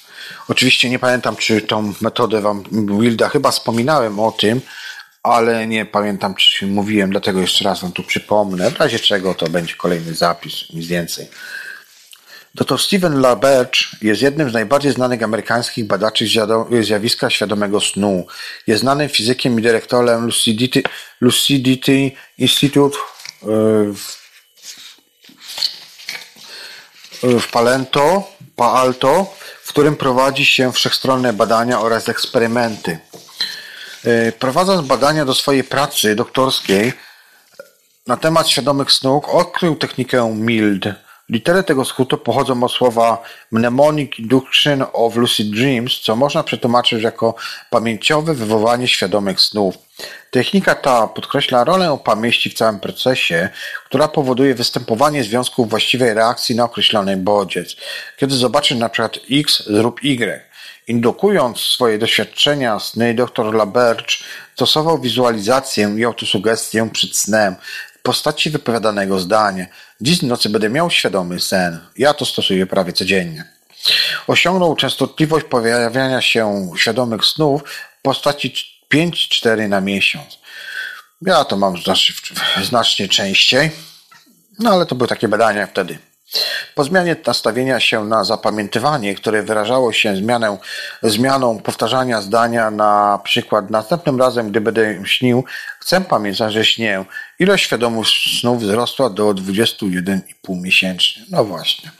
[0.48, 2.64] Oczywiście nie pamiętam, czy tą metodę Wam
[3.00, 4.62] Wilda, chyba wspominałem o tym,
[5.24, 8.72] ale nie pamiętam, czy mówiłem, dlatego jeszcze raz Wam tu przypomnę.
[8.72, 11.28] W razie czego to będzie kolejny zapis, nic więcej.
[12.58, 16.26] Dr Steven LaBerge jest jednym z najbardziej znanych amerykańskich badaczy
[16.82, 18.28] zjawiska świadomego snu.
[18.68, 20.84] Jest znanym fizykiem i dyrektorem Lucidity,
[21.22, 23.46] Lucidity Institute e,
[23.94, 24.18] w,
[27.42, 33.00] w Palento, Paalto, w którym prowadzi się wszechstronne badania oraz eksperymenty.
[34.04, 36.94] E, prowadząc badania do swojej pracy doktorskiej
[38.08, 40.86] na temat świadomych snów, odkrył technikę MILD–
[41.30, 47.36] Litery tego skrótu pochodzą od słowa Mnemonic Induction of Lucid Dreams, co można przetłumaczyć jako
[47.70, 49.76] pamięciowe wywołanie świadomych snów.
[50.32, 53.50] Technika ta podkreśla rolę pamięci w całym procesie,
[53.86, 57.76] która powoduje występowanie związków właściwej reakcji na określony bodziec.
[58.18, 60.48] Kiedy zobaczysz na przykład X, zrób Y.
[60.88, 64.16] Indukując swoje doświadczenia sny, dr Laberge
[64.56, 67.56] stosował wizualizację i autosugestię przed snem
[68.08, 69.66] postaci wypowiadanego zdania.
[70.02, 71.80] Dziś nocy będę miał świadomy sen.
[71.98, 73.44] Ja to stosuję prawie codziennie.
[74.28, 77.62] Osiągnął częstotliwość pojawiania się świadomych snów
[78.00, 78.54] w postaci
[78.94, 80.40] 5-4 na miesiąc.
[81.22, 82.16] Ja to mam znacznie,
[82.64, 83.72] znacznie częściej,
[84.60, 85.98] no ale to były takie badania wtedy.
[86.76, 90.58] Po zmianie nastawienia się na zapamiętywanie, które wyrażało się zmianę,
[91.04, 95.44] zmianą powtarzania zdania na przykład następnym razem, gdy będę śnił,
[95.80, 97.06] chcę pamiętać, że śnię.
[97.40, 98.08] Ilość świadomych
[98.40, 101.24] snów wzrosła do 21,5 miesięcznie.
[101.30, 101.92] No właśnie.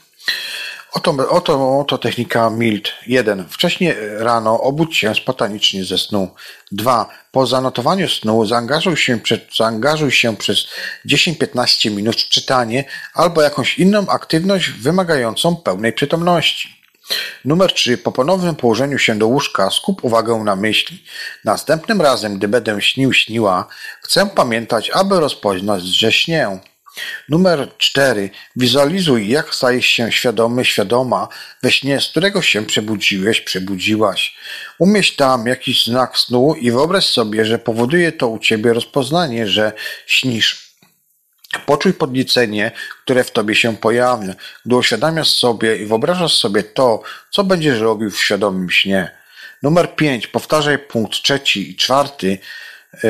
[0.92, 2.88] Oto, oto, oto technika MILT.
[3.06, 3.48] 1.
[3.48, 6.34] Wcześniej rano obudź się spontanicznie ze snu.
[6.72, 7.06] 2.
[7.32, 9.18] Po zanotowaniu snu zaangażuj się,
[9.56, 10.66] zaangażuj się przez
[11.06, 12.84] 10-15 minut w czytanie
[13.14, 16.78] albo jakąś inną aktywność wymagającą pełnej przytomności.
[17.44, 17.98] Numer 3.
[17.98, 21.04] Po ponownym położeniu się do łóżka skup uwagę na myśli.
[21.44, 23.66] Następnym razem, gdy będę śnił, śniła,
[24.02, 26.58] chcę pamiętać, aby rozpoznać, że śnię.
[27.28, 28.30] Numer cztery.
[28.56, 31.28] Wizualizuj, jak stajesz się świadomy, świadoma
[31.62, 34.36] we śnie, z którego się przebudziłeś, przebudziłaś.
[34.78, 39.72] Umieść tam jakiś znak snu i wyobraź sobie, że powoduje to u ciebie rozpoznanie, że
[40.06, 40.68] śnisz.
[41.66, 42.70] Poczuj podniecenie,
[43.04, 44.34] które w tobie się pojawia,
[44.66, 49.18] gdy uświadamiasz sobie i wyobrażasz sobie to, co będziesz robił w świadomym śnie.
[49.62, 50.26] Numer 5.
[50.26, 52.38] Powtarzaj punkt trzeci i czwarty,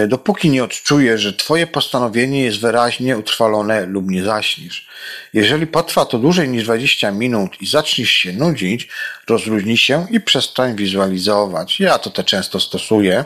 [0.09, 4.89] dopóki nie odczujesz, że twoje postanowienie jest wyraźnie utrwalone lub nie zaśniesz.
[5.33, 8.89] Jeżeli potrwa to dłużej niż 20 minut i zaczniesz się nudzić,
[9.29, 11.81] rozluźnij się i przestań wizualizować.
[11.81, 13.25] Ja to te często stosuję.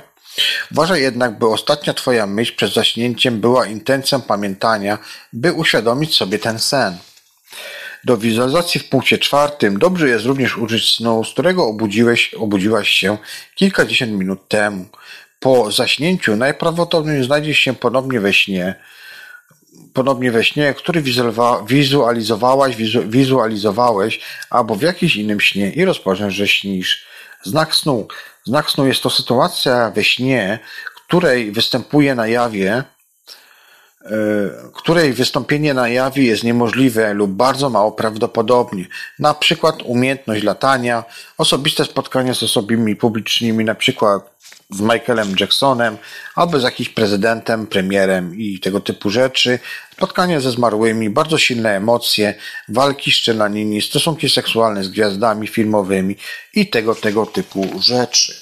[0.72, 4.98] Uważaj jednak, by ostatnia twoja myśl przed zaśnięciem była intencją pamiętania,
[5.32, 6.98] by uświadomić sobie ten sen.
[8.04, 13.18] Do wizualizacji w punkcie czwartym dobrze jest również użyć snu, z którego obudziłeś, obudziłaś się
[13.54, 14.86] kilkadziesiąt minut temu.
[15.42, 18.74] Po zaśnięciu najprawdopodobniej znajdziesz się ponownie we śnie,
[19.92, 21.02] ponownie we śnie, który
[21.66, 24.20] wizualizowałaś, wizualizowałeś
[24.50, 27.06] albo w jakimś innym śnie i rozpoczniesz, że śnisz.
[27.42, 28.08] Znak snu.
[28.44, 30.58] Znak snu jest to sytuacja we śnie,
[31.06, 32.84] której występuje na jawie, e,
[34.74, 38.86] której wystąpienie na jawie jest niemożliwe lub bardzo mało prawdopodobnie.
[39.18, 41.04] Na przykład umiejętność latania,
[41.38, 44.31] osobiste spotkania z osobami publicznymi, na przykład
[44.74, 45.96] z Michaelem Jacksonem,
[46.34, 49.58] albo z jakimś prezydentem, premierem i tego typu rzeczy,
[49.92, 52.34] spotkania ze zmarłymi, bardzo silne emocje,
[52.68, 56.16] walki z szczelanini, stosunki seksualne z gwiazdami filmowymi
[56.54, 58.34] i tego, tego typu rzeczy.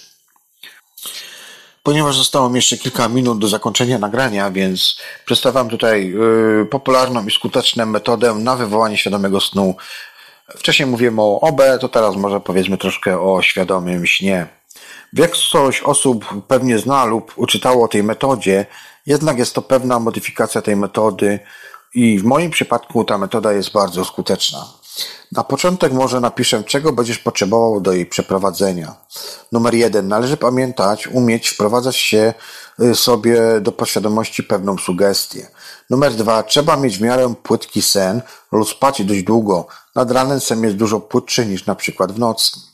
[1.83, 7.31] Ponieważ zostało mi jeszcze kilka minut do zakończenia nagrania, więc przedstawiam tutaj yy, popularną i
[7.31, 9.75] skuteczną metodę na wywołanie świadomego snu.
[10.57, 14.60] Wcześniej mówiłem o OB, to teraz może powiedzmy troszkę o świadomym śnie.
[15.13, 18.67] Większość osób pewnie zna lub uczytało o tej metodzie,
[19.07, 21.39] jednak jest to pewna modyfikacja tej metody
[21.95, 24.81] i w moim przypadku ta metoda jest bardzo skuteczna.
[25.33, 28.97] Na początek może napiszę, czego będziesz potrzebował do jej przeprowadzenia.
[29.53, 30.09] Numer jeden.
[30.09, 32.35] Należy pamiętać, umieć wprowadzać się
[32.81, 35.51] y, sobie do podświadomości pewną sugestię.
[35.91, 36.43] Numer dwa.
[36.43, 38.23] Trzeba mieć w miarę płytki sen
[38.53, 39.67] lub spać dość długo.
[39.95, 42.70] Nad ranem sen jest dużo płytszy niż na przykład w nocy.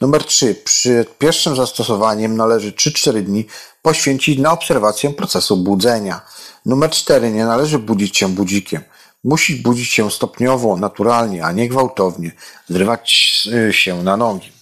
[0.00, 0.54] Numer trzy.
[0.54, 3.46] Przed pierwszym zastosowaniem należy 3-4 dni
[3.82, 6.20] poświęcić na obserwację procesu budzenia.
[6.66, 7.30] Numer cztery.
[7.30, 8.82] Nie należy budzić się budzikiem.
[9.24, 12.32] Musisz budzić się stopniowo, naturalnie, a nie gwałtownie,
[12.68, 13.10] zrywać
[13.70, 14.52] się na nogi.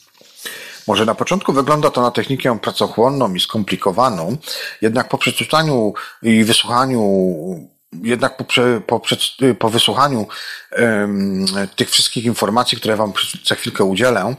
[0.87, 4.37] Może na początku wygląda to na technikę pracochłonną i skomplikowaną,
[4.83, 5.93] jednak po przeczytaniu
[6.23, 7.01] i wysłuchaniu
[8.03, 8.45] jednak po,
[8.87, 9.01] po,
[9.59, 10.27] po wysłuchaniu
[11.77, 13.13] tych wszystkich informacji, które Wam
[13.45, 14.35] za chwilkę udzielę,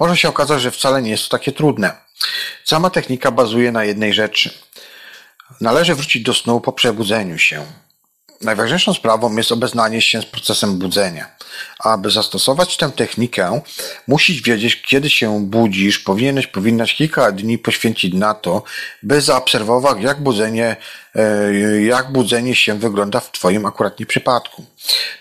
[0.00, 1.96] może się okazać, że wcale nie jest to takie trudne.
[2.64, 4.50] Sama technika bazuje na jednej rzeczy.
[5.60, 7.66] Należy wrócić do snu po przebudzeniu się.
[8.42, 11.26] Najważniejszą sprawą jest obeznanie się z procesem budzenia.
[11.78, 13.60] Aby zastosować tę technikę,
[14.08, 15.98] musisz wiedzieć, kiedy się budzisz.
[15.98, 18.62] Powinieneś, powinnaś kilka dni poświęcić na to,
[19.02, 20.76] by zaobserwować, jak budzenie,
[21.14, 24.64] e, jak budzenie się wygląda w Twoim akuratnie przypadku.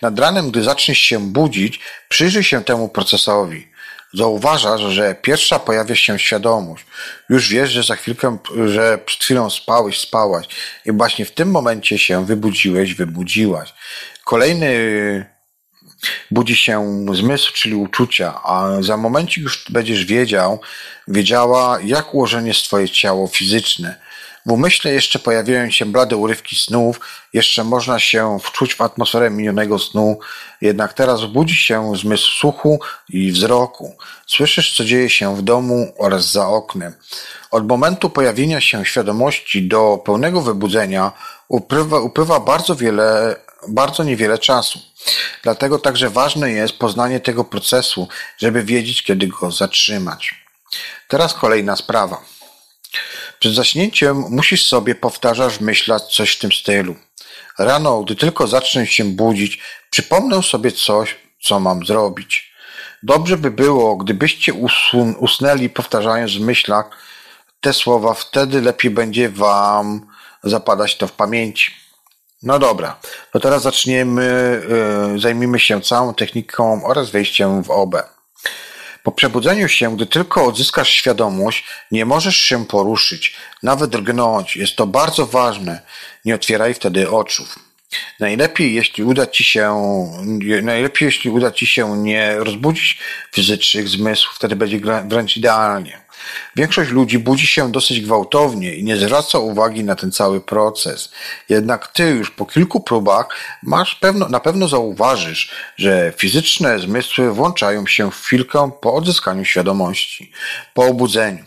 [0.02, 1.80] Nad ranem, gdy zaczniesz się budzić,
[2.10, 3.71] przyjrzyj się temu procesowi.
[4.14, 6.86] Zauważasz, że pierwsza pojawia się świadomość.
[7.30, 10.48] Już wiesz, że za chwilkę, że przed chwilą spałeś, spałaś
[10.86, 13.74] i właśnie w tym momencie się wybudziłeś, wybudziłaś.
[14.26, 14.72] Kolejny
[16.32, 20.60] budzi się zmysł, czyli uczucia, a za momencik już będziesz wiedział,
[21.08, 24.11] wiedziała, jak ułożenie jest twoje ciało fizyczne
[24.46, 27.00] w umyśle jeszcze pojawiają się blade urywki snów,
[27.34, 30.20] jeszcze można się wczuć w atmosferę minionego snu,
[30.62, 33.96] jednak teraz budzi się zmysł słuchu i wzroku.
[34.28, 36.94] Słyszysz, co dzieje się w domu oraz za oknem.
[37.52, 41.12] Od momentu pojawienia się świadomości do pełnego wybudzenia
[41.48, 43.36] upływa, upływa bardzo wiele,
[43.68, 44.80] bardzo niewiele czasu.
[45.44, 48.08] Dlatego także ważne jest poznanie tego procesu,
[48.38, 50.36] żeby wiedzieć, kiedy go zatrzymać.
[51.08, 52.22] Teraz kolejna sprawa.
[53.42, 56.96] Przed zaśnięciem musisz sobie powtarzać myśleć coś w tym stylu.
[57.60, 59.60] Rano, gdy tylko zacznę się budzić,
[59.90, 62.54] przypomnę sobie coś, co mam zrobić.
[63.04, 66.90] Dobrze by było, gdybyście usun- usnęli powtarzając w myślach
[67.62, 70.08] te słowa, wtedy lepiej będzie wam
[70.44, 71.72] zapadać to w pamięci.
[72.44, 73.00] No dobra,
[73.32, 74.62] to teraz zaczniemy,
[75.14, 77.96] yy, zajmijmy się całą techniką oraz wejściem w OB.
[79.04, 84.56] Po przebudzeniu się, gdy tylko odzyskasz świadomość, nie możesz się poruszyć, nawet drgnąć.
[84.56, 85.82] Jest to bardzo ważne.
[86.26, 87.46] Nie otwieraj wtedy oczu.
[88.20, 89.76] Najlepiej, jeśli uda ci się,
[90.64, 93.00] najlepiej, jeśli uda ci się nie rozbudzić
[93.32, 96.01] fizycznych zmysłów, wtedy będzie wręcz idealnie.
[96.56, 101.12] Większość ludzi budzi się dosyć gwałtownie i nie zwraca uwagi na ten cały proces.
[101.50, 103.28] Jednak ty już po kilku próbach
[103.64, 110.32] masz pewno, na pewno zauważysz, że fizyczne zmysły włączają się w chwilkę po odzyskaniu świadomości,
[110.74, 111.46] po obudzeniu.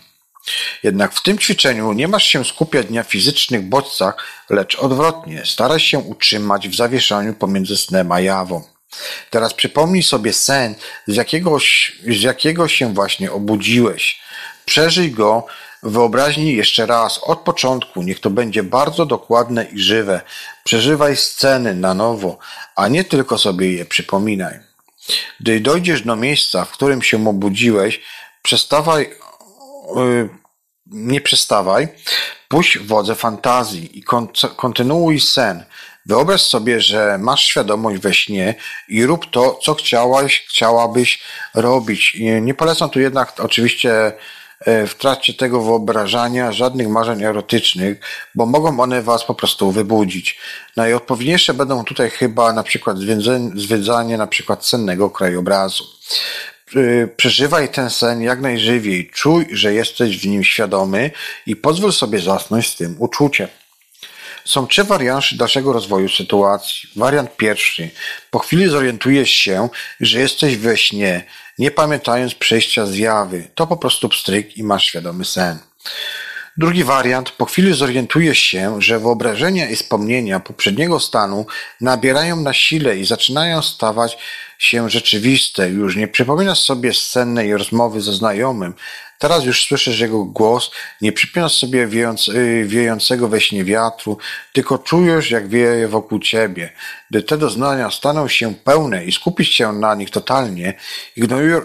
[0.83, 4.15] Jednak w tym ćwiczeniu nie masz się skupiać na fizycznych bodźcach,
[4.49, 8.63] lecz odwrotnie, staraj się utrzymać w zawieszaniu pomiędzy snem a jawą.
[9.29, 10.75] Teraz przypomnij sobie sen,
[11.07, 11.57] z jakiego,
[12.07, 14.21] z jakiego się właśnie obudziłeś.
[14.65, 15.45] Przeżyj go
[15.83, 18.01] w wyobraźni jeszcze raz, od początku.
[18.03, 20.21] Niech to będzie bardzo dokładne i żywe.
[20.63, 22.37] Przeżywaj sceny na nowo,
[22.75, 24.59] a nie tylko sobie je przypominaj.
[25.39, 28.01] Gdy dojdziesz do miejsca, w którym się obudziłeś,
[28.41, 29.09] przestawaj,
[29.95, 30.29] yy,
[30.85, 31.87] nie przestawaj,
[32.47, 34.03] puść wodze fantazji i
[34.55, 35.65] kontynuuj sen.
[36.05, 38.55] Wyobraź sobie, że masz świadomość we śnie
[38.87, 41.23] i rób to, co chciałaś, chciałabyś
[41.53, 42.17] robić.
[42.41, 44.13] Nie polecam tu jednak oczywiście
[44.87, 47.99] w trakcie tego wyobrażania żadnych marzeń erotycznych,
[48.35, 50.39] bo mogą one was po prostu wybudzić.
[50.75, 52.97] Najodpowiedniejsze będą tutaj chyba na przykład
[53.55, 55.83] zwiedzanie na przykład cennego krajobrazu.
[56.75, 61.11] E, przeżywaj ten sen jak najżywiej, czuj, że jesteś w nim świadomy
[61.45, 63.47] i pozwól sobie zasnąć z tym uczuciem.
[64.45, 66.89] Są trzy warianty dalszego rozwoju sytuacji.
[66.95, 67.89] Wariant pierwszy.
[68.31, 69.69] Po chwili zorientujesz się,
[69.99, 71.25] że jesteś we śnie,
[71.59, 73.47] nie pamiętając przejścia zjawy.
[73.55, 75.59] To po prostu pstryk i masz świadomy sen.
[76.57, 77.31] Drugi wariant.
[77.31, 81.45] Po chwili zorientujesz się, że wyobrażenia i wspomnienia poprzedniego stanu
[81.81, 84.17] nabierają na sile i zaczynają stawać
[84.57, 85.69] się rzeczywiste.
[85.69, 88.73] Już nie przypominasz sobie scennej rozmowy ze znajomym,
[89.19, 90.71] Teraz już słyszysz jego głos,
[91.01, 94.17] nie przypinasz sobie wiejąc, y, wiejącego we śnie wiatru,
[94.53, 96.73] tylko czujesz, jak wieje wokół ciebie.
[97.09, 100.73] Gdy te doznania staną się pełne i skupisz się na nich totalnie,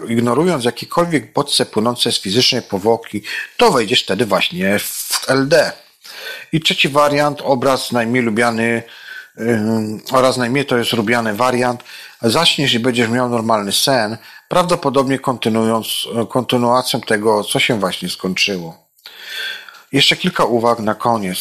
[0.07, 3.21] ignorując jakiekolwiek bodźce płynące z fizycznej powłoki,
[3.57, 5.71] to wejdziesz wtedy właśnie w LD.
[6.51, 8.83] I trzeci wariant, obraz najmniej lubiany
[10.11, 11.83] oraz najmniej to jest lubiany wariant,
[12.21, 14.17] zaśniesz i będziesz miał normalny sen,
[14.47, 15.87] prawdopodobnie kontynuując,
[16.29, 18.77] kontynuacją tego, co się właśnie skończyło.
[19.91, 21.37] Jeszcze kilka uwag na koniec.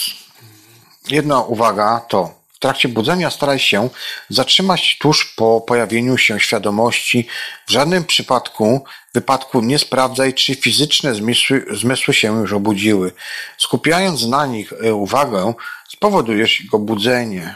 [1.08, 3.88] Jedna uwaga to w trakcie budzenia staraj się
[4.28, 7.26] zatrzymać tuż po pojawieniu się świadomości.
[7.66, 8.84] W żadnym przypadku,
[9.14, 13.12] wypadku nie sprawdzaj, czy fizyczne zmysły, zmysły się już obudziły.
[13.58, 15.54] Skupiając na nich e, uwagę,
[15.88, 17.54] spowodujesz ich obudzenie.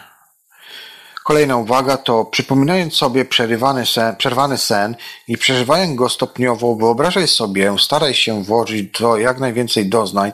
[1.25, 4.97] Kolejna uwaga to przypominając sobie przerywany sen, przerwany sen
[5.29, 10.33] i przeżywając go stopniowo, wyobrażaj sobie, staraj się włożyć do jak najwięcej doznań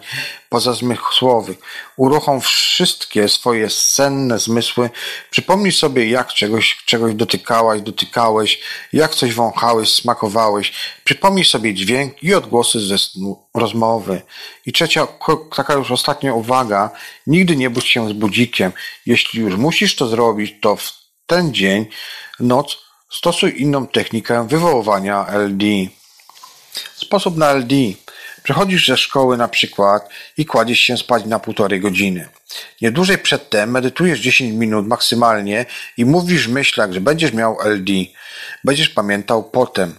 [0.51, 1.59] pozazmysłowych.
[1.97, 4.90] Uruchom wszystkie swoje senne zmysły.
[5.31, 8.60] Przypomnij sobie, jak czegoś, czegoś dotykałaś, dotykałeś,
[8.93, 10.72] jak coś wąchałeś, smakowałeś.
[11.05, 14.22] Przypomnij sobie dźwięk i odgłosy ze snu, rozmowy.
[14.66, 15.06] I trzecia,
[15.56, 16.90] taka już ostatnia uwaga.
[17.27, 18.72] Nigdy nie budź się z budzikiem.
[19.06, 20.93] Jeśli już musisz to zrobić, to w
[21.27, 21.86] ten dzień,
[22.40, 22.78] noc,
[23.10, 25.64] stosuj inną technikę wywoływania LD.
[26.94, 27.74] Sposób na LD.
[28.51, 32.28] Przechodzisz ze szkoły na przykład i kładziesz się spać na półtorej godziny.
[32.81, 35.66] Nie dłużej przedtem medytujesz 10 minut maksymalnie
[35.97, 37.93] i mówisz w myślach, że będziesz miał LD.
[38.64, 39.94] Będziesz pamiętał potem.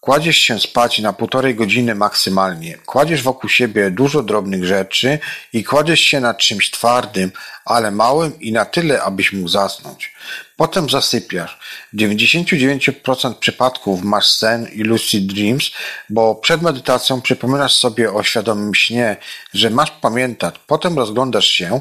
[0.00, 2.78] Kładziesz się spać na półtorej godziny maksymalnie.
[2.86, 5.18] Kładziesz wokół siebie dużo drobnych rzeczy
[5.52, 7.32] i kładziesz się na czymś twardym,
[7.64, 10.14] ale małym i na tyle, abyś mógł zasnąć.
[10.58, 11.58] Potem zasypiasz.
[11.92, 15.70] W 99% przypadków masz sen i lucid dreams,
[16.10, 19.16] bo przed medytacją przypominasz sobie o świadomym śnie,
[19.54, 20.54] że masz pamiętać.
[20.66, 21.80] Potem rozglądasz się,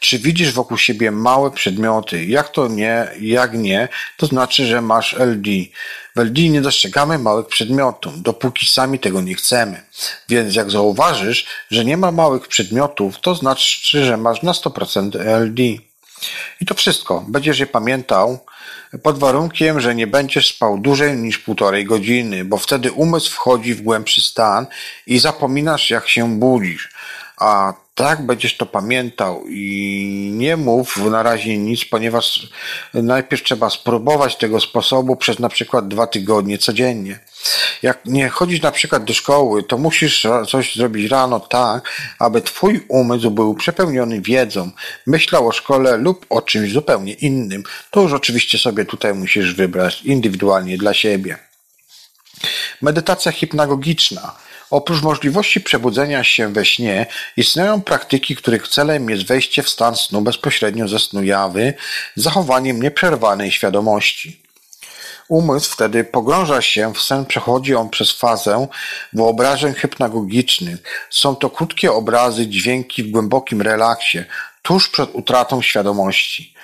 [0.00, 2.24] czy widzisz wokół siebie małe przedmioty.
[2.24, 5.50] Jak to nie, jak nie, to znaczy, że masz LD.
[6.16, 9.82] W LD nie dostrzegamy małych przedmiotów, dopóki sami tego nie chcemy.
[10.28, 15.89] Więc jak zauważysz, że nie ma małych przedmiotów, to znaczy, że masz na 100% LD.
[16.60, 17.24] I to wszystko.
[17.28, 18.38] Będziesz je pamiętał
[19.02, 23.82] pod warunkiem, że nie będziesz spał dłużej niż półtorej godziny, bo wtedy umysł wchodzi w
[23.82, 24.66] głębszy stan
[25.06, 26.88] i zapominasz, jak się budzisz.
[27.36, 32.48] A tak będziesz to pamiętał i nie mów na razie nic, ponieważ
[32.94, 37.18] najpierw trzeba spróbować tego sposobu przez na przykład dwa tygodnie codziennie.
[37.82, 42.84] Jak nie chodzisz na przykład do szkoły, to musisz coś zrobić rano tak, aby twój
[42.88, 44.70] umysł był przepełniony wiedzą,
[45.06, 47.62] myślał o szkole lub o czymś zupełnie innym.
[47.90, 51.38] To już oczywiście sobie tutaj musisz wybrać indywidualnie dla siebie.
[52.82, 54.36] Medytacja hipnagogiczna.
[54.70, 57.06] Oprócz możliwości przebudzenia się we śnie,
[57.36, 61.74] istnieją praktyki, których celem jest wejście w stan snu bezpośrednio ze snu jawy,
[62.16, 64.40] z zachowaniem nieprzerwanej świadomości.
[65.28, 68.68] Umysł wtedy pogrąża się w sen, przechodzi on przez fazę
[69.12, 71.06] wyobrażeń hypnagogicznych.
[71.10, 74.18] Są to krótkie obrazy, dźwięki w głębokim relaksie,
[74.62, 76.54] tuż przed utratą świadomości.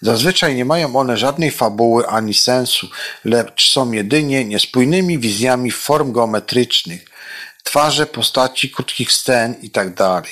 [0.00, 2.88] Zazwyczaj nie mają one żadnej fabuły ani sensu,
[3.24, 7.15] lecz są jedynie niespójnymi wizjami form geometrycznych.
[7.66, 10.22] Twarze, postaci, krótkich scen itd.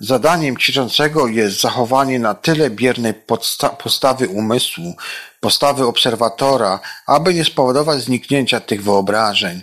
[0.00, 3.14] Zadaniem ćwiczącego jest zachowanie na tyle biernej
[3.78, 4.96] postawy umysłu,
[5.40, 9.62] postawy obserwatora, aby nie spowodować zniknięcia tych wyobrażeń.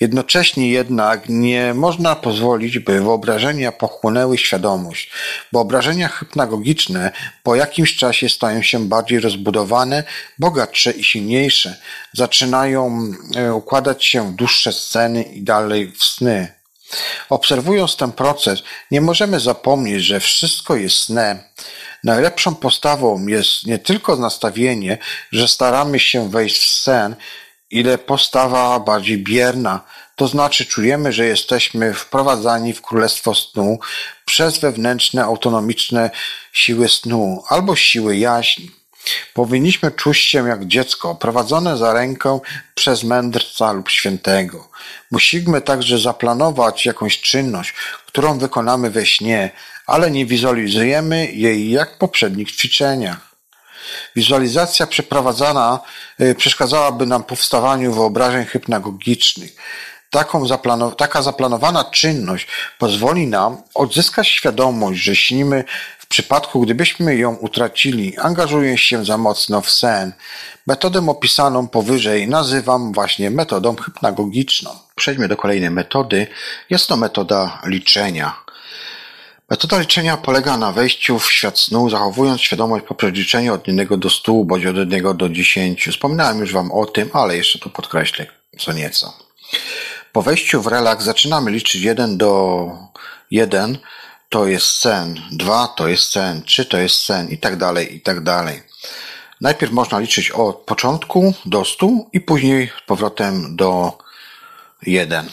[0.00, 5.10] Jednocześnie jednak nie można pozwolić, by wyobrażenia pochłonęły świadomość.
[5.52, 7.12] Wyobrażenia hypnagogiczne
[7.42, 10.04] po jakimś czasie stają się bardziej rozbudowane,
[10.38, 11.76] bogatsze i silniejsze.
[12.12, 16.56] Zaczynają e, układać się w dłuższe sceny i dalej w sny.
[17.28, 21.38] Obserwując ten proces, nie możemy zapomnieć, że wszystko jest snem.
[22.04, 24.98] Najlepszą postawą jest nie tylko nastawienie,
[25.32, 27.16] że staramy się wejść w sen,
[27.70, 29.80] ile postawa bardziej bierna,
[30.16, 33.78] to znaczy czujemy, że jesteśmy wprowadzani w królestwo snu
[34.24, 36.10] przez wewnętrzne, autonomiczne
[36.52, 38.70] siły snu albo siły jaźni.
[39.34, 42.40] Powinniśmy czuć się jak dziecko, prowadzone za rękę
[42.74, 44.68] przez mędrca lub świętego.
[45.10, 47.74] Musimy także zaplanować jakąś czynność,
[48.06, 49.50] którą wykonamy we śnie,
[49.86, 53.35] ale nie wizualizujemy jej jak w poprzednich ćwiczeniach.
[54.16, 55.80] Wizualizacja przeprowadzana
[56.20, 59.56] y, przeszkadzałaby nam powstawaniu wyobrażeń hypnagogicznych.
[60.10, 62.48] Taką zaplanow- taka zaplanowana czynność
[62.78, 65.64] pozwoli nam odzyskać świadomość, że śnimy
[65.98, 70.12] w przypadku, gdybyśmy ją utracili, angażując się za mocno w sen.
[70.66, 74.70] Metodę opisaną powyżej nazywam właśnie metodą hypnagogiczną.
[74.94, 76.26] Przejdźmy do kolejnej metody.
[76.70, 78.45] Jest to metoda liczenia.
[79.50, 84.10] Metoda liczenia polega na wejściu w świat snu, zachowując świadomość poprzez liczenie od jednego do
[84.10, 85.92] stu bądź od jednego do dziesięciu.
[85.92, 88.26] Wspominałem już Wam o tym, ale jeszcze to podkreślę
[88.58, 89.18] co nieco.
[90.12, 92.70] Po wejściu w relaks zaczynamy liczyć jeden do
[93.30, 93.78] jeden
[94.28, 98.00] to jest sen, dwa to jest sen, trzy to jest sen i tak dalej, i
[98.00, 98.62] tak dalej.
[99.40, 103.98] Najpierw można liczyć od początku do stu i później z powrotem do
[104.82, 105.28] jeden.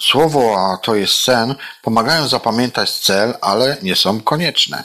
[0.00, 4.84] Słowo a to jest sen pomagają zapamiętać cel, ale nie są konieczne.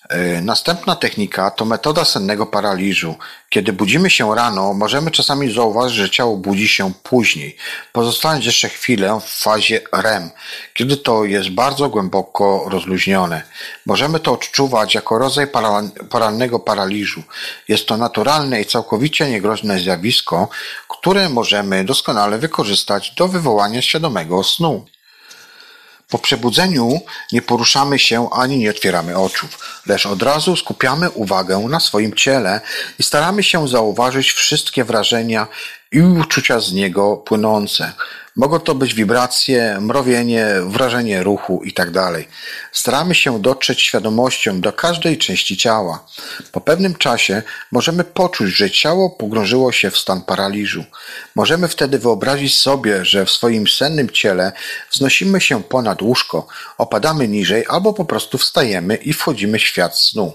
[0.08, 3.14] E, następna technika to metoda sennego paraliżu.
[3.50, 7.56] Kiedy budzimy się rano, możemy czasami zauważyć, że ciało budzi się później,
[7.92, 10.30] pozostając jeszcze chwilę w fazie REM,
[10.74, 13.42] kiedy to jest bardzo głęboko rozluźnione.
[13.86, 15.46] Możemy to odczuwać jako rodzaj
[16.10, 17.22] paralnego paraliżu.
[17.68, 20.48] Jest to naturalne i całkowicie niegroźne zjawisko,
[20.88, 24.86] które możemy doskonale wykorzystać do wywołania świadomego snu.
[26.08, 27.00] Po przebudzeniu
[27.32, 29.48] nie poruszamy się ani nie otwieramy oczu,
[29.86, 32.60] lecz od razu skupiamy uwagę na swoim ciele
[32.98, 35.46] i staramy się zauważyć wszystkie wrażenia
[35.92, 37.92] i uczucia z niego płynące.
[38.36, 41.92] Mogą to być wibracje, mrowienie, wrażenie ruchu itd.
[41.92, 42.24] Tak
[42.72, 46.06] Staramy się dotrzeć świadomością do każdej części ciała.
[46.52, 47.42] Po pewnym czasie
[47.72, 50.84] możemy poczuć, że ciało pogrążyło się w stan paraliżu.
[51.34, 54.52] Możemy wtedy wyobrazić sobie, że w swoim sennym ciele
[54.90, 56.46] wznosimy się ponad łóżko,
[56.78, 60.32] opadamy niżej albo po prostu wstajemy i wchodzimy w świat snu.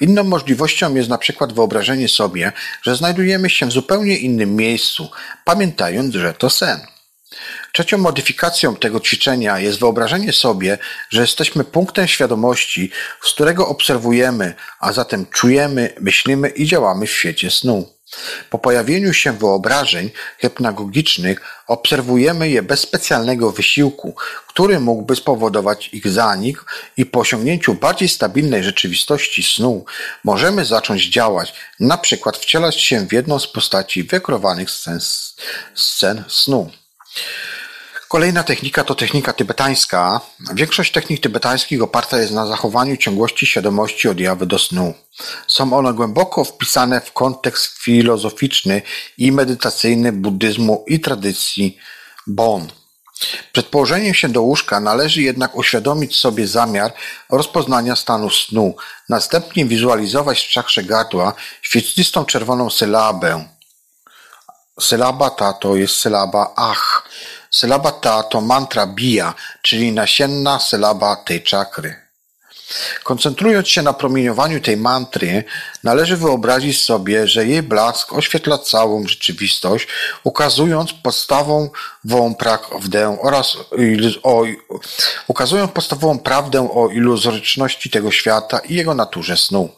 [0.00, 5.10] Inną możliwością jest na przykład wyobrażenie sobie, że znajdujemy się w zupełnie innym miejscu,
[5.44, 6.97] pamiętając, że to sen.
[7.72, 10.78] Trzecią modyfikacją tego ćwiczenia jest wyobrażenie sobie,
[11.10, 12.90] że jesteśmy punktem świadomości,
[13.22, 17.98] z którego obserwujemy, a zatem czujemy, myślimy i działamy w świecie snu.
[18.50, 26.64] Po pojawieniu się wyobrażeń hypnagogicznych obserwujemy je bez specjalnego wysiłku, który mógłby spowodować ich zanik
[26.96, 29.84] i po osiągnięciu bardziej stabilnej rzeczywistości snu
[30.24, 35.00] możemy zacząć działać, na przykład wcielać się w jedną z postaci wykrowanych scen,
[35.74, 36.70] scen snu.
[38.08, 40.20] Kolejna technika to technika tybetańska.
[40.54, 44.94] Większość technik tybetańskich oparta jest na zachowaniu ciągłości świadomości od jawy do snu.
[45.46, 48.82] Są one głęboko wpisane w kontekst filozoficzny
[49.18, 51.78] i medytacyjny buddyzmu i tradycji
[52.26, 52.68] Bon.
[53.52, 56.92] Przed położeniem się do łóżka należy jednak uświadomić sobie zamiar
[57.30, 58.76] rozpoznania stanu snu,
[59.08, 63.57] następnie wizualizować w czakrze gardła świetlistą czerwoną sylabę.
[64.80, 67.08] Sylaba ta to jest sylaba ach
[67.50, 71.96] Sylaba ta to mantra bija, czyli nasienna sylaba tej czakry.
[73.04, 75.44] Koncentrując się na promieniowaniu tej mantry,
[75.84, 79.88] należy wyobrazić sobie, że jej blask oświetla całą rzeczywistość,
[80.24, 83.56] ukazując podstawową prawdę oraz
[84.22, 84.44] o,
[85.26, 89.70] ukazując podstawową prawdę o iluzoryczności tego świata i jego naturze snu.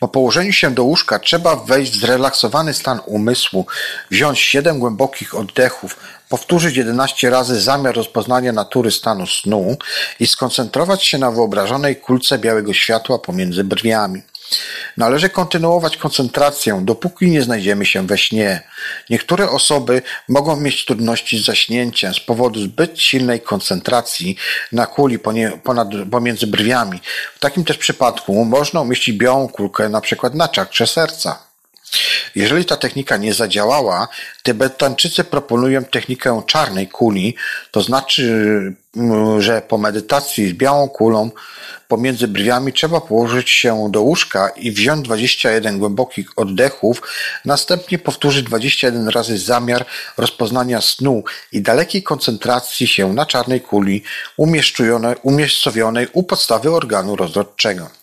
[0.00, 3.66] Po położeniu się do łóżka trzeba wejść w zrelaksowany stan umysłu,
[4.10, 5.96] wziąć siedem głębokich oddechów,
[6.28, 9.76] powtórzyć jedenaście razy zamiar rozpoznania natury stanu snu
[10.20, 14.22] i skoncentrować się na wyobrażonej kulce białego światła pomiędzy brwiami.
[14.96, 18.62] Należy kontynuować koncentrację, dopóki nie znajdziemy się we śnie.
[19.10, 24.36] Niektóre osoby mogą mieć trudności z zaśnięciem z powodu zbyt silnej koncentracji
[24.72, 25.18] na kuli
[25.62, 27.00] ponad, pomiędzy brwiami.
[27.34, 31.47] W takim też przypadku można umieścić białą kulkę na przykład na czakrze serca.
[32.34, 34.08] Jeżeli ta technika nie zadziałała,
[34.42, 37.34] Tybetańczycy proponują technikę czarnej kuli,
[37.70, 38.22] to znaczy,
[38.96, 41.30] mm, że po medytacji z białą kulą
[41.88, 47.02] pomiędzy brwiami trzeba położyć się do łóżka i wziąć 21 głębokich oddechów,
[47.44, 49.86] następnie powtórzyć 21 razy zamiar
[50.16, 54.02] rozpoznania snu i dalekiej koncentracji się na czarnej kuli
[55.22, 57.97] umiejscowionej u podstawy organu rozrodczego.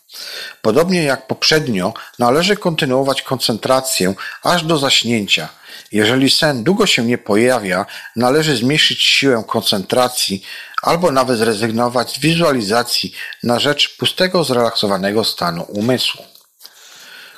[0.61, 4.13] Podobnie jak poprzednio, należy kontynuować koncentrację
[4.43, 5.49] aż do zaśnięcia.
[5.91, 7.85] Jeżeli sen długo się nie pojawia,
[8.15, 10.43] należy zmniejszyć siłę koncentracji
[10.81, 13.13] albo nawet zrezygnować z wizualizacji
[13.43, 16.23] na rzecz pustego, zrelaksowanego stanu umysłu.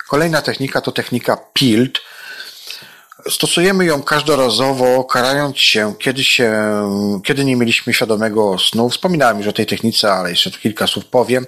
[0.07, 1.99] Kolejna technika to technika PILT,
[3.29, 6.53] Stosujemy ją każdorazowo, karając się, kiedy, się,
[7.23, 8.89] kiedy nie mieliśmy świadomego snu.
[8.89, 11.45] Wspominałem już o tej technice, ale jeszcze kilka słów powiem.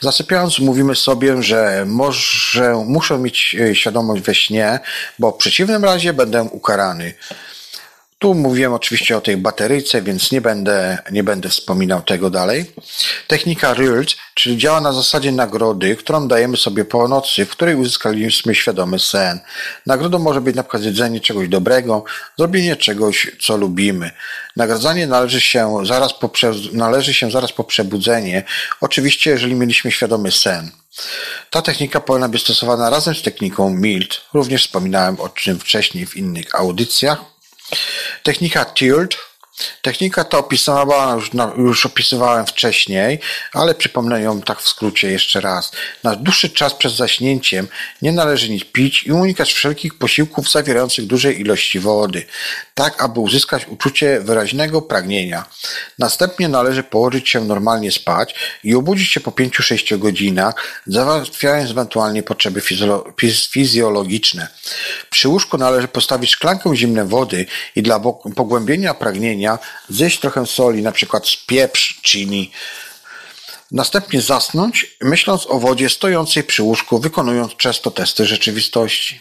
[0.00, 4.80] Zasypiając, mówimy sobie, że może, muszę mieć e, świadomość we śnie,
[5.18, 7.14] bo w przeciwnym razie będę ukarany.
[8.18, 12.72] Tu mówiłem oczywiście o tej bateryjce, więc nie będę, nie będę wspominał tego dalej.
[13.26, 18.54] Technika RILT, czyli działa na zasadzie nagrody, którą dajemy sobie po nocy, w której uzyskaliśmy
[18.54, 19.40] świadomy sen.
[19.86, 22.04] Nagrodą może być na przykład jedzenie czegoś dobrego,
[22.38, 24.10] zrobienie czegoś, co lubimy.
[24.56, 26.30] Nagradzanie należy się zaraz po,
[26.72, 28.44] należy się zaraz po przebudzenie,
[28.80, 30.70] oczywiście jeżeli mieliśmy świadomy sen.
[31.50, 34.20] Ta technika powinna być stosowana razem z techniką MILT.
[34.34, 37.33] Również wspominałem o czym wcześniej w innych audycjach.
[38.22, 39.18] Technika Tilt.
[39.82, 43.20] Technika ta opisana już, już opisywałem wcześniej,
[43.52, 45.72] ale przypomnę ją tak w skrócie jeszcze raz.
[46.02, 47.68] Na dłuższy czas przed zaśnięciem
[48.02, 52.26] nie należy nic pić i unikać wszelkich posiłków zawierających duże ilości wody,
[52.74, 55.44] tak aby uzyskać uczucie wyraźnego pragnienia.
[55.98, 62.62] Następnie należy położyć się normalnie spać i obudzić się po 5-6 godzinach, załatwiając ewentualnie potrzeby
[63.50, 64.48] fizjologiczne.
[65.10, 68.00] Przy łóżku należy postawić szklankę zimnej wody i dla
[68.36, 69.43] pogłębienia pragnienia
[69.88, 72.50] zjeść trochę soli, na przykład z pieprz, chili.
[73.70, 79.20] Następnie zasnąć, myśląc o wodzie stojącej przy łóżku, wykonując często testy rzeczywistości.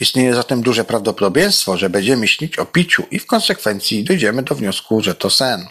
[0.00, 5.02] Istnieje zatem duże prawdopodobieństwo, że będziemy śnić o piciu i w konsekwencji dojdziemy do wniosku,
[5.02, 5.66] że to sen.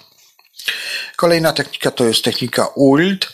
[1.15, 3.33] Kolejna technika to jest technika ULT.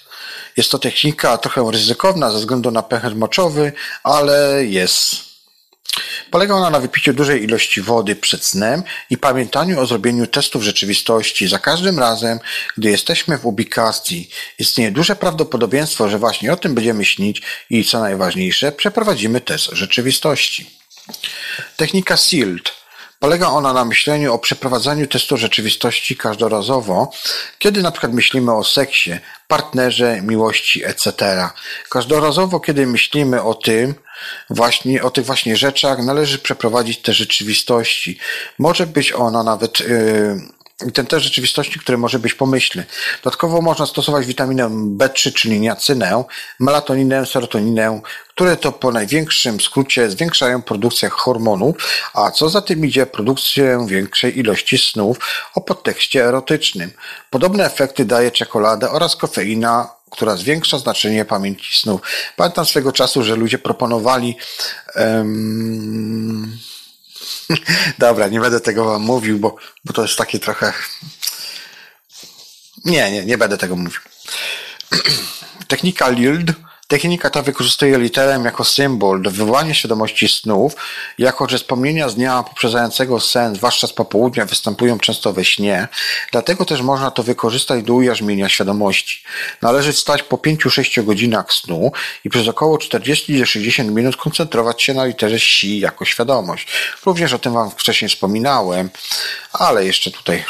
[0.58, 3.74] Jest to technika trochę ryzykowna ze względu na pęcherz moczowy,
[4.04, 5.31] ale jest
[6.32, 11.48] Polega ona na wypiciu dużej ilości wody przed snem i pamiętaniu o zrobieniu testów rzeczywistości
[11.48, 12.40] za każdym razem,
[12.78, 14.30] gdy jesteśmy w ubikacji.
[14.60, 20.70] Istnieje duże prawdopodobieństwo, że właśnie o tym będziemy śnić i co najważniejsze, przeprowadzimy test rzeczywistości.
[21.78, 22.82] Technika SILT
[23.22, 27.12] Polega ona na myśleniu o przeprowadzaniu testu rzeczywistości każdorazowo,
[27.60, 29.12] kiedy na przykład myślimy o seksie,
[29.48, 31.50] partnerze, miłości, etc.
[31.90, 33.96] Każdorazowo, kiedy myślimy o tym,
[34.50, 38.18] właśnie o tych właśnie rzeczach, należy przeprowadzić te rzeczywistości.
[38.60, 40.42] Może być ona nawet yy,
[40.94, 42.86] ten test rzeczywistości, który może być pomyślny.
[43.24, 46.24] Dodatkowo można stosować witaminę B3, czyli niacynę,
[46.60, 51.76] melatoninę, serotoninę, które to po największym skrócie zwiększają produkcję hormonów,
[52.14, 55.18] a co za tym idzie produkcję większej ilości snów
[55.56, 56.92] o podtekście erotycznym.
[57.30, 62.02] Podobne efekty daje czekolada oraz kofeina, która zwiększa znaczenie pamięci snów.
[62.36, 64.38] Pamiętam swego czasu, że ludzie proponowali
[64.96, 66.58] um,
[68.00, 69.56] Dobra, nie będę tego wam mówił, bo,
[69.86, 70.74] bo to jest takie trochę.
[72.86, 74.00] Nie, nie, nie będę tego mówił.
[75.68, 76.54] Technika LILD
[76.92, 80.76] Technika ta wykorzystuje literę jako symbol do wywołania świadomości snów,
[81.18, 85.88] jako że wspomnienia z dnia poprzedzającego sen, zwłaszcza z popołudnia, występują często we śnie,
[86.32, 89.24] dlatego też można to wykorzystać do ujarzmienia świadomości.
[89.62, 91.92] Należy wstać po 5-6 godzinach snu
[92.24, 96.68] i przez około 40-60 minut koncentrować się na literze si jako świadomość.
[97.06, 98.90] Również o tym Wam wcześniej wspominałem,
[99.54, 100.44] ale jeszcze tutaj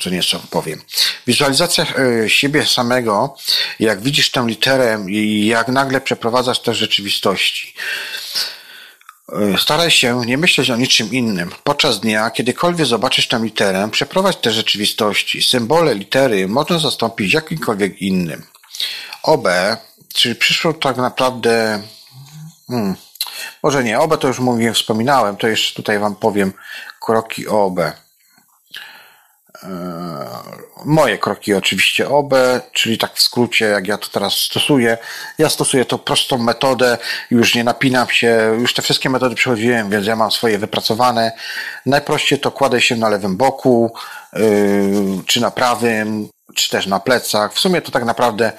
[0.00, 0.82] co nieco powiem.
[1.26, 1.86] Wizualizacja
[2.24, 3.36] e, siebie samego,
[3.80, 7.74] jak widzisz tę literę i jak nagle przeprowadzasz te rzeczywistości.
[9.32, 11.50] E, staraj się nie myśleć o niczym innym.
[11.64, 15.42] Podczas dnia, kiedykolwiek zobaczysz tę literę, przeprowadź te rzeczywistości.
[15.42, 18.42] Symbole litery można zastąpić jakimkolwiek innym.
[19.22, 19.48] OB,
[20.14, 21.82] czyli przyszło tak naprawdę.
[22.68, 22.96] Hmm,
[23.62, 26.52] może nie, OB to już mówiłem, wspominałem, to jeszcze tutaj Wam powiem
[27.00, 27.80] kroki OB.
[29.62, 29.68] E,
[30.84, 32.34] moje kroki oczywiście OB,
[32.72, 34.98] czyli tak w skrócie, jak ja to teraz stosuję.
[35.38, 36.98] Ja stosuję tą prostą metodę,
[37.30, 41.32] już nie napinam się, już te wszystkie metody przechodziłem, więc ja mam swoje wypracowane.
[41.86, 43.94] Najprościej to kładę się na lewym boku,
[44.32, 44.42] yy,
[45.26, 47.54] czy na prawym, czy też na plecach.
[47.54, 48.52] W sumie to tak naprawdę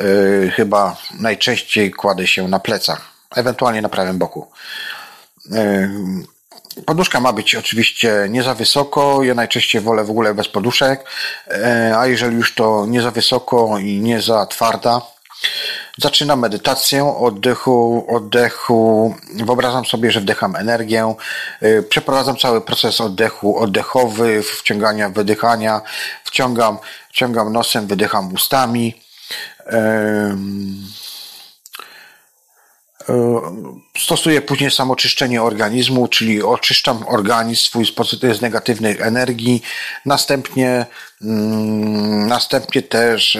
[0.00, 4.50] yy, chyba najczęściej kładę się na plecach, ewentualnie na prawym boku.
[6.86, 9.22] Poduszka ma być oczywiście nie za wysoko.
[9.22, 11.04] Ja najczęściej wolę w ogóle bez poduszek,
[11.50, 15.00] e, a jeżeli już to nie za wysoko i nie za twarda,
[15.98, 19.14] Zaczynam medytację oddechu, oddechu.
[19.34, 21.14] Wyobrażam sobie, że wdycham energię.
[21.60, 25.80] E, przeprowadzam cały proces oddechu, oddechowy, wciągania, wydychania.
[26.24, 26.78] Wciągam,
[27.08, 29.02] wciągam nosem, wydycham ustami.
[33.08, 33.40] E,
[33.98, 37.86] stosuję później samoczyszczenie organizmu, czyli oczyszczam organizm swój
[38.34, 39.62] z negatywnej energii.
[40.06, 40.86] Następnie,
[41.22, 43.38] mm, następnie też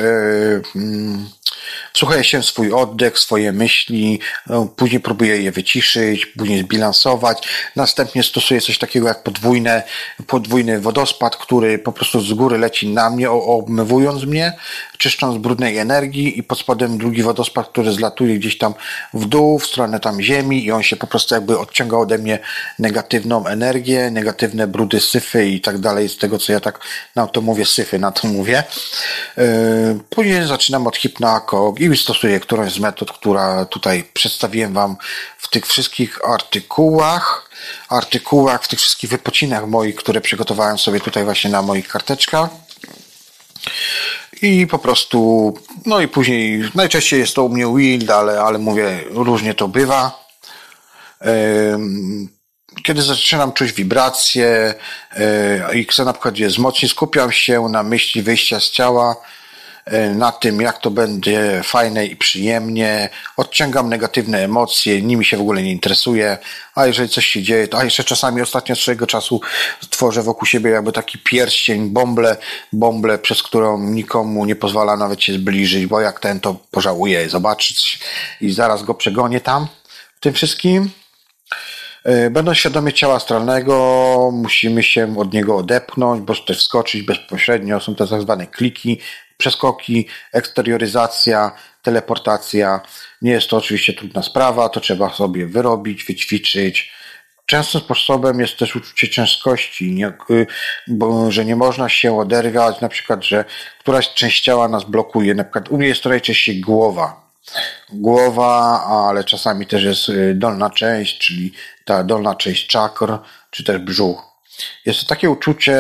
[1.93, 7.49] Wsłuchuję się swój oddech, swoje myśli, no, później próbuję je wyciszyć, później zbilansować.
[7.77, 9.83] Następnie stosuję coś takiego jak podwójne,
[10.27, 14.53] podwójny wodospad, który po prostu z góry leci na mnie, obmywując mnie,
[14.99, 18.75] czyszcząc brudnej energii i pod spodem drugi wodospad, który zlatuje gdzieś tam
[19.15, 22.39] w dół, w stronę tam ziemi i on się po prostu jakby odciąga ode mnie
[22.79, 26.81] negatywną energię, negatywne brudy, syfy i tak dalej, z tego co ja tak
[27.17, 28.65] na to mówię, syfy na to mówię.
[29.37, 29.45] Yy,
[30.11, 30.99] później zaczynam od
[31.49, 34.97] hipnako i stosuję którąś z metod, która tutaj przedstawiłem Wam
[35.39, 37.51] w tych wszystkich artykułach,
[37.89, 42.51] artykułach, w tych wszystkich wypocinach moich, które przygotowałem sobie tutaj właśnie na moich karteczkach.
[44.43, 45.55] I po prostu,
[45.87, 50.29] no i później, najczęściej jest to u mnie wild, ale, ale mówię, różnie to bywa.
[52.83, 54.75] Kiedy zaczynam czuć wibracje
[55.75, 59.38] i chcę na przykład je wzmocnić, skupiam się na myśli wyjścia z ciała, E,
[60.15, 63.09] na tym, jak to będzie fajne i przyjemnie.
[63.37, 66.39] Odciągam negatywne emocje, nimi się w ogóle nie interesuję.
[66.75, 69.41] A jeżeli coś się dzieje, to a jeszcze czasami ostatnio swojego czasu
[69.91, 72.37] tworzę wokół siebie jakby taki pierścień, bąble,
[72.73, 78.01] bąble, przez którą nikomu nie pozwala nawet się zbliżyć, bo jak ten to pożałuje zobaczyć
[78.41, 79.67] i zaraz go przegonię tam
[80.17, 80.91] w tym wszystkim.
[82.09, 87.81] E, będąc świadomi ciała astralnego, musimy się od niego odepchnąć, bo też wskoczyć bezpośrednio.
[87.81, 89.01] Są to tak zwane kliki,
[89.37, 91.53] przeskoki, eksterioryzacja,
[91.83, 92.81] teleportacja.
[93.23, 96.93] Nie jest to oczywiście trudna sprawa, to trzeba sobie wyrobić, wyćwiczyć.
[97.47, 100.13] Częstym sposobem jest też uczucie ciężkości, nie,
[100.87, 103.45] bo, że nie można się oderwać, na przykład, że
[103.81, 105.35] któraś część ciała nas blokuje.
[105.35, 107.28] Na przykład u mnie jest to najczęściej głowa.
[107.93, 111.53] Głowa, ale czasami też jest y, dolna część, czyli
[111.85, 113.19] ta dolna część czakr,
[113.51, 114.29] czy też brzuch.
[114.87, 115.77] Jest to takie uczucie,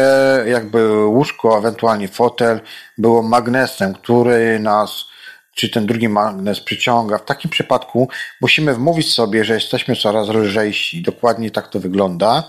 [0.47, 2.61] jakby łóżko, ewentualnie fotel
[2.99, 5.05] było magnesem, który nas,
[5.55, 7.19] czy ten drugi magnes przyciąga.
[7.19, 8.09] W takim przypadku
[8.40, 11.03] musimy wmówić sobie, że jesteśmy coraz lżejsi.
[11.03, 12.45] Dokładnie tak to wygląda.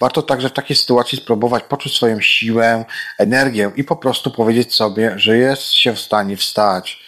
[0.00, 2.84] Warto także w takiej sytuacji spróbować poczuć swoją siłę,
[3.18, 7.07] energię i po prostu powiedzieć sobie, że jest się w stanie wstać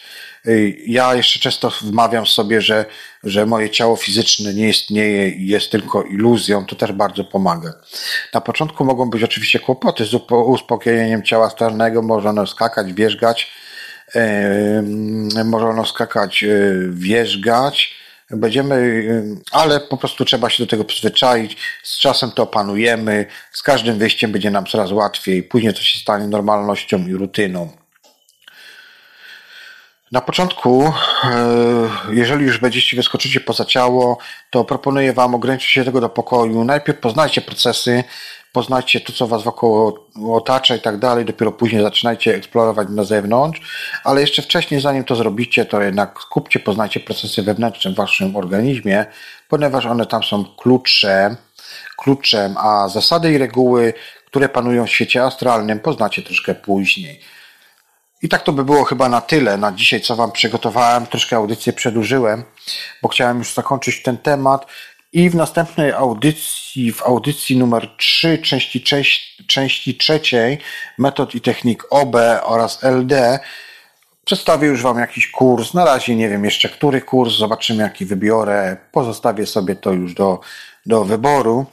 [0.87, 2.85] ja jeszcze często wmawiam sobie, że,
[3.25, 7.73] że moje ciało fizyczne nie istnieje i jest tylko iluzją, to też bardzo pomaga.
[8.35, 13.53] Na początku mogą być oczywiście kłopoty z uspokojeniem ciała astralnego, może ono skakać, wierzgać,
[15.35, 18.01] yy, może ono skakać, yy, wierzgać,
[18.31, 19.05] będziemy,
[19.53, 24.33] ale po prostu trzeba się do tego przyzwyczaić, z czasem to opanujemy, z każdym wyjściem
[24.33, 27.81] będzie nam coraz łatwiej, później to się stanie normalnością i rutyną.
[30.12, 30.93] Na początku, e,
[32.11, 34.19] jeżeli już będziecie wyskoczycie poza ciało,
[34.51, 36.65] to proponuję Wam ograniczyć się tego do pokoju.
[36.65, 38.05] Najpierw poznajcie procesy,
[38.53, 39.99] poznajcie to, co was wokół
[40.32, 43.61] otacza i tak dalej, dopiero później zaczynajcie eksplorować na zewnątrz,
[44.05, 49.07] ale jeszcze wcześniej, zanim to zrobicie, to jednak skupcie, poznajcie procesy wewnętrzne w waszym organizmie,
[49.49, 51.37] ponieważ one tam są klucze,
[51.97, 53.95] kluczem, a zasady i reguły,
[54.27, 57.20] które panują w świecie astralnym, poznacie troszkę później.
[58.23, 61.07] I tak to by było chyba na tyle na dzisiaj, co Wam przygotowałem.
[61.07, 62.45] Troszkę audycję przedłużyłem,
[63.03, 64.67] bo chciałem już zakończyć ten temat.
[65.13, 70.59] I w następnej audycji, w audycji numer 3, części, części, części trzeciej,
[70.99, 73.39] metod i technik OB oraz LD,
[74.25, 75.75] przedstawię już Wam jakiś kurs.
[75.75, 78.77] Na razie nie wiem jeszcze, który kurs, zobaczymy, jaki wybiorę.
[78.93, 80.41] Pozostawię sobie to już do,
[80.87, 81.67] do wyboru.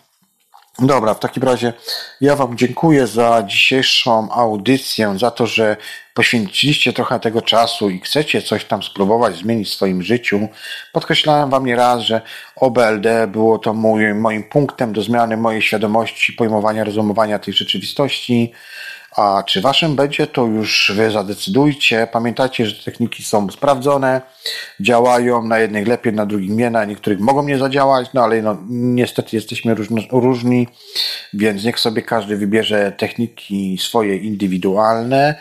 [0.79, 1.73] Dobra, w takim razie
[2.21, 5.77] ja Wam dziękuję za dzisiejszą audycję, za to, że
[6.13, 10.47] poświęciliście trochę tego czasu i chcecie coś tam spróbować zmienić w swoim życiu.
[10.93, 12.21] Podkreślałem Wam nieraz, że
[12.55, 18.51] OBLD było to mój, moim punktem do zmiany mojej świadomości, pojmowania, rozumowania tej rzeczywistości.
[19.17, 22.07] A czy waszym będzie, to już wy zadecydujcie.
[22.11, 24.21] Pamiętajcie, że techniki są sprawdzone,
[24.79, 28.57] działają na jednych lepiej, na drugich nie, na niektórych mogą nie zadziałać, no ale no,
[28.69, 30.67] niestety jesteśmy różni, różni,
[31.33, 35.35] więc niech sobie każdy wybierze techniki swoje indywidualne.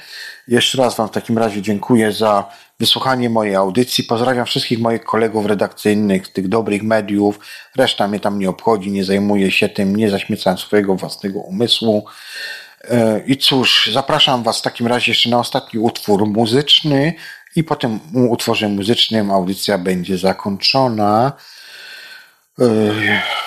[0.48, 2.48] Jeszcze raz Wam w takim razie dziękuję za
[2.80, 4.04] wysłuchanie mojej audycji.
[4.04, 7.38] Pozdrawiam wszystkich moich kolegów redakcyjnych z tych dobrych mediów.
[7.76, 12.04] Reszta mnie tam nie obchodzi, nie zajmuję się tym, nie zaśmiecam swojego własnego umysłu.
[12.90, 17.14] E, I cóż, zapraszam Was w takim razie jeszcze na ostatni utwór muzyczny
[17.56, 18.00] i po tym
[18.30, 21.32] utworze muzycznym audycja będzie zakończona.
[22.60, 22.64] E,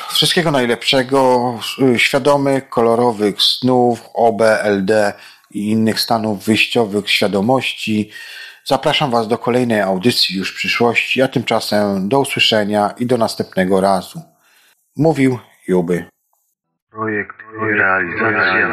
[0.10, 1.54] wszystkiego najlepszego,
[1.98, 5.14] świadomych, kolorowych snów, OB, LD
[5.52, 8.10] i innych stanów wyjściowych świadomości.
[8.66, 13.82] Zapraszam Was do kolejnej audycji już w przyszłości, a tymczasem do usłyszenia i do następnego
[13.82, 14.22] razu.
[14.96, 16.06] Mówił Juby.
[16.92, 18.72] Proyecto de realización.